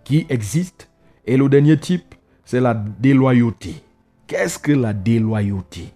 qui 0.03 0.25
existent. 0.29 0.85
Et 1.25 1.37
le 1.37 1.47
dernier 1.47 1.77
type, 1.77 2.15
c'est 2.43 2.59
la 2.59 2.73
déloyauté. 2.73 3.75
Qu'est-ce 4.27 4.59
que 4.59 4.73
la 4.73 4.93
déloyauté? 4.93 5.93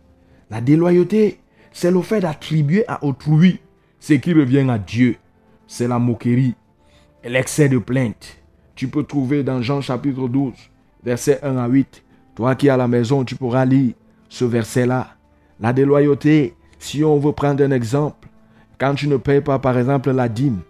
La 0.50 0.62
déloyauté, 0.62 1.40
c'est 1.74 1.92
le 1.92 2.02
fait 2.02 2.22
d'attribuer 2.22 2.86
à 2.88 3.04
autrui 3.04 3.60
ce 4.00 4.14
qui 4.14 4.34
revient 4.34 4.70
à 4.70 4.78
Dieu. 4.78 5.18
C'est 5.68 5.88
la 5.88 6.00
moquerie, 6.00 6.56
l'excès 7.26 7.68
de 7.68 7.78
plainte. 7.78 8.41
Tu 8.76 8.88
peux 8.88 9.04
trouver 9.04 9.44
dans 9.44 9.62
Jean 9.62 9.82
chapitre 9.82 10.28
12, 10.28 10.54
verset 11.04 11.40
1 11.44 11.58
à 11.58 11.68
8. 11.68 12.04
Toi 12.36 12.56
qui 12.56 12.68
es 12.68 12.78
la 12.78 12.88
maison, 12.88 13.24
tu 13.24 13.36
pourras 13.36 13.66
lire 13.66 13.94
ce 14.30 14.46
verset-là. 14.46 15.16
La 15.60 15.74
déloyauté, 15.74 16.56
si 16.80 17.04
on 17.04 17.20
veut 17.20 17.34
prendre 17.34 17.64
un 17.64 17.72
exemple, 17.72 18.28
quand 18.80 18.96
tu 18.96 19.08
ne 19.08 19.18
payes 19.18 19.42
pas 19.42 19.60
par 19.60 19.78
exemple 19.78 20.12
la 20.12 20.28
dîme, 20.28 20.62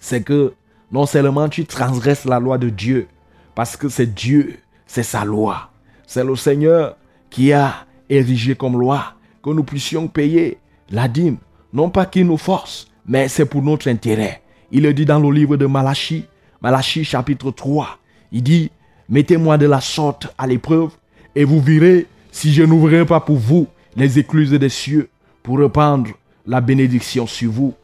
c'est 0.00 0.22
que 0.22 0.52
non 0.92 1.06
seulement 1.06 1.48
tu 1.48 1.64
transgresses 1.64 2.26
la 2.26 2.38
loi 2.38 2.58
de 2.58 2.68
Dieu, 2.68 3.08
parce 3.54 3.76
que 3.76 3.88
c'est 3.88 4.12
Dieu, 4.12 4.58
c'est 4.86 5.02
sa 5.02 5.24
loi. 5.24 5.70
C'est 6.06 6.24
le 6.24 6.36
Seigneur 6.36 6.96
qui 7.30 7.52
a 7.52 7.86
érigé 8.10 8.54
comme 8.54 8.78
loi 8.78 9.14
que 9.42 9.50
nous 9.50 9.64
puissions 9.64 10.08
payer 10.08 10.58
la 10.90 11.08
dîme. 11.08 11.38
Non 11.72 11.88
pas 11.88 12.06
qu'il 12.06 12.26
nous 12.26 12.36
force, 12.36 12.88
mais 13.06 13.28
c'est 13.28 13.46
pour 13.46 13.62
notre 13.62 13.88
intérêt. 13.88 14.42
Il 14.70 14.82
le 14.82 14.92
dit 14.92 15.04
dans 15.04 15.18
le 15.18 15.30
livre 15.30 15.56
de 15.56 15.66
Malachie, 15.66 16.26
Malachie 16.64 17.04
chapitre 17.04 17.50
3. 17.50 17.98
Il 18.32 18.42
dit, 18.42 18.70
mettez-moi 19.10 19.58
de 19.58 19.66
la 19.66 19.82
sorte 19.82 20.32
à 20.38 20.46
l'épreuve 20.46 20.92
et 21.36 21.44
vous 21.44 21.60
verrez 21.60 22.06
si 22.32 22.54
je 22.54 22.62
n'ouvrirai 22.62 23.04
pas 23.04 23.20
pour 23.20 23.36
vous 23.36 23.66
les 23.96 24.18
écluses 24.18 24.50
des 24.50 24.70
cieux 24.70 25.10
pour 25.42 25.58
répandre 25.58 26.12
la 26.46 26.62
bénédiction 26.62 27.26
sur 27.26 27.52
vous. 27.52 27.74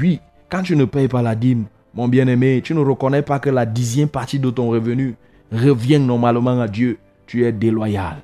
Oui, 0.00 0.20
quand 0.48 0.62
tu 0.62 0.74
ne 0.74 0.86
payes 0.86 1.06
pas 1.06 1.20
la 1.20 1.34
dîme, 1.34 1.66
mon 1.92 2.08
bien-aimé, 2.08 2.62
tu 2.64 2.72
ne 2.72 2.80
reconnais 2.80 3.20
pas 3.20 3.40
que 3.40 3.50
la 3.50 3.66
dixième 3.66 4.08
partie 4.08 4.38
de 4.38 4.48
ton 4.48 4.70
revenu 4.70 5.16
revient 5.52 5.98
normalement 5.98 6.62
à 6.62 6.66
Dieu. 6.66 6.96
Tu 7.26 7.44
es 7.44 7.52
déloyal. 7.52 8.20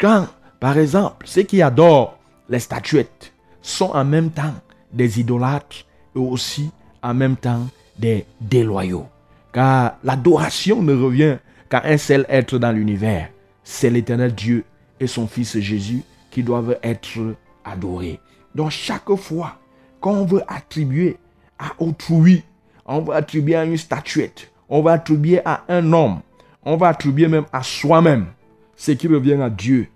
Quand, 0.00 0.26
par 0.58 0.78
exemple, 0.78 1.26
ceux 1.26 1.42
qui 1.42 1.60
adorent 1.60 2.16
les 2.48 2.60
statuettes 2.60 3.30
sont 3.60 3.90
en 3.92 4.06
même 4.06 4.30
temps 4.30 4.54
des 4.90 5.20
idolâtres 5.20 5.84
et 6.16 6.18
aussi 6.18 6.70
en 7.02 7.12
même 7.12 7.36
temps 7.36 7.68
des 7.98 8.26
déloyaux. 8.40 9.06
Car 9.52 9.98
l'adoration 10.02 10.82
ne 10.82 10.94
revient 10.94 11.36
qu'à 11.68 11.82
un 11.84 11.96
seul 11.96 12.26
être 12.28 12.58
dans 12.58 12.72
l'univers. 12.72 13.30
C'est 13.62 13.90
l'éternel 13.90 14.34
Dieu 14.34 14.64
et 15.00 15.06
son 15.06 15.26
Fils 15.26 15.58
Jésus 15.58 16.02
qui 16.30 16.42
doivent 16.42 16.78
être 16.82 17.36
adorés. 17.64 18.20
Donc 18.54 18.70
chaque 18.70 19.14
fois 19.16 19.58
qu'on 20.00 20.24
veut 20.24 20.42
attribuer 20.48 21.16
à 21.58 21.72
autrui, 21.78 22.42
on 22.84 23.00
va 23.00 23.16
attribuer 23.16 23.54
à 23.54 23.64
une 23.64 23.76
statuette, 23.76 24.50
on 24.68 24.82
va 24.82 24.92
attribuer 24.92 25.40
à 25.44 25.64
un 25.68 25.92
homme, 25.92 26.20
on 26.64 26.76
va 26.76 26.88
attribuer 26.88 27.28
même 27.28 27.46
à 27.52 27.62
soi-même 27.62 28.26
ce 28.76 28.92
qui 28.92 29.08
revient 29.08 29.40
à 29.40 29.50
Dieu, 29.50 29.88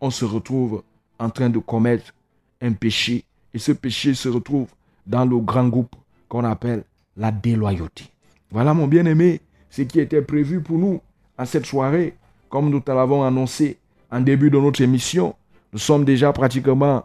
on 0.00 0.10
se 0.10 0.24
retrouve 0.24 0.82
en 1.18 1.30
train 1.30 1.50
de 1.50 1.58
commettre 1.58 2.14
un 2.60 2.72
péché. 2.72 3.24
Et 3.52 3.58
ce 3.58 3.72
péché 3.72 4.14
se 4.14 4.28
retrouve 4.28 4.68
dans 5.06 5.24
le 5.24 5.38
grand 5.38 5.68
groupe 5.68 5.94
qu'on 6.28 6.44
appelle 6.44 6.84
la 7.20 7.30
déloyauté. 7.30 8.04
Voilà 8.50 8.74
mon 8.74 8.88
bien-aimé, 8.88 9.40
ce 9.68 9.82
qui 9.82 10.00
était 10.00 10.22
prévu 10.22 10.60
pour 10.60 10.78
nous 10.78 11.00
à 11.38 11.44
cette 11.46 11.66
soirée, 11.66 12.14
comme 12.48 12.70
nous 12.70 12.80
te 12.80 12.90
l'avons 12.90 13.22
annoncé 13.22 13.76
en 14.10 14.20
début 14.20 14.50
de 14.50 14.58
notre 14.58 14.80
émission. 14.80 15.36
Nous 15.72 15.78
sommes 15.78 16.04
déjà 16.04 16.32
pratiquement 16.32 17.04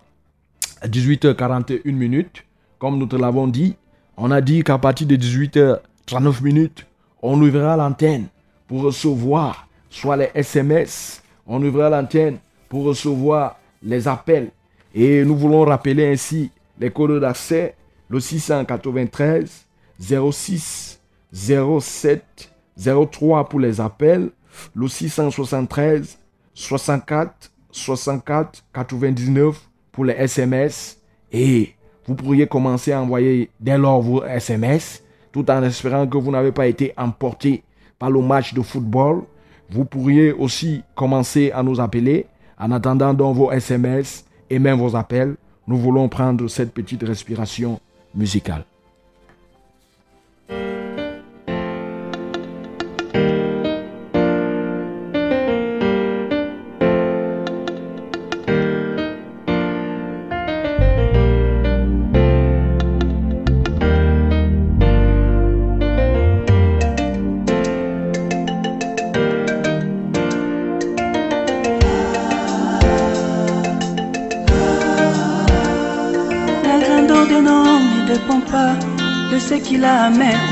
à 0.82 0.88
18h41 0.88 1.92
minutes. 1.92 2.46
Comme 2.80 2.98
nous 2.98 3.06
te 3.06 3.16
l'avons 3.16 3.48
dit, 3.48 3.76
on 4.18 4.32
a 4.32 4.42
dit 4.42 4.64
qu'à 4.64 4.78
partir 4.78 5.06
de 5.06 5.18
18h39 5.18 6.42
minutes, 6.42 6.88
on 7.22 7.40
ouvrira 7.42 7.76
l'antenne 7.76 8.28
pour 8.68 8.84
recevoir 8.84 9.68
soit 9.90 10.18
les 10.18 10.30
SMS, 10.34 11.22
on 11.46 11.62
ouvrira 11.62 11.90
l'antenne 11.90 12.38
pour 12.70 12.86
recevoir 12.86 13.60
les 13.84 14.08
appels. 14.08 14.50
Et 14.94 15.26
nous 15.26 15.36
voulons 15.36 15.66
rappeler 15.66 16.12
ainsi 16.12 16.52
les 16.80 16.90
codes 16.90 17.20
d'accès, 17.20 17.76
le 18.10 18.20
693 18.20 19.65
06 20.00 21.02
07 21.32 22.52
03 23.12 23.50
pour 23.50 23.60
les 23.60 23.80
appels, 23.82 24.30
le 24.74 24.88
673 24.88 26.18
64 26.54 27.52
64 27.72 28.64
99 28.74 29.70
pour 29.92 30.06
les 30.06 30.14
SMS 30.14 31.00
et 31.32 31.76
Vous 32.08 32.14
pourriez 32.14 32.46
commencer 32.46 32.92
à 32.92 33.02
envoyer 33.02 33.50
dès 33.60 33.78
lors 33.78 34.02
vos 34.02 34.24
SMS, 34.24 35.04
tout 35.32 35.50
en 35.50 35.64
espérant 35.64 36.06
que 36.06 36.18
vous 36.18 36.32
n'avez 36.32 36.52
pas 36.52 36.68
été 36.68 36.94
emporté 36.98 37.64
par 37.98 38.12
le 38.12 38.22
match 38.22 38.54
de 38.54 38.62
football. 38.62 39.24
Vous 39.72 39.86
pourriez 39.86 40.32
aussi 40.32 40.84
commencer 40.94 41.52
à 41.52 41.64
nous 41.64 41.80
appeler 41.82 42.28
en 42.60 42.72
attendant 42.72 43.14
donc 43.14 43.36
vos 43.36 43.52
SMS 43.52 44.26
et 44.52 44.60
même 44.60 44.78
vos 44.78 44.96
appels. 44.96 45.36
Nous 45.68 45.78
voulons 45.78 46.08
prendre 46.08 46.48
cette 46.48 46.74
petite 46.74 47.02
respiration 47.02 47.80
musicale. 48.14 48.66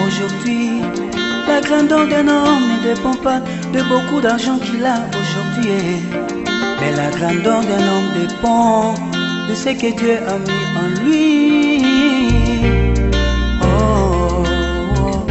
Aujourd'hui. 0.05 0.81
La 1.47 1.61
grandeur 1.61 2.07
d'un 2.07 2.27
homme 2.27 2.63
ne 2.71 2.93
dépend 2.93 3.15
pas 3.15 3.39
de 3.73 3.81
beaucoup 3.83 4.21
d'argent 4.21 4.59
qu'il 4.59 4.85
a 4.85 4.97
aujourd'hui. 5.19 6.01
Mais 6.79 6.91
la 6.95 7.09
grandeur 7.09 7.61
d'un 7.61 7.83
homme 7.91 8.11
dépend 8.19 8.93
de 9.49 9.55
ce 9.55 9.69
que 9.69 9.95
Dieu 9.97 10.17
a 10.27 10.37
mis 10.37 10.65
en 10.81 10.87
lui. 11.03 11.83
Oh, 13.61 14.43
oh. 14.97 15.25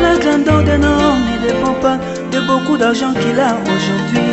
La 0.00 0.16
grandeur 0.18 0.62
d'un 0.64 0.82
homme 0.82 1.24
ne 1.32 1.46
dépend 1.46 1.74
pas 1.80 1.98
de 2.32 2.40
beaucoup 2.46 2.76
d'argent 2.76 3.12
qu'il 3.14 3.38
a 3.38 3.56
aujourd'hui. 3.72 4.32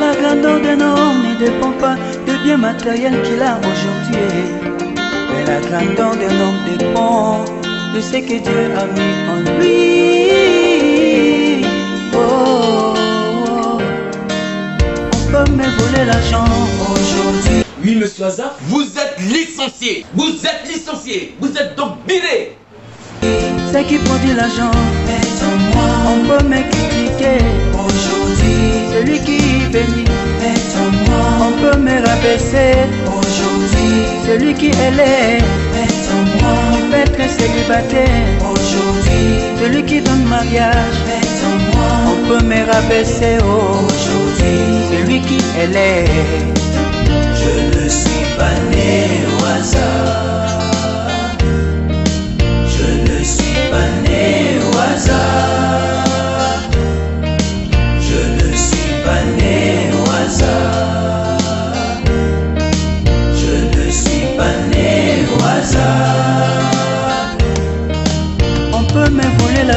La 0.00 0.14
grandeur 0.20 0.60
d'un 0.60 0.80
homme 0.80 1.22
ne 1.28 1.34
dépend 1.38 1.72
pas 1.72 1.96
de 2.26 2.44
biens 2.44 2.56
matériels 2.56 3.22
qu'il 3.22 3.40
a 3.42 3.58
aujourd'hui. 3.58 4.69
La 5.46 5.58
grandeur 5.60 6.16
d'un 6.16 6.40
homme 6.40 6.60
dépend 6.78 7.44
de 7.94 8.00
ce 8.00 8.18
que 8.18 8.38
Dieu 8.38 8.70
a 8.76 8.84
mis 8.86 9.14
en 9.30 9.36
lui. 9.58 11.00
Oh, 12.14 12.18
oh. 12.18 13.78
On 15.12 15.24
peut 15.32 15.50
me 15.52 15.64
voler 15.78 16.04
l'argent 16.06 16.44
aujourd'hui. 16.92 17.64
Oui, 17.82 17.96
monsieur 17.96 18.24
Hazard, 18.26 18.54
vous 18.62 18.82
êtes 18.82 19.18
licencié. 19.20 20.04
Vous 20.14 20.30
êtes 20.44 20.68
licencié. 20.68 21.34
Vous 21.40 21.56
êtes 21.56 21.74
donc 21.76 21.96
viré. 22.06 22.56
Ce 23.22 23.78
qui 23.88 23.98
produit 23.98 24.34
l'argent, 24.34 24.70
on 26.06 26.26
peut 26.28 26.44
me 26.46 26.60
critiquer 26.70 27.44
aujourd'hui. 27.74 28.60
Celui 28.92 29.18
qui 29.20 29.38
bénit, 29.72 30.04
on 30.42 31.52
peut 31.60 31.78
me 31.78 32.06
rabaisser 32.06 32.74
aujourd'hui. 33.06 34.06
Celui 34.26 34.54
qui 34.54 34.66
élève, 34.68 35.44
tu 36.74 36.82
peux 36.90 36.96
être 36.96 37.30
célibataire 37.30 38.26
aujourd'hui. 38.40 39.40
Celui 39.60 39.82
qui 39.84 40.00
donne 40.00 40.24
mariage, 40.24 40.96
on 42.06 42.28
peut 42.28 42.44
me 42.44 42.72
rabaisser 42.72 43.36
aujourd'hui. 43.38 44.58
Celui 44.90 45.20
qui 45.20 45.38
élève, 45.60 46.08
je 47.34 47.78
ne 47.78 47.88
suis 47.88 48.26
pas 48.38 48.56
né 48.70 49.20
au 49.38 49.44
hasard. 49.44 50.58
Je 52.66 53.12
ne 53.12 53.24
suis 53.24 53.70
pas 53.70 53.88
né 54.08 54.58
au 54.72 54.78
hasard. 54.78 55.59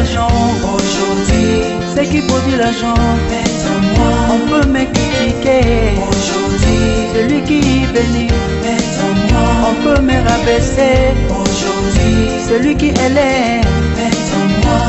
Aujourd'hui. 0.01 1.61
Ce 1.95 2.01
qui 2.01 2.21
produit 2.21 2.57
l'argent, 2.57 2.95
on 4.29 4.39
peut 4.49 4.67
me 4.67 4.83
critiquer 4.85 5.93
Aujourd'hui, 6.09 6.81
Celui 7.13 7.41
qui 7.43 7.85
bénit, 7.93 8.29
on 9.69 9.73
peut 9.83 10.01
me 10.01 10.17
rabaisser. 10.29 11.13
Aujourd'hui, 11.29 12.29
Celui 12.49 12.75
qui 12.75 12.89
élève, 12.89 13.65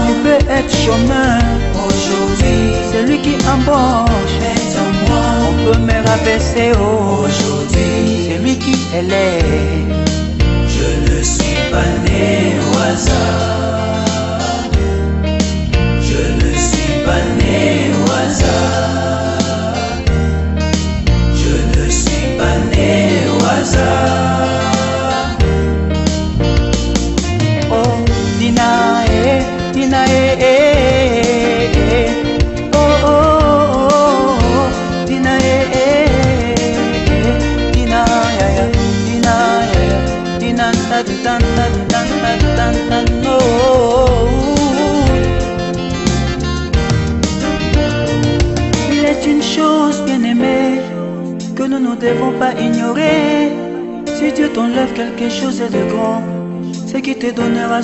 tu 0.09 0.15
peux 0.25 0.51
être 0.51 0.75
chômeur. 0.85 1.43
Aujourd'hui, 1.87 2.73
Celui 2.93 3.19
qui 3.19 3.35
embauche, 3.47 4.39
on 5.47 5.53
peut 5.65 5.79
me 5.79 6.09
rabaisser 6.09 6.73
aujourd'hui. 6.73 8.31
Celui 8.31 8.57
qui 8.57 8.77
élève, 8.97 10.05
Je 10.69 11.13
ne 11.13 11.23
suis 11.23 11.61
pas 11.71 11.91
né 12.05 12.55
au 12.73 12.79
hasard. 12.79 13.84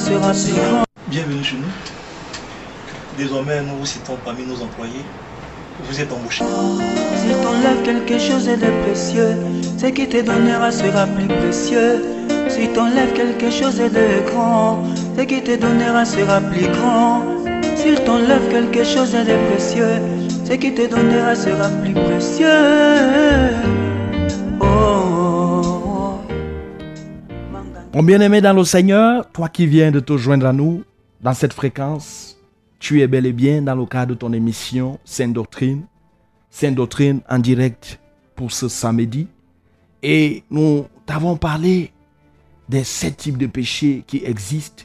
Sera. 0.01 0.33
Bienvenue 1.09 1.45
chez 1.45 1.57
nous. 1.57 1.73
Désormais, 3.19 3.61
nous 3.63 3.77
vous 3.81 3.87
citons 3.87 4.17
parmi 4.25 4.45
nos 4.47 4.63
employés. 4.63 5.05
Vous 5.85 6.01
êtes 6.01 6.13
embauchés. 6.13 6.45
S'il 7.17 7.37
t'enlève 7.43 7.83
quelque 7.85 8.19
chose 8.19 8.47
de 8.47 8.85
précieux, 8.85 9.37
ce 9.79 9.87
qui 9.87 10.09
te 10.09 10.21
donnera 10.23 10.71
sera 10.71 11.07
plus 11.07 11.27
précieux. 11.27 12.03
Si 12.49 12.69
t'enlève 12.69 13.13
quelque 13.13 13.51
chose 13.51 13.77
de 13.77 14.31
grand, 14.31 14.83
ce 15.17 15.23
qui 15.23 15.43
te 15.43 15.57
donnera 15.57 16.05
sera 16.05 16.41
plus 16.41 16.69
grand. 16.69 17.23
S'il 17.77 17.97
t'enlève 18.05 18.49
quelque 18.51 18.85
chose 18.85 19.13
de 19.13 19.51
précieux, 19.51 19.97
ce 20.45 20.53
qui 20.55 20.75
te 20.75 20.87
donnera 20.87 21.35
sera 21.35 21.69
plus 21.83 21.95
précieux. 21.95 23.80
Mon 27.93 28.05
bien-aimé 28.05 28.41
dans 28.41 28.53
le 28.53 28.63
Seigneur, 28.63 29.29
toi 29.33 29.49
qui 29.49 29.67
viens 29.67 29.91
de 29.91 29.99
te 29.99 30.17
joindre 30.17 30.47
à 30.47 30.53
nous 30.53 30.85
dans 31.21 31.35
cette 31.35 31.53
fréquence, 31.53 32.39
tu 32.79 33.01
es 33.01 33.09
bel 33.09 33.27
et 33.27 33.33
bien 33.33 33.63
dans 33.63 33.75
le 33.75 33.85
cadre 33.85 34.15
de 34.15 34.15
ton 34.15 34.33
émission 34.33 35.01
Sainte 35.05 35.33
Doctrine. 35.33 35.87
Sainte 36.51 36.77
Doctrine 36.77 37.21
en 37.29 37.41
direct 37.41 37.99
pour 38.37 38.53
ce 38.53 38.69
samedi. 38.69 39.27
Et 40.05 40.45
nous 40.53 40.87
t'avons 41.05 41.37
parlé 41.37 41.91
des 42.69 42.85
sept 42.85 43.17
types 43.17 43.39
de 43.39 43.49
péchés 43.49 44.05
qui 44.07 44.23
existent. 44.25 44.85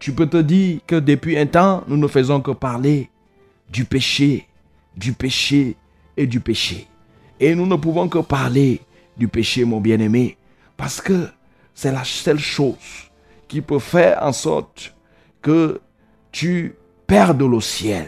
Tu 0.00 0.12
peux 0.12 0.26
te 0.26 0.38
dire 0.38 0.80
que 0.84 0.96
depuis 0.96 1.38
un 1.38 1.46
temps, 1.46 1.84
nous 1.86 1.96
ne 1.96 2.08
faisons 2.08 2.40
que 2.40 2.50
parler 2.50 3.08
du 3.70 3.84
péché, 3.84 4.48
du 4.96 5.12
péché 5.12 5.76
et 6.16 6.26
du 6.26 6.40
péché. 6.40 6.88
Et 7.38 7.54
nous 7.54 7.66
ne 7.66 7.76
pouvons 7.76 8.08
que 8.08 8.18
parler 8.18 8.80
du 9.16 9.28
péché, 9.28 9.64
mon 9.64 9.80
bien-aimé, 9.80 10.36
parce 10.76 11.00
que 11.00 11.28
c'est 11.76 11.92
la 11.92 12.04
seule 12.04 12.38
chose 12.38 13.10
qui 13.46 13.60
peut 13.60 13.78
faire 13.78 14.18
en 14.22 14.32
sorte 14.32 14.94
que 15.42 15.78
tu 16.32 16.74
perdes 17.06 17.42
le 17.42 17.60
ciel. 17.60 18.06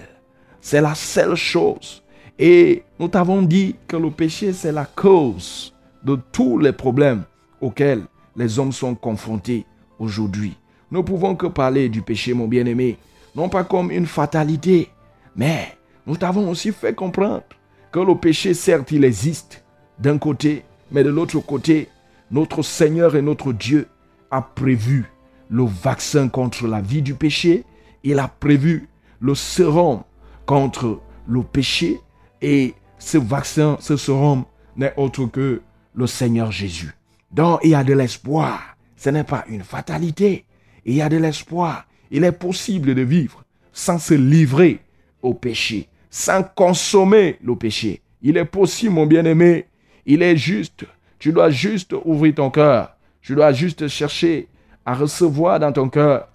C'est 0.61 0.81
la 0.81 0.95
seule 0.95 1.37
chose. 1.37 2.03
Et 2.39 2.83
nous 2.99 3.09
t'avons 3.09 3.43
dit 3.43 3.77
que 3.87 3.97
le 3.97 4.11
péché, 4.11 4.55
c'est 4.55 4.73
la 4.73 4.87
cause 4.87 5.75
de 6.03 6.19
tous 6.33 6.59
les 6.59 6.73
problèmes 6.73 7.25
auxquels 7.61 8.05
les 8.37 8.59
hommes 8.59 8.73
sont 8.73 8.95
confrontés 8.95 9.67
aujourd'hui. 9.99 10.57
Nous 10.91 11.03
pouvons 11.03 11.37
que 11.37 11.47
parler 11.47 11.91
du 11.91 12.01
péché, 12.01 12.33
mon 12.33 12.49
bien-aimé, 12.49 12.97
non 13.37 13.51
pas 13.51 13.65
comme 13.65 13.91
une 13.91 14.07
fatalité, 14.07 14.89
mais 15.37 15.77
nous 16.07 16.17
t'avons 16.17 16.49
aussi 16.49 16.73
fait 16.73 16.95
comprendre 16.95 17.43
que 17.93 18.01
le 18.01 18.15
péché, 18.15 18.55
certes, 18.55 18.93
il 18.93 19.05
existe 19.05 19.63
d'un 19.99 20.17
côté, 20.17 20.65
mais 20.91 21.05
de 21.05 21.11
l'autre 21.11 21.39
côté, 21.41 21.89
notre 22.31 22.63
Seigneur 22.63 23.17
et 23.17 23.23
notre 23.23 23.53
Dieu 23.53 23.89
a 24.31 24.43
prévu 24.43 25.11
le 25.49 25.65
vaccin 25.65 26.29
contre 26.29 26.67
la 26.67 26.81
vie 26.81 27.03
du 27.03 27.15
péché, 27.15 27.65
il 28.05 28.19
a 28.19 28.29
prévu 28.29 28.89
le 29.21 29.35
sérum 29.35 30.03
contre 30.47 31.01
le 31.27 31.43
péché 31.43 32.01
et 32.43 32.75
ce 32.99 33.19
vaccin, 33.19 33.77
ce 33.81 33.97
sérum 33.97 34.45
n'est 34.77 34.95
autre 34.97 35.27
que 35.27 35.63
le 35.95 36.07
Seigneur 36.07 36.53
Jésus. 36.53 36.95
Donc 37.31 37.61
il 37.65 37.71
y 37.71 37.75
a 37.75 37.85
de 37.85 37.95
l'espoir. 37.95 38.77
Ce 38.97 39.11
n'est 39.11 39.25
pas 39.25 39.45
une 39.49 39.63
fatalité. 39.63 40.45
Il 40.85 40.95
y 40.95 41.03
a 41.03 41.09
de 41.09 41.17
l'espoir. 41.17 41.87
Il 42.11 42.25
est 42.25 42.33
possible 42.33 42.95
de 42.95 43.03
vivre 43.03 43.45
sans 43.73 43.99
se 43.99 44.15
livrer 44.15 44.81
au 45.23 45.35
péché, 45.35 45.89
sans 46.11 46.43
consommer 46.43 47.39
le 47.43 47.55
péché. 47.55 48.03
Il 48.23 48.37
est 48.37 48.45
possible, 48.45 48.95
mon 48.95 49.07
bien-aimé. 49.07 49.67
Il 50.07 50.23
est 50.23 50.37
juste. 50.37 50.85
Tu 51.19 51.33
dois 51.33 51.51
juste 51.51 51.95
ouvrir 52.05 52.35
ton 52.35 52.51
cœur. 52.51 52.97
Tu 53.23 53.35
dois 53.35 53.53
juste 53.53 53.89
chercher 53.89 54.49
à 54.87 54.95
recevoir 54.95 55.59
dans 55.61 55.73
ton 55.73 55.89
cœur. 55.89 56.29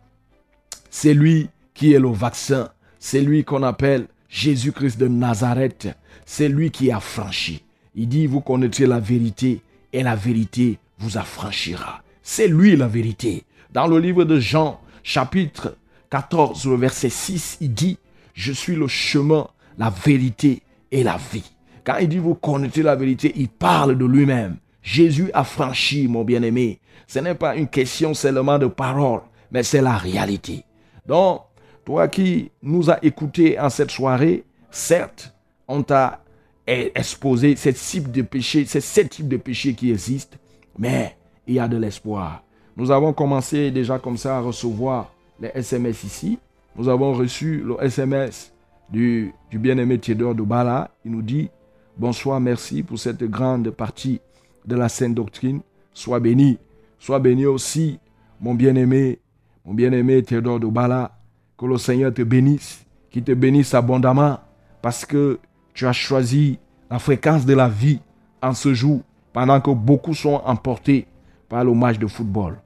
C'est 0.89 1.13
lui 1.13 1.49
qui 1.73 1.93
est 1.93 1.99
le 1.99 2.11
vaccin. 2.11 2.69
C'est 2.99 3.21
lui 3.21 3.43
qu'on 3.43 3.63
appelle 3.63 4.07
Jésus-Christ 4.29 4.99
de 4.99 5.07
Nazareth. 5.07 5.87
C'est 6.25 6.49
lui 6.49 6.71
qui 6.71 6.91
a 6.91 6.99
franchi. 6.99 7.63
Il 7.95 8.09
dit, 8.09 8.27
vous 8.27 8.41
connaîtrez 8.41 8.85
la 8.85 8.99
vérité 8.99 9.61
et 9.91 10.03
la 10.03 10.15
vérité 10.15 10.79
vous 10.99 11.17
affranchira. 11.17 12.01
C'est 12.21 12.47
lui 12.47 12.75
la 12.75 12.87
vérité. 12.87 13.43
Dans 13.71 13.87
le 13.87 13.99
livre 13.99 14.23
de 14.23 14.39
Jean, 14.39 14.79
chapitre 15.03 15.75
14, 16.09 16.67
verset 16.77 17.09
6, 17.09 17.57
il 17.61 17.73
dit, 17.73 17.97
je 18.33 18.51
suis 18.51 18.75
le 18.75 18.87
chemin, 18.87 19.47
la 19.77 19.89
vérité 19.89 20.61
et 20.91 21.03
la 21.03 21.17
vie. 21.31 21.51
Quand 21.83 21.97
il 21.97 22.07
dit 22.07 22.17
vous 22.17 22.35
connaissez 22.35 22.81
la 22.81 22.95
vérité, 22.95 23.33
il 23.35 23.49
parle 23.49 23.97
de 23.97 24.05
lui-même. 24.05 24.57
Jésus 24.83 25.31
a 25.33 25.45
franchi, 25.45 26.07
mon 26.07 26.23
bien-aimé. 26.23 26.79
Ce 27.07 27.19
n'est 27.19 27.35
pas 27.35 27.55
une 27.55 27.67
question 27.67 28.13
seulement 28.13 28.59
de 28.59 28.67
parole, 28.67 29.21
mais 29.49 29.63
c'est 29.63 29.81
la 29.81 29.97
réalité. 29.97 30.65
Donc, 31.07 31.41
toi 31.85 32.07
qui 32.09 32.51
nous 32.61 32.91
as 32.91 33.03
écoutés 33.03 33.57
en 33.59 33.69
cette 33.69 33.91
soirée, 33.91 34.43
certes, 34.69 35.33
on 35.67 35.83
t'a 35.83 36.19
exposé 36.67 37.55
ces 37.55 37.73
types 37.73 38.11
de 38.11 38.21
péchés, 38.21 38.65
ces 38.65 38.81
sept 38.81 39.09
types 39.09 39.27
de 39.27 39.37
péchés 39.37 39.73
qui 39.73 39.91
existent, 39.91 40.37
mais 40.77 41.15
il 41.47 41.55
y 41.55 41.59
a 41.59 41.67
de 41.67 41.77
l'espoir. 41.77 42.43
Nous 42.75 42.91
avons 42.91 43.13
commencé 43.13 43.71
déjà 43.71 43.99
comme 43.99 44.17
ça 44.17 44.37
à 44.37 44.41
recevoir 44.41 45.13
les 45.39 45.51
SMS 45.53 46.03
ici. 46.03 46.39
Nous 46.75 46.89
avons 46.89 47.13
reçu 47.13 47.63
le 47.65 47.77
SMS 47.81 48.51
du, 48.89 49.33
du 49.51 49.59
bien-aimé 49.59 49.97
Théodore 49.99 50.33
Bala. 50.45 50.89
Il 51.05 51.11
nous 51.11 51.21
dit 51.21 51.49
Bonsoir, 51.97 52.39
merci 52.39 52.81
pour 52.81 52.97
cette 52.97 53.23
grande 53.23 53.69
partie 53.69 54.19
de 54.65 54.75
la 54.75 54.89
Sainte 54.89 55.15
Doctrine. 55.15 55.61
Sois 55.93 56.19
béni. 56.19 56.57
Sois 56.99 57.19
béni 57.19 57.45
aussi, 57.45 57.99
mon 58.39 58.53
bien-aimé, 58.53 59.19
mon 59.65 59.73
bien-aimé 59.73 60.23
Théodore 60.23 60.59
Bala. 60.59 61.17
Que 61.57 61.65
le 61.65 61.77
Seigneur 61.77 62.13
te 62.13 62.23
bénisse, 62.23 62.85
qu'il 63.09 63.23
te 63.23 63.31
bénisse 63.31 63.73
abondamment, 63.73 64.39
parce 64.81 65.05
que 65.05 65.39
tu 65.73 65.85
as 65.85 65.93
choisi 65.93 66.59
la 66.89 66.99
fréquence 66.99 67.45
de 67.45 67.53
la 67.53 67.69
vie 67.69 67.99
en 68.41 68.53
ce 68.53 68.73
jour, 68.73 69.01
pendant 69.31 69.61
que 69.61 69.71
beaucoup 69.71 70.13
sont 70.13 70.41
emportés 70.45 71.07
par 71.47 71.63
le 71.63 71.73
match 71.73 71.99
de 71.99 72.07
football. 72.07 72.59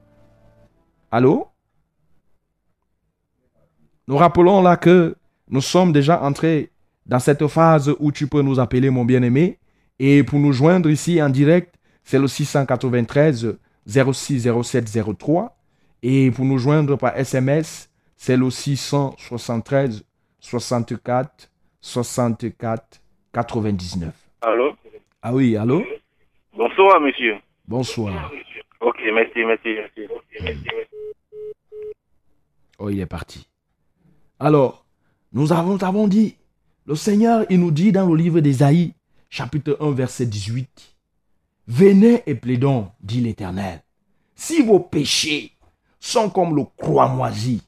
Allô? 1.10 1.48
Nous 4.06 4.16
rappelons 4.16 4.62
là 4.62 4.76
que 4.76 5.14
nous 5.50 5.60
sommes 5.60 5.92
déjà 5.92 6.22
entrés 6.22 6.70
dans 7.06 7.18
cette 7.18 7.46
phase 7.46 7.94
où 7.98 8.10
tu 8.10 8.26
peux 8.26 8.42
nous 8.42 8.58
appeler 8.58 8.90
mon 8.90 9.04
bien-aimé. 9.04 9.58
Et 9.98 10.22
pour 10.22 10.38
nous 10.38 10.52
joindre 10.52 10.90
ici 10.90 11.20
en 11.22 11.28
direct, 11.28 11.74
c'est 12.08 12.18
le 12.18 12.26
693 12.26 13.58
06 13.86 14.48
07 14.62 14.98
03. 15.18 15.54
Et 16.02 16.30
pour 16.30 16.46
nous 16.46 16.56
joindre 16.56 16.96
par 16.96 17.14
SMS, 17.18 17.90
c'est 18.16 18.38
le 18.38 18.48
673 18.48 20.06
64 20.40 21.50
64 21.82 23.02
99. 23.30 24.14
Allô? 24.40 24.72
Ah 25.20 25.34
oui, 25.34 25.54
allô? 25.58 25.84
Bonsoir, 26.56 26.98
monsieur. 27.02 27.36
Bonsoir. 27.66 28.32
Ok, 28.80 29.00
merci, 29.12 29.44
merci, 29.44 29.76
merci. 29.76 30.66
Oh, 32.78 32.88
il 32.88 33.00
est 33.00 33.06
parti. 33.06 33.46
Alors, 34.40 34.86
nous 35.34 35.52
avons, 35.52 35.76
avons 35.82 36.08
dit, 36.08 36.38
le 36.86 36.94
Seigneur, 36.94 37.44
il 37.50 37.60
nous 37.60 37.70
dit 37.70 37.92
dans 37.92 38.08
le 38.08 38.16
livre 38.16 38.40
d'Ésaïe, 38.40 38.94
chapitre 39.28 39.76
1, 39.78 39.90
verset 39.90 40.24
18, 40.24 40.97
Venez 41.70 42.22
et 42.26 42.34
plaidons, 42.34 42.88
dit 43.02 43.20
l'Éternel. 43.20 43.82
Si 44.34 44.62
vos 44.62 44.80
péchés 44.80 45.52
sont 46.00 46.30
comme 46.30 46.56
le 46.56 46.64
croix 46.78 47.08
moisi, 47.08 47.62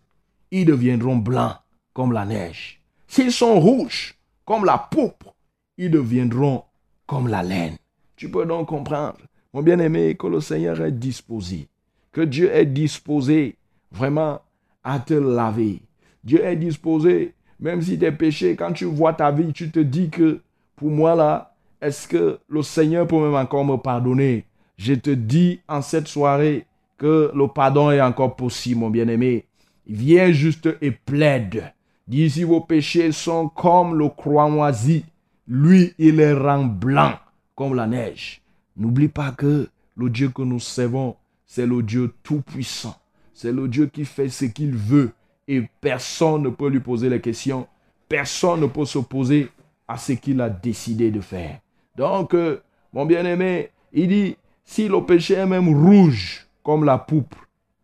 ils 0.50 0.64
deviendront 0.64 1.16
blancs 1.16 1.56
comme 1.92 2.14
la 2.14 2.24
neige. 2.24 2.80
S'ils 3.06 3.30
sont 3.30 3.60
rouges 3.60 4.14
comme 4.46 4.64
la 4.64 4.78
pourpre, 4.78 5.34
ils 5.76 5.90
deviendront 5.90 6.64
comme 7.06 7.28
la 7.28 7.42
laine. 7.42 7.76
Tu 8.16 8.30
peux 8.30 8.46
donc 8.46 8.68
comprendre, 8.68 9.18
mon 9.52 9.60
bien-aimé, 9.60 10.16
que 10.16 10.28
le 10.28 10.40
Seigneur 10.40 10.80
est 10.80 10.92
disposé, 10.92 11.68
que 12.10 12.22
Dieu 12.22 12.50
est 12.54 12.64
disposé 12.64 13.56
vraiment 13.92 14.40
à 14.82 14.98
te 14.98 15.12
laver, 15.12 15.82
Dieu 16.24 16.42
est 16.42 16.56
disposé, 16.56 17.34
même 17.58 17.82
si 17.82 17.98
tes 17.98 18.12
péchés, 18.12 18.56
quand 18.56 18.72
tu 18.72 18.86
vois 18.86 19.12
ta 19.12 19.30
vie, 19.30 19.52
tu 19.52 19.70
te 19.70 19.80
dis 19.80 20.08
que 20.08 20.40
pour 20.76 20.88
moi 20.90 21.14
là, 21.14 21.49
est-ce 21.80 22.06
que 22.06 22.38
le 22.48 22.62
Seigneur 22.62 23.06
peut 23.06 23.16
même 23.16 23.34
encore 23.34 23.64
me 23.64 23.76
pardonner? 23.76 24.44
Je 24.76 24.94
te 24.94 25.10
dis 25.10 25.60
en 25.68 25.82
cette 25.82 26.08
soirée 26.08 26.66
que 26.98 27.30
le 27.34 27.48
pardon 27.48 27.90
est 27.90 28.00
encore 28.00 28.36
possible, 28.36 28.80
mon 28.80 28.90
bien-aimé. 28.90 29.46
Viens 29.86 30.30
juste 30.32 30.68
et 30.82 30.90
plaide. 30.90 31.72
Dis 32.06 32.30
si 32.30 32.44
vos 32.44 32.60
péchés 32.60 33.12
sont 33.12 33.48
comme 33.48 33.98
le 33.98 34.08
croix 34.08 34.48
moisi, 34.48 35.04
lui, 35.48 35.94
il 35.98 36.16
les 36.16 36.32
rend 36.32 36.64
blancs 36.64 37.18
comme 37.54 37.74
la 37.74 37.86
neige. 37.86 38.42
N'oublie 38.76 39.08
pas 39.08 39.32
que 39.32 39.68
le 39.96 40.10
Dieu 40.10 40.28
que 40.28 40.42
nous 40.42 40.60
servons, 40.60 41.16
c'est 41.46 41.66
le 41.66 41.82
Dieu 41.82 42.12
tout-puissant. 42.22 42.96
C'est 43.32 43.52
le 43.52 43.68
Dieu 43.68 43.86
qui 43.86 44.04
fait 44.04 44.28
ce 44.28 44.44
qu'il 44.44 44.74
veut 44.74 45.12
et 45.48 45.62
personne 45.80 46.42
ne 46.42 46.50
peut 46.50 46.68
lui 46.68 46.80
poser 46.80 47.08
les 47.08 47.20
questions. 47.20 47.66
Personne 48.08 48.60
ne 48.60 48.66
peut 48.66 48.84
s'opposer 48.84 49.48
à 49.88 49.96
ce 49.96 50.12
qu'il 50.12 50.40
a 50.40 50.50
décidé 50.50 51.10
de 51.10 51.20
faire. 51.20 51.58
Donc, 52.00 52.32
euh, 52.32 52.62
mon 52.94 53.04
bien-aimé, 53.04 53.68
il 53.92 54.08
dit, 54.08 54.36
si 54.64 54.88
le 54.88 55.04
péché 55.04 55.34
est 55.34 55.44
même 55.44 55.68
rouge 55.68 56.46
comme 56.62 56.82
la 56.82 56.96
poupe, 56.96 57.34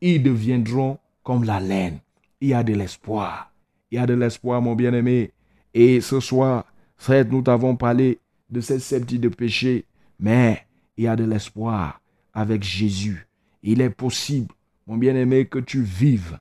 ils 0.00 0.22
deviendront 0.22 0.96
comme 1.22 1.44
la 1.44 1.60
laine. 1.60 1.98
Il 2.40 2.48
y 2.48 2.54
a 2.54 2.62
de 2.62 2.72
l'espoir. 2.72 3.52
Il 3.90 3.96
y 3.96 3.98
a 3.98 4.06
de 4.06 4.14
l'espoir, 4.14 4.62
mon 4.62 4.74
bien-aimé. 4.74 5.32
Et 5.74 6.00
ce 6.00 6.20
soir, 6.20 6.64
certes, 6.96 7.28
nous 7.30 7.42
t'avons 7.42 7.76
parlé 7.76 8.18
de 8.48 8.62
ces 8.62 8.78
sept 8.78 9.04
de 9.04 9.28
péché, 9.28 9.84
mais 10.18 10.66
il 10.96 11.04
y 11.04 11.08
a 11.08 11.14
de 11.14 11.24
l'espoir 11.24 12.00
avec 12.32 12.62
Jésus. 12.62 13.26
Il 13.62 13.82
est 13.82 13.90
possible, 13.90 14.54
mon 14.86 14.96
bien-aimé, 14.96 15.44
que 15.44 15.58
tu 15.58 15.82
vives 15.82 16.38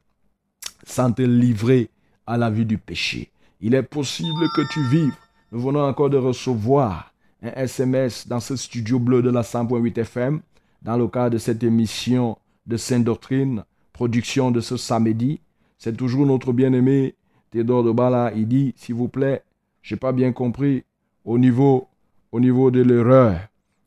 sans 0.85 1.11
te 1.11 1.23
livrer 1.23 1.89
à 2.25 2.37
la 2.37 2.49
vie 2.49 2.65
du 2.65 2.77
péché. 2.77 3.31
Il 3.59 3.75
est 3.75 3.83
possible 3.83 4.45
que 4.55 4.61
tu 4.71 4.81
vives. 4.87 5.17
Nous 5.51 5.59
venons 5.59 5.83
encore 5.83 6.09
de 6.09 6.17
recevoir 6.17 7.11
un 7.45 7.51
SMS 7.51 8.27
dans 8.27 8.39
ce 8.39 8.55
studio 8.55 8.99
bleu 8.99 9.21
de 9.21 9.29
la 9.29 9.41
100.8 9.41 9.99
FM, 9.99 10.41
dans 10.81 10.97
le 10.97 11.07
cadre 11.07 11.31
de 11.31 11.37
cette 11.37 11.63
émission 11.63 12.37
de 12.65 12.75
Sainte 12.77 13.03
Doctrine, 13.03 13.63
production 13.93 14.49
de 14.49 14.61
ce 14.61 14.77
samedi. 14.77 15.39
C'est 15.77 15.95
toujours 15.95 16.25
notre 16.25 16.53
bien-aimé 16.53 17.15
Théodore 17.51 17.83
de 17.83 17.91
Bala. 17.91 18.31
Il 18.35 18.47
dit, 18.47 18.73
s'il 18.75 18.95
vous 18.95 19.07
plaît, 19.07 19.43
j'ai 19.83 19.95
pas 19.95 20.11
bien 20.11 20.31
compris 20.31 20.83
au 21.23 21.37
niveau, 21.37 21.87
au 22.31 22.39
niveau 22.39 22.71
de 22.71 22.81
l'erreur. 22.81 23.37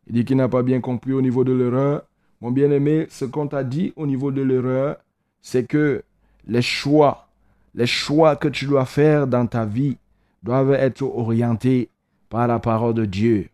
Il 0.06 0.14
dit 0.14 0.24
qu'il 0.24 0.36
n'a 0.36 0.48
pas 0.48 0.62
bien 0.62 0.80
compris 0.80 1.12
au 1.12 1.20
niveau 1.20 1.42
de 1.42 1.52
l'erreur. 1.52 2.04
Mon 2.40 2.52
bien-aimé, 2.52 3.06
ce 3.10 3.24
qu'on 3.24 3.48
t'a 3.48 3.64
dit 3.64 3.92
au 3.96 4.06
niveau 4.06 4.30
de 4.30 4.42
l'erreur, 4.42 4.96
c'est 5.42 5.66
que 5.66 6.04
les 6.46 6.62
choix, 6.62 7.28
les 7.74 7.86
choix 7.86 8.36
que 8.36 8.48
tu 8.48 8.66
dois 8.66 8.84
faire 8.84 9.26
dans 9.26 9.46
ta 9.46 9.64
vie 9.64 9.96
doivent 10.44 10.72
être 10.72 11.02
orientés 11.02 11.90
par 12.28 12.46
la 12.46 12.58
parole 12.58 12.94
de 12.94 13.04
Dieu. 13.04 13.48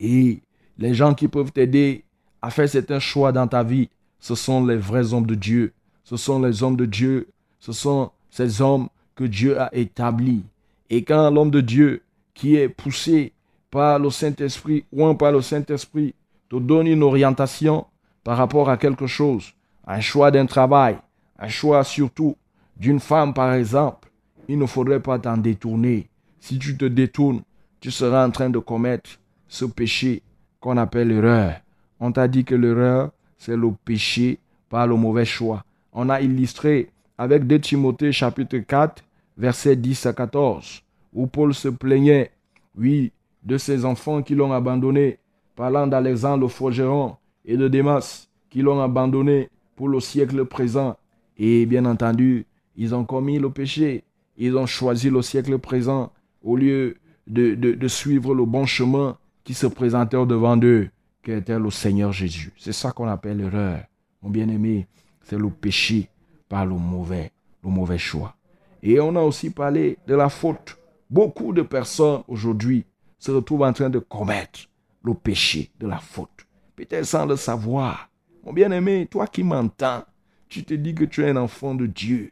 Et 0.00 0.40
les 0.78 0.94
gens 0.94 1.14
qui 1.14 1.28
peuvent 1.28 1.52
t'aider 1.52 2.04
à 2.42 2.50
faire 2.50 2.68
certains 2.68 2.98
choix 2.98 3.32
dans 3.32 3.46
ta 3.46 3.62
vie, 3.62 3.88
ce 4.20 4.34
sont 4.34 4.64
les 4.64 4.76
vrais 4.76 5.12
hommes 5.12 5.26
de 5.26 5.34
Dieu. 5.34 5.72
Ce 6.04 6.16
sont 6.16 6.40
les 6.40 6.62
hommes 6.62 6.76
de 6.76 6.86
Dieu. 6.86 7.28
Ce 7.60 7.72
sont 7.72 8.10
ces 8.30 8.60
hommes 8.60 8.88
que 9.14 9.24
Dieu 9.24 9.60
a 9.60 9.74
établis. 9.74 10.44
Et 10.90 11.02
quand 11.02 11.30
l'homme 11.30 11.50
de 11.50 11.60
Dieu 11.60 12.02
qui 12.34 12.56
est 12.56 12.68
poussé 12.68 13.32
par 13.70 13.98
le 13.98 14.10
Saint-Esprit 14.10 14.84
ou 14.92 15.12
par 15.14 15.32
le 15.32 15.40
Saint-Esprit 15.40 16.14
te 16.48 16.56
donne 16.56 16.86
une 16.86 17.02
orientation 17.02 17.86
par 18.22 18.36
rapport 18.36 18.70
à 18.70 18.76
quelque 18.76 19.06
chose, 19.06 19.52
un 19.86 20.00
choix 20.00 20.30
d'un 20.30 20.46
travail, 20.46 20.98
un 21.38 21.48
choix 21.48 21.82
surtout 21.82 22.36
d'une 22.76 23.00
femme, 23.00 23.32
par 23.32 23.52
exemple, 23.54 24.10
il 24.48 24.58
ne 24.58 24.66
faudrait 24.66 25.00
pas 25.00 25.18
t'en 25.18 25.36
détourner. 25.36 26.08
Si 26.40 26.58
tu 26.58 26.76
te 26.76 26.84
détournes, 26.84 27.42
tu 27.80 27.90
seras 27.90 28.26
en 28.26 28.30
train 28.30 28.50
de 28.50 28.58
commettre 28.58 29.18
ce 29.48 29.64
péché 29.64 30.22
qu'on 30.60 30.76
appelle 30.76 31.08
l'erreur. 31.08 31.54
On 32.00 32.12
t'a 32.12 32.28
dit 32.28 32.44
que 32.44 32.54
l'erreur, 32.54 33.10
c'est 33.38 33.56
le 33.56 33.70
péché 33.84 34.38
par 34.68 34.86
le 34.86 34.96
mauvais 34.96 35.24
choix. 35.24 35.64
On 35.92 36.08
a 36.08 36.20
illustré 36.20 36.90
avec 37.18 37.46
2 37.46 37.60
Timothée 37.60 38.12
chapitre 38.12 38.58
4, 38.58 39.02
versets 39.38 39.76
10 39.76 40.06
à 40.06 40.12
14, 40.12 40.82
où 41.14 41.26
Paul 41.26 41.54
se 41.54 41.68
plaignait, 41.68 42.30
oui, 42.76 43.12
de 43.42 43.58
ses 43.58 43.84
enfants 43.84 44.22
qui 44.22 44.34
l'ont 44.34 44.52
abandonné, 44.52 45.18
parlant 45.54 45.86
d'Alexandre 45.86 46.42
le 46.42 46.48
forgeron 46.48 47.16
et 47.44 47.56
de 47.56 47.68
Démas, 47.68 48.28
qui 48.50 48.60
l'ont 48.60 48.80
abandonné 48.80 49.48
pour 49.76 49.88
le 49.88 50.00
siècle 50.00 50.44
présent. 50.44 50.96
Et 51.38 51.64
bien 51.66 51.84
entendu, 51.84 52.46
ils 52.76 52.94
ont 52.94 53.04
commis 53.04 53.38
le 53.38 53.50
péché. 53.50 54.04
Ils 54.36 54.56
ont 54.56 54.66
choisi 54.66 55.08
le 55.08 55.22
siècle 55.22 55.58
présent 55.58 56.12
au 56.42 56.56
lieu 56.56 56.96
de, 57.26 57.54
de, 57.54 57.88
suivre 57.88 58.34
le 58.34 58.44
bon 58.44 58.66
chemin 58.66 59.18
qui 59.44 59.54
se 59.54 59.66
présentait 59.66 60.24
devant 60.26 60.56
eux, 60.62 60.90
qui 61.22 61.32
était 61.32 61.58
le 61.58 61.70
Seigneur 61.70 62.12
Jésus. 62.12 62.52
C'est 62.56 62.72
ça 62.72 62.92
qu'on 62.92 63.08
appelle 63.08 63.38
l'erreur. 63.38 63.82
Mon 64.22 64.30
bien-aimé, 64.30 64.86
c'est 65.22 65.38
le 65.38 65.50
péché 65.50 66.08
par 66.48 66.66
le 66.66 66.74
mauvais, 66.74 67.32
le 67.64 67.70
mauvais 67.70 67.98
choix. 67.98 68.36
Et 68.82 69.00
on 69.00 69.16
a 69.16 69.20
aussi 69.20 69.50
parlé 69.50 69.98
de 70.06 70.14
la 70.14 70.28
faute. 70.28 70.78
Beaucoup 71.10 71.52
de 71.52 71.62
personnes 71.62 72.22
aujourd'hui 72.28 72.84
se 73.18 73.30
retrouvent 73.30 73.62
en 73.62 73.72
train 73.72 73.90
de 73.90 73.98
commettre 73.98 74.60
le 75.02 75.14
péché 75.14 75.70
de 75.78 75.86
la 75.86 75.98
faute. 75.98 76.46
Peut-être 76.74 77.06
sans 77.06 77.26
le 77.26 77.36
savoir. 77.36 78.10
Mon 78.44 78.52
bien-aimé, 78.52 79.08
toi 79.10 79.26
qui 79.26 79.42
m'entends, 79.42 80.04
tu 80.48 80.64
te 80.64 80.74
dis 80.74 80.94
que 80.94 81.04
tu 81.04 81.24
es 81.24 81.30
un 81.30 81.36
enfant 81.36 81.74
de 81.74 81.86
Dieu. 81.86 82.30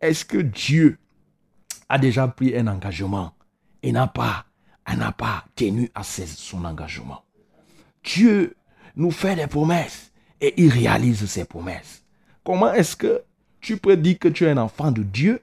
Est-ce 0.00 0.24
que 0.24 0.38
Dieu 0.38 0.98
a 1.88 1.98
déjà 1.98 2.28
pris 2.28 2.56
un 2.56 2.66
engagement 2.66 3.32
n'a 3.92 4.06
pas, 4.06 4.46
n'a 4.94 5.12
pas 5.12 5.44
tenu 5.54 5.90
à 5.94 6.02
son 6.02 6.64
engagement? 6.64 7.22
Dieu 8.04 8.54
nous 8.94 9.10
fait 9.10 9.36
des 9.36 9.46
promesses 9.46 10.12
et 10.40 10.54
il 10.56 10.70
réalise 10.70 11.26
ses 11.26 11.44
promesses. 11.44 12.04
Comment 12.44 12.72
est-ce 12.72 12.96
que 12.96 13.22
tu 13.60 13.76
peux 13.76 13.96
dire 13.96 14.18
que 14.18 14.28
tu 14.28 14.44
es 14.44 14.50
un 14.50 14.58
enfant 14.58 14.92
de 14.92 15.02
Dieu? 15.02 15.40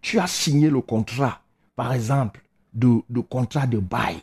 Tu 0.00 0.18
as 0.18 0.26
signé 0.26 0.70
le 0.70 0.80
contrat, 0.80 1.40
par 1.74 1.92
exemple, 1.92 2.40
de 2.72 3.20
contrat 3.20 3.66
de 3.66 3.78
bail, 3.78 4.16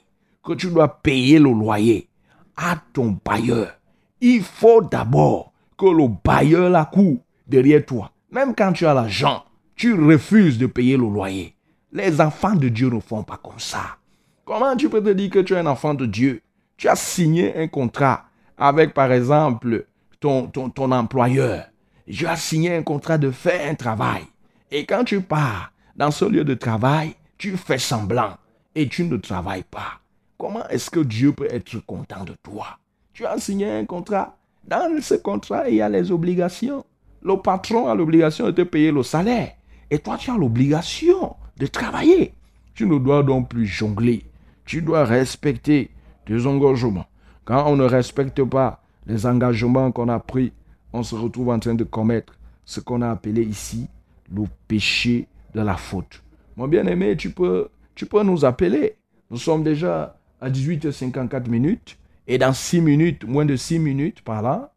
que 0.43 0.53
tu 0.53 0.67
dois 0.67 1.01
payer 1.01 1.39
le 1.39 1.51
loyer 1.51 2.07
à 2.55 2.77
ton 2.93 3.17
bailleur. 3.23 3.77
Il 4.21 4.43
faut 4.43 4.81
d'abord 4.81 5.51
que 5.77 5.85
le 5.85 6.07
bailleur 6.23 6.69
la 6.69 6.85
court 6.85 7.17
derrière 7.47 7.85
toi. 7.85 8.11
Même 8.31 8.55
quand 8.55 8.73
tu 8.73 8.85
as 8.85 8.93
l'argent, 8.93 9.43
tu 9.75 9.93
refuses 9.93 10.57
de 10.57 10.67
payer 10.67 10.97
le 10.97 11.09
loyer. 11.09 11.55
Les 11.95 12.19
enfants 12.21 12.55
de 12.55 12.69
Dieu 12.69 12.89
ne 12.89 12.99
font 12.99 13.21
pas 13.21 13.37
comme 13.37 13.59
ça. 13.59 13.97
Comment 14.45 14.75
tu 14.75 14.89
peux 14.89 15.03
te 15.03 15.11
dire 15.11 15.29
que 15.29 15.37
tu 15.37 15.53
es 15.53 15.59
un 15.59 15.67
enfant 15.67 15.93
de 15.93 16.07
Dieu? 16.07 16.41
Tu 16.75 16.87
as 16.87 16.95
signé 16.95 17.55
un 17.55 17.67
contrat 17.67 18.25
avec, 18.57 18.95
par 18.95 19.11
exemple, 19.11 19.85
ton, 20.19 20.49
employeur. 20.75 21.65
Tu 22.11 22.25
as 22.25 22.35
signé 22.35 22.75
un 22.75 22.81
contrat 22.81 23.19
de 23.19 23.29
faire 23.29 23.69
un 23.69 23.75
travail. 23.75 24.23
Et 24.71 24.87
quand 24.87 25.03
tu 25.03 25.21
pars 25.21 25.71
dans 25.95 26.09
ce 26.09 26.25
lieu 26.25 26.43
de 26.43 26.55
travail, 26.55 27.13
tu 27.37 27.55
fais 27.57 27.77
semblant 27.77 28.37
et 28.73 28.89
tu 28.89 29.03
ne 29.03 29.17
travailles 29.17 29.65
pas. 29.69 29.99
Comment 30.39 30.67
est-ce 30.69 30.89
que 30.89 30.99
Dieu 30.99 31.31
peut 31.31 31.47
être 31.47 31.77
content 31.85 32.23
de 32.23 32.33
toi? 32.41 32.79
Tu 33.13 33.23
as 33.23 33.37
signé 33.37 33.69
un 33.69 33.85
contrat. 33.85 34.35
Dans 34.67 34.89
ce 34.99 35.13
contrat, 35.13 35.69
il 35.69 35.75
y 35.75 35.81
a 35.81 35.89
les 35.89 36.11
obligations. 36.11 36.83
Le 37.21 37.37
patron 37.37 37.87
a 37.87 37.93
l'obligation 37.93 38.47
de 38.47 38.51
te 38.51 38.63
payer 38.63 38.91
le 38.91 39.03
salaire. 39.03 39.51
Et 39.91 39.99
toi, 39.99 40.17
tu 40.17 40.31
as 40.31 40.37
l'obligation 40.37 41.35
de 41.57 41.67
travailler. 41.67 42.33
Tu 42.73 42.85
ne 42.85 42.97
dois 42.97 43.23
donc 43.23 43.49
plus 43.49 43.65
jongler. 43.65 44.25
Tu 44.65 44.81
dois 44.81 45.05
respecter 45.05 45.89
tes 46.25 46.45
engagements. 46.45 47.05
Quand 47.45 47.67
on 47.67 47.75
ne 47.75 47.83
respecte 47.83 48.43
pas 48.43 48.81
les 49.05 49.25
engagements 49.25 49.91
qu'on 49.91 50.09
a 50.09 50.19
pris, 50.19 50.53
on 50.93 51.03
se 51.03 51.15
retrouve 51.15 51.49
en 51.49 51.59
train 51.59 51.75
de 51.75 51.83
commettre 51.83 52.37
ce 52.65 52.79
qu'on 52.79 53.01
a 53.01 53.09
appelé 53.09 53.43
ici 53.43 53.87
le 54.33 54.43
péché 54.67 55.27
de 55.53 55.61
la 55.61 55.75
faute. 55.75 56.23
Mon 56.55 56.67
bien-aimé, 56.67 57.17
tu 57.17 57.31
peux, 57.31 57.67
tu 57.95 58.05
peux 58.05 58.23
nous 58.23 58.45
appeler. 58.45 58.95
Nous 59.29 59.37
sommes 59.37 59.63
déjà 59.63 60.17
à 60.39 60.49
18h54 60.49 61.49
minutes. 61.49 61.97
Et 62.27 62.37
dans 62.37 62.53
6 62.53 62.79
minutes, 62.81 63.25
moins 63.25 63.45
de 63.45 63.55
6 63.55 63.79
minutes 63.79 64.21
par 64.21 64.41
là, 64.41 64.71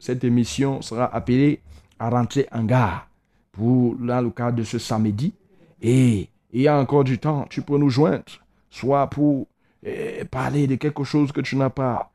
cette 0.00 0.24
émission 0.24 0.82
sera 0.82 1.14
appelée 1.14 1.60
à 1.98 2.10
rentrer 2.10 2.46
en 2.52 2.64
gare 2.64 3.08
pour, 3.52 3.94
dans 3.96 4.20
le 4.20 4.30
cadre 4.30 4.58
de 4.58 4.64
ce 4.64 4.78
samedi. 4.78 5.34
Et 5.82 6.28
il 6.52 6.60
y 6.62 6.68
a 6.68 6.78
encore 6.78 7.04
du 7.04 7.18
temps, 7.18 7.44
tu 7.48 7.62
peux 7.62 7.78
nous 7.78 7.90
joindre, 7.90 8.24
soit 8.70 9.06
pour 9.08 9.46
eh, 9.82 10.24
parler 10.24 10.66
de 10.66 10.76
quelque 10.76 11.04
chose 11.04 11.32
que 11.32 11.40
tu 11.40 11.56
n'as 11.56 11.70
pas. 11.70 12.10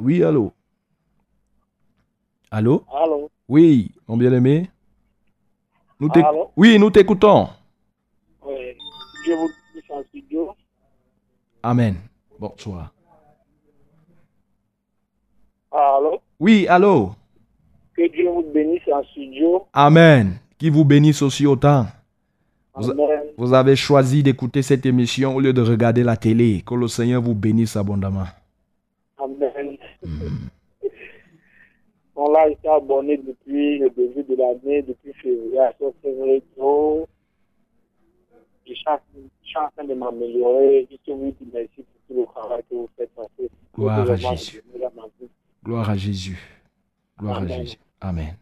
Oui, 0.00 0.22
allô? 0.22 0.52
Allô? 2.50 2.84
Allô? 2.92 3.30
Oui, 3.48 3.92
mon 4.06 4.16
bien-aimé. 4.16 4.70
Nous 5.98 6.08
oui, 6.56 6.78
nous 6.78 6.90
t'écoutons. 6.90 7.48
Oui, 8.44 8.76
je 9.26 9.32
vous 9.32 9.94
en 9.94 10.02
studio. 10.04 10.54
Amen. 11.62 11.96
Bonsoir. 12.38 12.92
Allô? 15.70 16.20
Oui, 16.38 16.66
allô? 16.68 17.14
Que 17.94 18.08
Dieu 18.12 18.28
vous 18.30 18.44
bénisse 18.52 18.86
en 18.92 19.02
studio. 19.04 19.66
Amen. 19.72 20.38
Qui 20.58 20.68
vous 20.68 20.84
bénisse 20.84 21.22
aussi 21.22 21.46
autant. 21.46 21.86
Amen. 22.76 23.22
Vous, 23.38 23.54
avez 23.54 23.74
choisi 23.74 24.22
d'écouter 24.22 24.60
cette 24.62 24.84
émission 24.84 25.34
au 25.34 25.40
lieu 25.40 25.52
de 25.52 25.62
regarder 25.62 26.02
la 26.02 26.16
télé. 26.16 26.62
Que 26.64 26.74
le 26.74 26.88
Seigneur 26.88 27.22
vous 27.22 27.34
bénisse 27.34 27.76
abondamment. 27.76 28.26
Amen. 29.18 29.78
On 32.14 32.30
l'a 32.32 32.48
été 32.48 32.68
abonné 32.68 33.16
depuis 33.16 33.78
le 33.78 33.90
début 33.90 34.22
de 34.24 34.36
l'année, 34.36 34.82
depuis 34.82 35.12
février 35.14 35.58
à 35.58 35.72
février. 36.02 36.42
Je 38.66 38.74
suis 38.74 38.84
en 38.88 39.68
train 39.76 39.84
de 39.84 39.94
m'améliorer. 39.94 40.88
Je 41.06 41.12
vous 41.12 41.34
dis 41.40 41.48
merci 41.52 41.68
pour 41.76 41.84
tout 42.08 42.20
le 42.20 42.26
travail 42.26 42.62
que 42.68 42.74
vous 42.74 42.90
faites. 42.96 43.10
Gloire 43.74 44.10
à 44.10 44.16
Jésus. 44.16 44.62
Gloire 45.64 45.90
à 45.90 45.96
Jésus. 45.96 46.38
Gloire 47.18 47.42
à 47.42 47.46
Jésus. 47.46 47.78
Amen. 48.00 48.36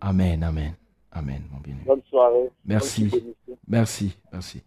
Amen, 0.00 0.42
amen, 0.42 0.74
amen, 1.12 1.42
mon 1.52 1.60
bien. 1.60 1.74
Bonne 1.86 2.02
soirée. 2.08 2.50
Merci. 2.64 3.10
merci, 3.68 4.16
merci. 4.32 4.62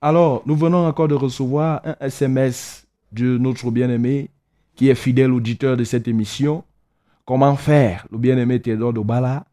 Alors, 0.00 0.42
nous 0.44 0.56
venons 0.56 0.86
encore 0.86 1.08
de 1.08 1.14
recevoir 1.14 1.80
un 1.84 1.96
SMS 2.00 2.86
de 3.12 3.38
notre 3.38 3.70
bien-aimé 3.70 4.30
qui 4.74 4.88
est 4.88 4.94
fidèle 4.94 5.32
auditeur 5.32 5.76
de 5.76 5.84
cette 5.84 6.08
émission. 6.08 6.64
Comment 7.24 7.56
faire, 7.56 8.06
le 8.10 8.18
bien-aimé 8.18 8.60
Théodore 8.60 8.92
Dobala, 8.92 9.46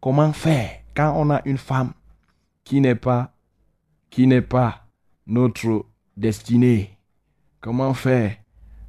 comment 0.00 0.32
faire 0.32 0.70
quand 0.94 1.12
on 1.16 1.30
a 1.30 1.42
une 1.44 1.58
femme 1.58 1.92
qui 2.64 2.80
n'est 2.80 2.94
pas, 2.94 3.32
qui 4.08 4.26
n'est 4.26 4.40
pas 4.40 4.86
notre 5.26 5.84
destinée? 6.16 6.96
Comment 7.60 7.92
faire 7.92 8.36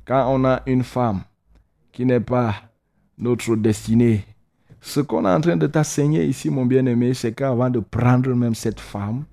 quand 0.06 0.34
on 0.34 0.46
a 0.46 0.62
une 0.68 0.84
femme 0.84 1.24
qui 1.92 2.06
n'est 2.06 2.20
pas 2.22 2.56
notre 3.18 3.56
destinée? 3.56 4.24
Ce 4.82 5.00
qu'on 5.00 5.26
est 5.26 5.30
en 5.30 5.42
train 5.42 5.58
de 5.58 5.68
t'enseigner 5.68 6.26
ici, 6.26 6.50
mon 6.50 6.66
bien-aimé, 6.66 7.14
c'est 7.14 7.34
qu'avant 7.34 7.70
de 7.70 7.80
prendre 7.80 8.34
même 8.34 8.56
cette 8.56 8.80
femme, 8.80 9.26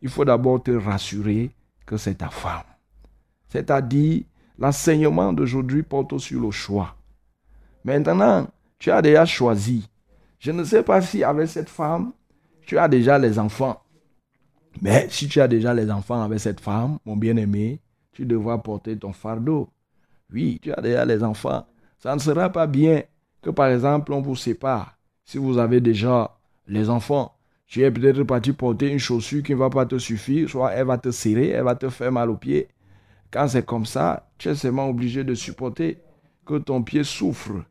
il 0.00 0.08
faut 0.08 0.24
d'abord 0.24 0.62
te 0.62 0.70
rassurer 0.70 1.50
que 1.86 1.96
c'est 1.96 2.16
ta 2.16 2.28
femme. 2.28 2.62
C'est-à-dire, 3.48 4.22
l'enseignement 4.58 5.32
d'aujourd'hui 5.32 5.82
porte 5.82 6.18
sur 6.18 6.40
le 6.40 6.50
choix. 6.50 6.94
Maintenant, 7.84 8.46
tu 8.78 8.90
as 8.90 9.02
déjà 9.02 9.24
choisi. 9.24 9.88
Je 10.38 10.50
ne 10.52 10.64
sais 10.64 10.82
pas 10.82 11.00
si 11.02 11.22
avec 11.22 11.48
cette 11.48 11.68
femme, 11.68 12.12
tu 12.66 12.78
as 12.78 12.88
déjà 12.88 13.18
les 13.18 13.38
enfants. 13.38 13.80
Mais 14.80 15.06
si 15.10 15.28
tu 15.28 15.40
as 15.40 15.48
déjà 15.48 15.74
les 15.74 15.90
enfants 15.90 16.22
avec 16.22 16.40
cette 16.40 16.60
femme, 16.60 16.98
mon 17.04 17.16
bien-aimé, 17.16 17.80
tu 18.12 18.24
devras 18.24 18.58
porter 18.58 18.96
ton 18.96 19.12
fardeau. 19.12 19.68
Oui, 20.32 20.58
tu 20.62 20.72
as 20.72 20.80
déjà 20.80 21.04
les 21.04 21.22
enfants. 21.22 21.66
Ça 21.98 22.14
ne 22.14 22.20
sera 22.20 22.50
pas 22.50 22.66
bien 22.66 23.02
que, 23.42 23.50
par 23.50 23.68
exemple, 23.68 24.12
on 24.12 24.20
vous 24.20 24.36
sépare. 24.36 24.96
Si 25.24 25.38
vous 25.38 25.58
avez 25.58 25.80
déjà 25.80 26.38
les 26.66 26.88
enfants, 26.88 27.34
tu 27.66 27.82
es 27.82 27.90
peut-être 27.90 28.22
parti 28.22 28.52
porter 28.52 28.90
une 28.90 28.98
chaussure 28.98 29.42
qui 29.42 29.52
ne 29.52 29.58
va 29.58 29.70
pas 29.70 29.86
te 29.86 29.98
suffire, 29.98 30.48
soit 30.48 30.72
elle 30.72 30.86
va 30.86 30.98
te 30.98 31.10
serrer, 31.10 31.48
elle 31.48 31.64
va 31.64 31.74
te 31.74 31.88
faire 31.88 32.12
mal 32.12 32.30
au 32.30 32.36
pied. 32.36 32.68
Quand 33.30 33.48
c'est 33.48 33.64
comme 33.64 33.86
ça, 33.86 34.28
tu 34.38 34.48
es 34.48 34.54
seulement 34.54 34.88
obligé 34.88 35.24
de 35.24 35.34
supporter 35.34 35.98
que 36.44 36.58
ton 36.58 36.82
pied 36.82 37.02
souffre. 37.02 37.64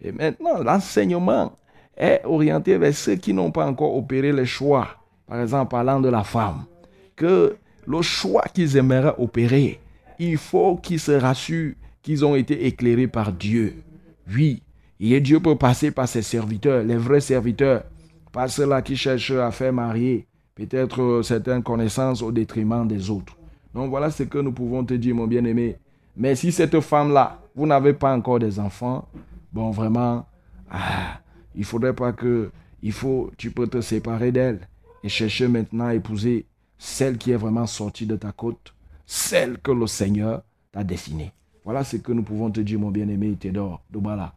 Et 0.00 0.12
maintenant, 0.12 0.62
l'enseignement 0.62 1.56
est 1.96 2.20
orienté 2.24 2.76
vers 2.76 2.94
ceux 2.94 3.14
qui 3.14 3.32
n'ont 3.32 3.50
pas 3.50 3.66
encore 3.66 3.96
opéré 3.96 4.32
les 4.32 4.44
choix. 4.44 4.88
Par 5.26 5.40
exemple, 5.40 5.70
parlant 5.70 6.00
de 6.00 6.10
la 6.10 6.22
femme, 6.22 6.66
que 7.16 7.56
le 7.86 8.02
choix 8.02 8.44
qu'ils 8.52 8.76
aimeraient 8.76 9.14
opérer, 9.18 9.80
il 10.18 10.36
faut 10.36 10.76
qu'ils 10.76 11.00
se 11.00 11.12
rassurent 11.12 11.74
qu'ils 12.02 12.24
ont 12.24 12.34
été 12.34 12.66
éclairés 12.66 13.08
par 13.08 13.32
Dieu. 13.32 13.82
Oui, 14.28 14.62
et 15.00 15.20
Dieu 15.20 15.40
peut 15.40 15.56
passer 15.56 15.90
par 15.90 16.08
ses 16.08 16.22
serviteurs, 16.22 16.82
les 16.82 16.96
vrais 16.96 17.20
serviteurs, 17.20 17.84
pas 18.32 18.48
ceux-là 18.48 18.82
qui 18.82 18.96
cherchent 18.96 19.30
à 19.30 19.50
faire 19.50 19.72
marier 19.72 20.26
peut-être 20.54 21.20
certaines 21.22 21.62
connaissances 21.62 22.22
au 22.22 22.32
détriment 22.32 22.88
des 22.88 23.10
autres. 23.10 23.36
Donc 23.74 23.90
voilà 23.90 24.10
ce 24.10 24.22
que 24.22 24.38
nous 24.38 24.52
pouvons 24.52 24.84
te 24.84 24.94
dire, 24.94 25.14
mon 25.14 25.26
bien-aimé. 25.26 25.76
Mais 26.16 26.34
si 26.34 26.50
cette 26.50 26.80
femme-là, 26.80 27.38
vous 27.54 27.66
n'avez 27.66 27.92
pas 27.92 28.16
encore 28.16 28.38
des 28.38 28.58
enfants, 28.58 29.06
bon, 29.52 29.70
vraiment, 29.70 30.26
ah, 30.70 31.20
il 31.54 31.64
faudrait 31.64 31.92
pas 31.92 32.12
que, 32.12 32.50
il 32.82 32.94
tu 33.36 33.50
peux 33.50 33.66
te 33.66 33.80
séparer 33.82 34.32
d'elle 34.32 34.66
et 35.04 35.08
chercher 35.08 35.46
maintenant 35.46 35.86
à 35.86 35.94
épouser 35.94 36.46
celle 36.78 37.18
qui 37.18 37.32
est 37.32 37.36
vraiment 37.36 37.66
sortie 37.66 38.06
de 38.06 38.16
ta 38.16 38.32
côte, 38.32 38.74
celle 39.04 39.58
que 39.58 39.72
le 39.72 39.86
Seigneur 39.86 40.42
t'a 40.72 40.82
destinée. 40.82 41.32
Voilà 41.64 41.84
ce 41.84 41.96
que 41.96 42.12
nous 42.12 42.22
pouvons 42.22 42.50
te 42.50 42.60
dire, 42.60 42.78
mon 42.78 42.90
bien-aimé 42.90 43.36
Théodore 43.38 43.82
Dobala. 43.90 44.35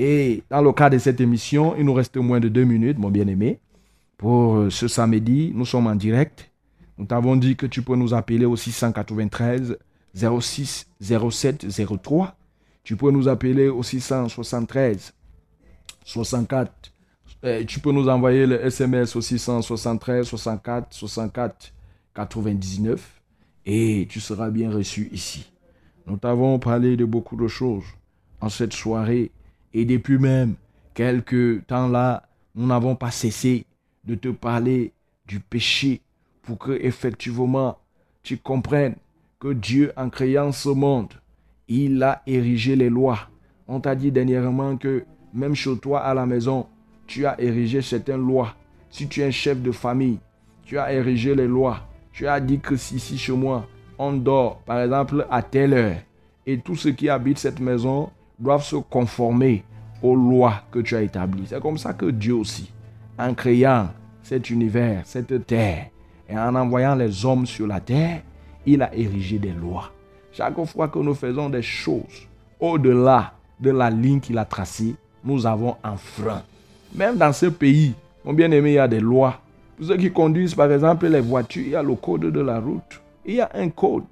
Et 0.00 0.44
dans 0.48 0.62
le 0.62 0.72
cas 0.72 0.90
de 0.90 0.98
cette 0.98 1.20
émission, 1.20 1.74
il 1.76 1.84
nous 1.84 1.92
reste 1.92 2.16
moins 2.16 2.38
de 2.38 2.48
deux 2.48 2.62
minutes, 2.62 3.00
mon 3.00 3.10
bien-aimé. 3.10 3.58
Pour 4.16 4.54
euh, 4.54 4.70
ce 4.70 4.86
samedi, 4.86 5.50
nous 5.52 5.64
sommes 5.64 5.88
en 5.88 5.96
direct. 5.96 6.52
Nous 6.98 7.04
t'avons 7.04 7.34
dit 7.34 7.56
que 7.56 7.66
tu 7.66 7.82
peux 7.82 7.96
nous 7.96 8.14
appeler 8.14 8.44
au 8.44 8.54
693 8.54 9.76
06 10.14 10.86
07 11.00 11.66
03. 12.00 12.36
Tu 12.84 12.94
peux 12.94 13.10
nous 13.10 13.26
appeler 13.26 13.68
au 13.68 13.82
673 13.82 15.14
64. 16.04 16.92
tu 17.66 17.80
peux 17.80 17.90
nous 17.90 18.08
envoyer 18.08 18.46
le 18.46 18.64
SMS 18.64 19.16
au 19.16 19.20
673 19.20 20.24
64 20.28 20.94
64 20.94 21.72
99 22.14 23.20
et 23.66 24.06
tu 24.08 24.20
seras 24.20 24.50
bien 24.50 24.70
reçu 24.70 25.08
ici. 25.10 25.50
Nous 26.06 26.16
t'avons 26.18 26.60
parlé 26.60 26.96
de 26.96 27.04
beaucoup 27.04 27.36
de 27.36 27.48
choses 27.48 27.84
en 28.40 28.48
cette 28.48 28.72
soirée 28.72 29.32
et 29.78 29.84
depuis 29.84 30.18
même 30.18 30.56
quelques 30.92 31.64
temps 31.68 31.86
là, 31.86 32.24
nous 32.56 32.66
n'avons 32.66 32.96
pas 32.96 33.12
cessé 33.12 33.64
de 34.02 34.16
te 34.16 34.26
parler 34.26 34.92
du 35.24 35.38
péché 35.38 36.00
pour 36.42 36.58
que 36.58 36.72
effectivement 36.72 37.78
tu 38.24 38.38
comprennes 38.38 38.96
que 39.38 39.52
Dieu, 39.52 39.92
en 39.96 40.10
créant 40.10 40.50
ce 40.50 40.70
monde, 40.70 41.12
il 41.68 42.02
a 42.02 42.22
érigé 42.26 42.74
les 42.74 42.90
lois. 42.90 43.30
On 43.68 43.78
t'a 43.78 43.94
dit 43.94 44.10
dernièrement 44.10 44.76
que 44.76 45.04
même 45.32 45.54
chez 45.54 45.78
toi 45.78 46.00
à 46.00 46.12
la 46.12 46.26
maison, 46.26 46.66
tu 47.06 47.24
as 47.24 47.40
érigé 47.40 47.80
certaines 47.80 48.26
lois. 48.26 48.56
Si 48.90 49.06
tu 49.06 49.20
es 49.20 49.26
un 49.26 49.30
chef 49.30 49.62
de 49.62 49.70
famille, 49.70 50.18
tu 50.64 50.76
as 50.76 50.92
érigé 50.92 51.36
les 51.36 51.46
lois. 51.46 51.86
Tu 52.10 52.26
as 52.26 52.40
dit 52.40 52.58
que 52.58 52.74
si 52.74 52.96
ici 52.96 53.16
chez 53.16 53.32
moi, 53.32 53.64
on 53.96 54.12
dort, 54.14 54.58
par 54.62 54.80
exemple, 54.80 55.24
à 55.30 55.40
telle 55.40 55.72
heure, 55.72 55.98
et 56.46 56.58
tous 56.58 56.74
ceux 56.74 56.90
qui 56.90 57.08
habitent 57.08 57.38
cette 57.38 57.60
maison 57.60 58.10
doivent 58.38 58.64
se 58.64 58.76
conformer 58.76 59.64
aux 60.02 60.14
lois 60.14 60.62
que 60.70 60.78
tu 60.78 60.96
as 60.96 61.02
établies. 61.02 61.46
C'est 61.48 61.60
comme 61.60 61.78
ça 61.78 61.92
que 61.92 62.06
Dieu 62.06 62.34
aussi, 62.34 62.72
en 63.18 63.34
créant 63.34 63.88
cet 64.22 64.50
univers, 64.50 65.02
cette 65.04 65.46
terre, 65.46 65.86
et 66.28 66.38
en 66.38 66.54
envoyant 66.54 66.94
les 66.94 67.24
hommes 67.24 67.46
sur 67.46 67.66
la 67.66 67.80
terre, 67.80 68.22
il 68.66 68.82
a 68.82 68.94
érigé 68.94 69.38
des 69.38 69.52
lois. 69.52 69.90
Chaque 70.32 70.62
fois 70.66 70.88
que 70.88 70.98
nous 70.98 71.14
faisons 71.14 71.48
des 71.48 71.62
choses 71.62 72.28
au-delà 72.60 73.32
de 73.58 73.70
la 73.70 73.90
ligne 73.90 74.20
qu'il 74.20 74.38
a 74.38 74.44
tracée, 74.44 74.94
nous 75.24 75.46
avons 75.46 75.76
enfreint. 75.82 76.42
Même 76.94 77.16
dans 77.16 77.32
ce 77.32 77.46
pays, 77.46 77.94
mon 78.24 78.32
bien-aimé, 78.32 78.72
il 78.72 78.74
y 78.74 78.78
a 78.78 78.88
des 78.88 79.00
lois. 79.00 79.40
Pour 79.76 79.86
ceux 79.86 79.96
qui 79.96 80.12
conduisent, 80.12 80.54
par 80.54 80.70
exemple, 80.70 81.06
les 81.06 81.20
voitures, 81.20 81.64
il 81.64 81.70
y 81.70 81.76
a 81.76 81.82
le 81.82 81.94
code 81.94 82.30
de 82.32 82.40
la 82.40 82.60
route. 82.60 83.00
Il 83.24 83.34
y 83.36 83.40
a 83.40 83.50
un 83.54 83.68
code. 83.70 84.04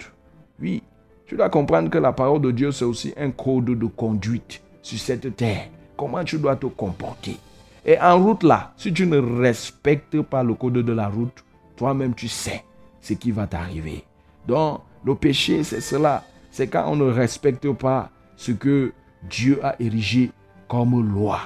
Oui, 0.61 0.83
tu 1.27 1.37
dois 1.37 1.51
comprendre 1.51 1.91
que 1.91 1.99
la 1.99 2.13
parole 2.13 2.41
de 2.41 2.51
Dieu, 2.51 2.71
c'est 2.71 2.85
aussi 2.85 3.13
un 3.17 3.31
code 3.31 3.65
de 3.65 3.87
conduite 3.87 4.63
sur 4.81 4.99
cette 4.99 5.37
terre. 5.37 5.69
Comment 5.97 6.23
tu 6.23 6.39
dois 6.39 6.57
te 6.57 6.67
comporter? 6.67 7.37
Et 7.85 7.99
en 7.99 8.23
route 8.23 8.43
là, 8.43 8.73
si 8.77 8.93
tu 8.93 9.07
ne 9.07 9.19
respectes 9.19 10.21
pas 10.23 10.43
le 10.43 10.55
code 10.55 10.75
de 10.75 10.93
la 10.93 11.09
route, 11.09 11.45
toi-même 11.77 12.15
tu 12.15 12.29
sais 12.29 12.65
ce 13.01 13.15
qui 13.15 13.31
va 13.31 13.47
t'arriver. 13.47 14.05
Donc, 14.47 14.81
le 15.05 15.15
péché, 15.15 15.63
c'est 15.63 15.81
cela. 15.81 16.25
C'est 16.51 16.69
quand 16.69 16.91
on 16.91 16.97
ne 16.97 17.11
respecte 17.11 17.71
pas 17.73 18.11
ce 18.37 18.53
que 18.53 18.93
Dieu 19.29 19.61
a 19.65 19.77
érigé 19.81 20.31
comme 20.69 21.13
loi. 21.13 21.41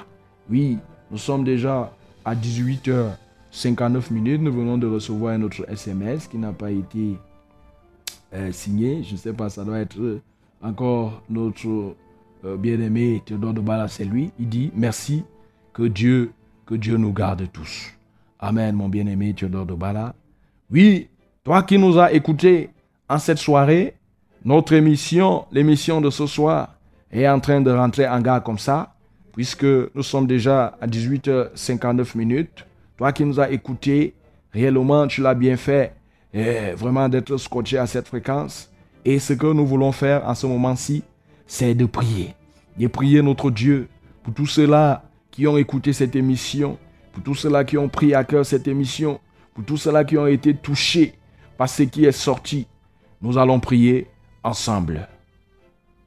Oui, 0.49 0.77
nous 1.09 1.17
sommes 1.17 1.43
déjà 1.43 1.91
à 2.25 2.35
18h59 2.35 4.11
minutes. 4.11 4.41
Nous 4.41 4.53
venons 4.53 4.77
de 4.77 4.87
recevoir 4.87 5.33
un 5.33 5.41
autre 5.43 5.65
SMS 5.69 6.27
qui 6.27 6.37
n'a 6.37 6.53
pas 6.53 6.71
été 6.71 7.17
euh, 8.33 8.51
signé. 8.51 9.03
Je 9.03 9.13
ne 9.13 9.17
sais 9.17 9.33
pas, 9.33 9.49
ça 9.49 9.63
doit 9.63 9.79
être 9.79 10.19
encore 10.61 11.21
notre 11.29 11.95
euh, 12.45 12.57
bien-aimé 12.57 13.21
Théodore 13.25 13.53
de 13.53 13.61
Bala, 13.61 13.87
c'est 13.87 14.05
lui. 14.05 14.31
Il 14.39 14.49
dit 14.49 14.71
Merci, 14.75 15.23
que 15.73 15.83
Dieu, 15.83 16.31
que 16.65 16.75
Dieu 16.75 16.97
nous 16.97 17.13
garde 17.13 17.47
tous. 17.51 17.93
Amen, 18.39 18.75
mon 18.75 18.89
bien-aimé 18.89 19.33
Théodore 19.33 19.65
de 19.65 19.73
Bala. 19.73 20.15
Oui, 20.71 21.09
toi 21.43 21.63
qui 21.63 21.77
nous 21.77 21.99
as 21.99 22.11
écoutés 22.13 22.69
en 23.09 23.17
cette 23.17 23.37
soirée, 23.37 23.95
notre 24.43 24.73
émission, 24.73 25.45
l'émission 25.51 26.01
de 26.01 26.09
ce 26.09 26.25
soir, 26.25 26.75
est 27.11 27.27
en 27.27 27.39
train 27.39 27.61
de 27.61 27.71
rentrer 27.71 28.07
en 28.07 28.21
gare 28.21 28.41
comme 28.41 28.57
ça, 28.57 28.95
puisque 29.33 29.65
nous 29.65 30.03
sommes 30.03 30.27
déjà 30.27 30.77
à 30.79 30.87
18h59 30.87 32.17
minutes. 32.17 32.65
Toi 32.97 33.11
qui 33.11 33.25
nous 33.25 33.39
as 33.39 33.49
écoutés, 33.51 34.13
réellement, 34.53 35.07
tu 35.07 35.21
l'as 35.21 35.33
bien 35.33 35.57
fait, 35.57 35.93
et 36.33 36.71
vraiment 36.73 37.09
d'être 37.09 37.37
scotché 37.37 37.77
à 37.77 37.87
cette 37.87 38.07
fréquence. 38.07 38.71
Et 39.03 39.19
ce 39.19 39.33
que 39.33 39.47
nous 39.47 39.65
voulons 39.65 39.91
faire 39.91 40.27
en 40.27 40.35
ce 40.35 40.47
moment-ci, 40.47 41.03
c'est 41.47 41.73
de 41.73 41.85
prier. 41.85 42.35
De 42.77 42.87
prier 42.87 43.21
notre 43.21 43.51
Dieu 43.51 43.89
pour 44.23 44.33
tous 44.33 44.45
ceux-là 44.45 45.03
qui 45.31 45.47
ont 45.47 45.57
écouté 45.57 45.93
cette 45.93 46.15
émission, 46.15 46.77
pour 47.11 47.23
tous 47.23 47.35
ceux-là 47.35 47.63
qui 47.63 47.77
ont 47.77 47.89
pris 47.89 48.13
à 48.13 48.23
cœur 48.23 48.45
cette 48.45 48.67
émission, 48.67 49.19
pour 49.53 49.65
tous 49.65 49.77
ceux-là 49.77 50.03
qui 50.03 50.17
ont 50.17 50.27
été 50.27 50.53
touchés 50.53 51.13
par 51.57 51.67
ce 51.67 51.83
qui 51.83 52.05
est 52.05 52.11
sorti 52.11 52.67
nous 53.21 53.37
allons 53.37 53.59
prier 53.59 54.07
ensemble. 54.43 55.07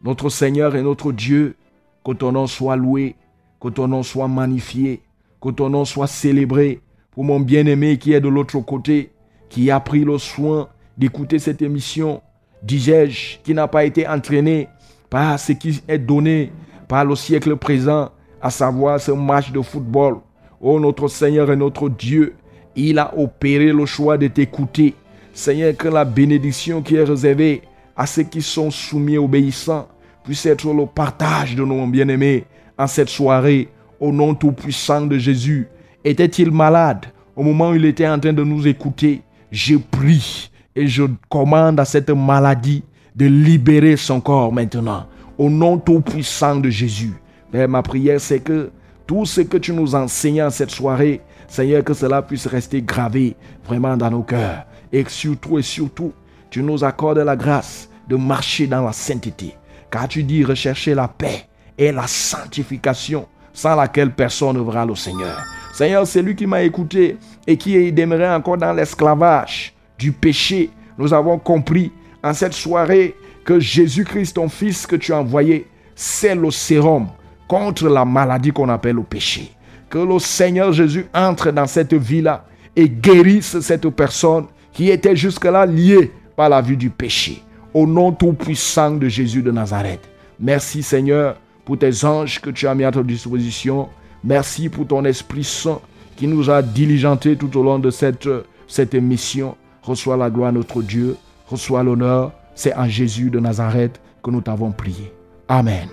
Notre 0.03 0.29
Seigneur 0.29 0.75
et 0.75 0.83
notre 0.83 1.12
Dieu, 1.12 1.57
que 2.05 2.12
ton 2.12 2.33
nom 2.33 2.47
soit 2.47 2.77
loué, 2.77 3.14
que 3.61 3.68
ton 3.68 3.87
nom 3.89 4.03
soit 4.03 4.29
magnifié, 4.29 5.01
que 5.41 5.51
ton 5.51 5.70
nom 5.70 5.85
soit 5.85 6.09
célébré 6.09 6.81
pour 7.12 7.25
mon 7.25 7.39
bien-aimé 7.39 7.99
qui 7.99 8.12
est 8.12 8.20
de 8.20 8.29
l'autre 8.29 8.59
côté, 8.61 9.12
qui 9.55 9.70
a 9.70 9.78
pris 9.78 10.02
le 10.02 10.18
soin 10.18 10.68
d'écouter 10.98 11.38
cette 11.38 11.62
émission, 11.62 12.20
disais-je, 12.61 13.38
qui 13.44 13.55
n'a 13.55 13.68
pas 13.68 13.84
été 13.84 14.05
entraîné 14.05 14.66
par 15.09 15.38
ce 15.38 15.52
qui 15.52 15.80
est 15.86 15.96
donné 15.96 16.50
par 16.88 17.05
le 17.05 17.14
siècle 17.14 17.55
présent, 17.55 18.11
à 18.42 18.50
savoir 18.50 19.00
ce 19.00 19.12
match 19.12 19.52
de 19.52 19.61
football. 19.61 20.16
Oh 20.61 20.80
notre 20.80 21.07
Seigneur 21.07 21.52
et 21.52 21.57
notre 21.57 21.88
Dieu, 21.88 22.34
il 22.74 22.98
a 22.98 23.16
opéré 23.16 23.72
le 23.72 23.86
choix 23.86 24.18
de 24.18 24.26
t'écouter 24.26 24.96
Seigneur, 25.32 25.76
que 25.76 25.86
la 25.86 26.05
bénédiction 26.05 26.82
qui 26.82 26.96
est 26.96 27.05
réservée 27.05 27.62
à 27.96 28.07
ceux 28.07 28.24
qui 28.24 28.42
sont 28.42 28.72
soumis 28.72 29.14
et 29.14 29.18
obéissants 29.18 29.86
puisse 30.24 30.46
être 30.46 30.66
le 30.74 30.86
partage 30.86 31.55
de 31.55 31.62
nos 31.64 31.86
bien-aimés 31.86 32.44
en 32.76 32.88
cette 32.88 33.09
soirée, 33.09 33.68
au 34.00 34.11
nom 34.11 34.34
tout-puissant 34.34 35.02
de 35.02 35.16
Jésus. 35.16 35.68
Était-il 36.02 36.50
malade 36.50 37.07
au 37.36 37.44
moment 37.44 37.70
où 37.70 37.76
il 37.76 37.84
était 37.84 38.09
en 38.09 38.18
train 38.18 38.32
de 38.32 38.42
nous 38.42 38.66
écouter? 38.66 39.22
Je 39.55 39.76
prie 39.76 40.50
et 40.74 40.88
je 40.88 41.05
commande 41.28 41.78
à 41.78 41.84
cette 41.84 42.11
maladie 42.11 42.82
de 43.14 43.26
libérer 43.26 43.96
son 43.96 44.20
corps 44.20 44.52
maintenant, 44.52 45.07
au 45.38 45.48
nom 45.48 45.78
tout-puissant 45.78 46.57
de 46.57 46.70
Jésus. 46.70 47.12
Père, 47.52 47.68
ma 47.68 47.80
prière, 47.80 48.20
c'est 48.20 48.40
que 48.40 48.72
tout 49.07 49.24
ce 49.24 49.42
que 49.42 49.57
tu 49.57 49.72
nous 49.72 49.94
enseignes 49.94 50.42
en 50.42 50.50
cette 50.50 50.72
soirée, 50.72 51.20
Seigneur, 51.46 51.84
que 51.84 51.94
cela 51.94 52.20
puisse 52.20 52.48
rester 52.48 52.82
gravé 52.82 53.36
vraiment 53.64 53.96
dans 53.96 54.11
nos 54.11 54.24
cœurs. 54.24 54.66
Et 54.92 55.05
surtout 55.07 55.57
et 55.57 55.62
surtout, 55.62 56.12
tu 56.50 56.61
nous 56.61 56.82
accordes 56.82 57.18
la 57.18 57.36
grâce 57.36 57.88
de 58.09 58.16
marcher 58.16 58.66
dans 58.66 58.82
la 58.82 58.92
sainteté. 58.92 59.55
Car 59.88 60.09
tu 60.09 60.24
dis 60.24 60.42
rechercher 60.42 60.94
la 60.94 61.07
paix 61.07 61.46
et 61.78 61.92
la 61.92 62.09
sanctification 62.09 63.28
sans 63.55 63.76
laquelle 63.76 64.11
personne 64.11 64.59
ne 64.59 64.62
verra 64.62 64.84
le 64.84 64.94
Seigneur. 64.94 65.38
Seigneur, 65.72 66.07
c'est 66.07 66.20
lui 66.20 66.36
qui 66.36 66.46
m'a 66.46 66.62
écouté 66.62 67.16
et 67.46 67.57
qui 67.57 67.90
demeurait 67.92 68.34
encore 68.34 68.59
dans 68.59 68.72
l'esclavage 68.72 69.72
du 69.98 70.12
péché. 70.12 70.70
Nous 70.98 71.14
avons 71.14 71.38
compris 71.38 71.90
en 72.22 72.34
cette 72.34 72.52
soirée 72.52 73.14
que 73.44 73.59
Jésus-Christ, 73.61 74.34
ton 74.34 74.48
Fils 74.48 74.86
que 74.86 74.96
tu 74.96 75.12
as 75.12 75.18
envoyé, 75.18 75.66
c'est 75.94 76.34
le 76.34 76.50
sérum 76.50 77.09
contre 77.48 77.88
la 77.88 78.05
maladie 78.05 78.50
qu'on 78.50 78.68
appelle 78.68 78.96
le 78.96 79.02
péché. 79.02 79.52
Que 79.88 79.98
le 79.98 80.18
Seigneur 80.18 80.72
Jésus 80.72 81.07
entre 81.14 81.50
dans 81.50 81.66
cette 81.66 81.94
vie-là 81.94 82.44
et 82.74 82.88
guérisse 82.88 83.61
cette 83.61 83.88
personne 83.90 84.46
qui 84.72 84.90
était 84.90 85.14
jusque-là 85.14 85.66
lié 85.66 86.11
par 86.34 86.48
la 86.48 86.61
vue 86.61 86.76
du 86.76 86.90
péché. 86.90 87.42
Au 87.72 87.86
nom 87.86 88.12
tout-puissant 88.12 88.92
de 88.92 89.09
Jésus 89.09 89.42
de 89.42 89.50
Nazareth. 89.50 90.00
Merci 90.40 90.82
Seigneur 90.82 91.36
pour 91.64 91.78
tes 91.78 92.04
anges 92.04 92.40
que 92.40 92.50
tu 92.50 92.66
as 92.66 92.74
mis 92.74 92.84
à 92.84 92.92
ta 92.92 93.02
disposition. 93.02 93.88
Merci 94.22 94.68
pour 94.68 94.86
ton 94.86 95.04
Esprit 95.04 95.44
Saint 95.44 95.80
qui 96.16 96.26
nous 96.26 96.50
a 96.50 96.62
diligentés 96.62 97.36
tout 97.36 97.56
au 97.58 97.62
long 97.62 97.78
de 97.78 97.90
cette, 97.90 98.28
cette 98.68 98.94
émission. 98.94 99.56
Reçois 99.82 100.16
la 100.16 100.30
gloire 100.30 100.52
notre 100.52 100.82
Dieu. 100.82 101.16
Reçois 101.48 101.82
l'honneur. 101.82 102.32
C'est 102.54 102.74
en 102.74 102.88
Jésus 102.88 103.30
de 103.30 103.40
Nazareth 103.40 104.00
que 104.22 104.30
nous 104.30 104.40
t'avons 104.40 104.70
prié. 104.70 105.12
Amen. 105.48 105.88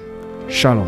Shalom. 0.48 0.88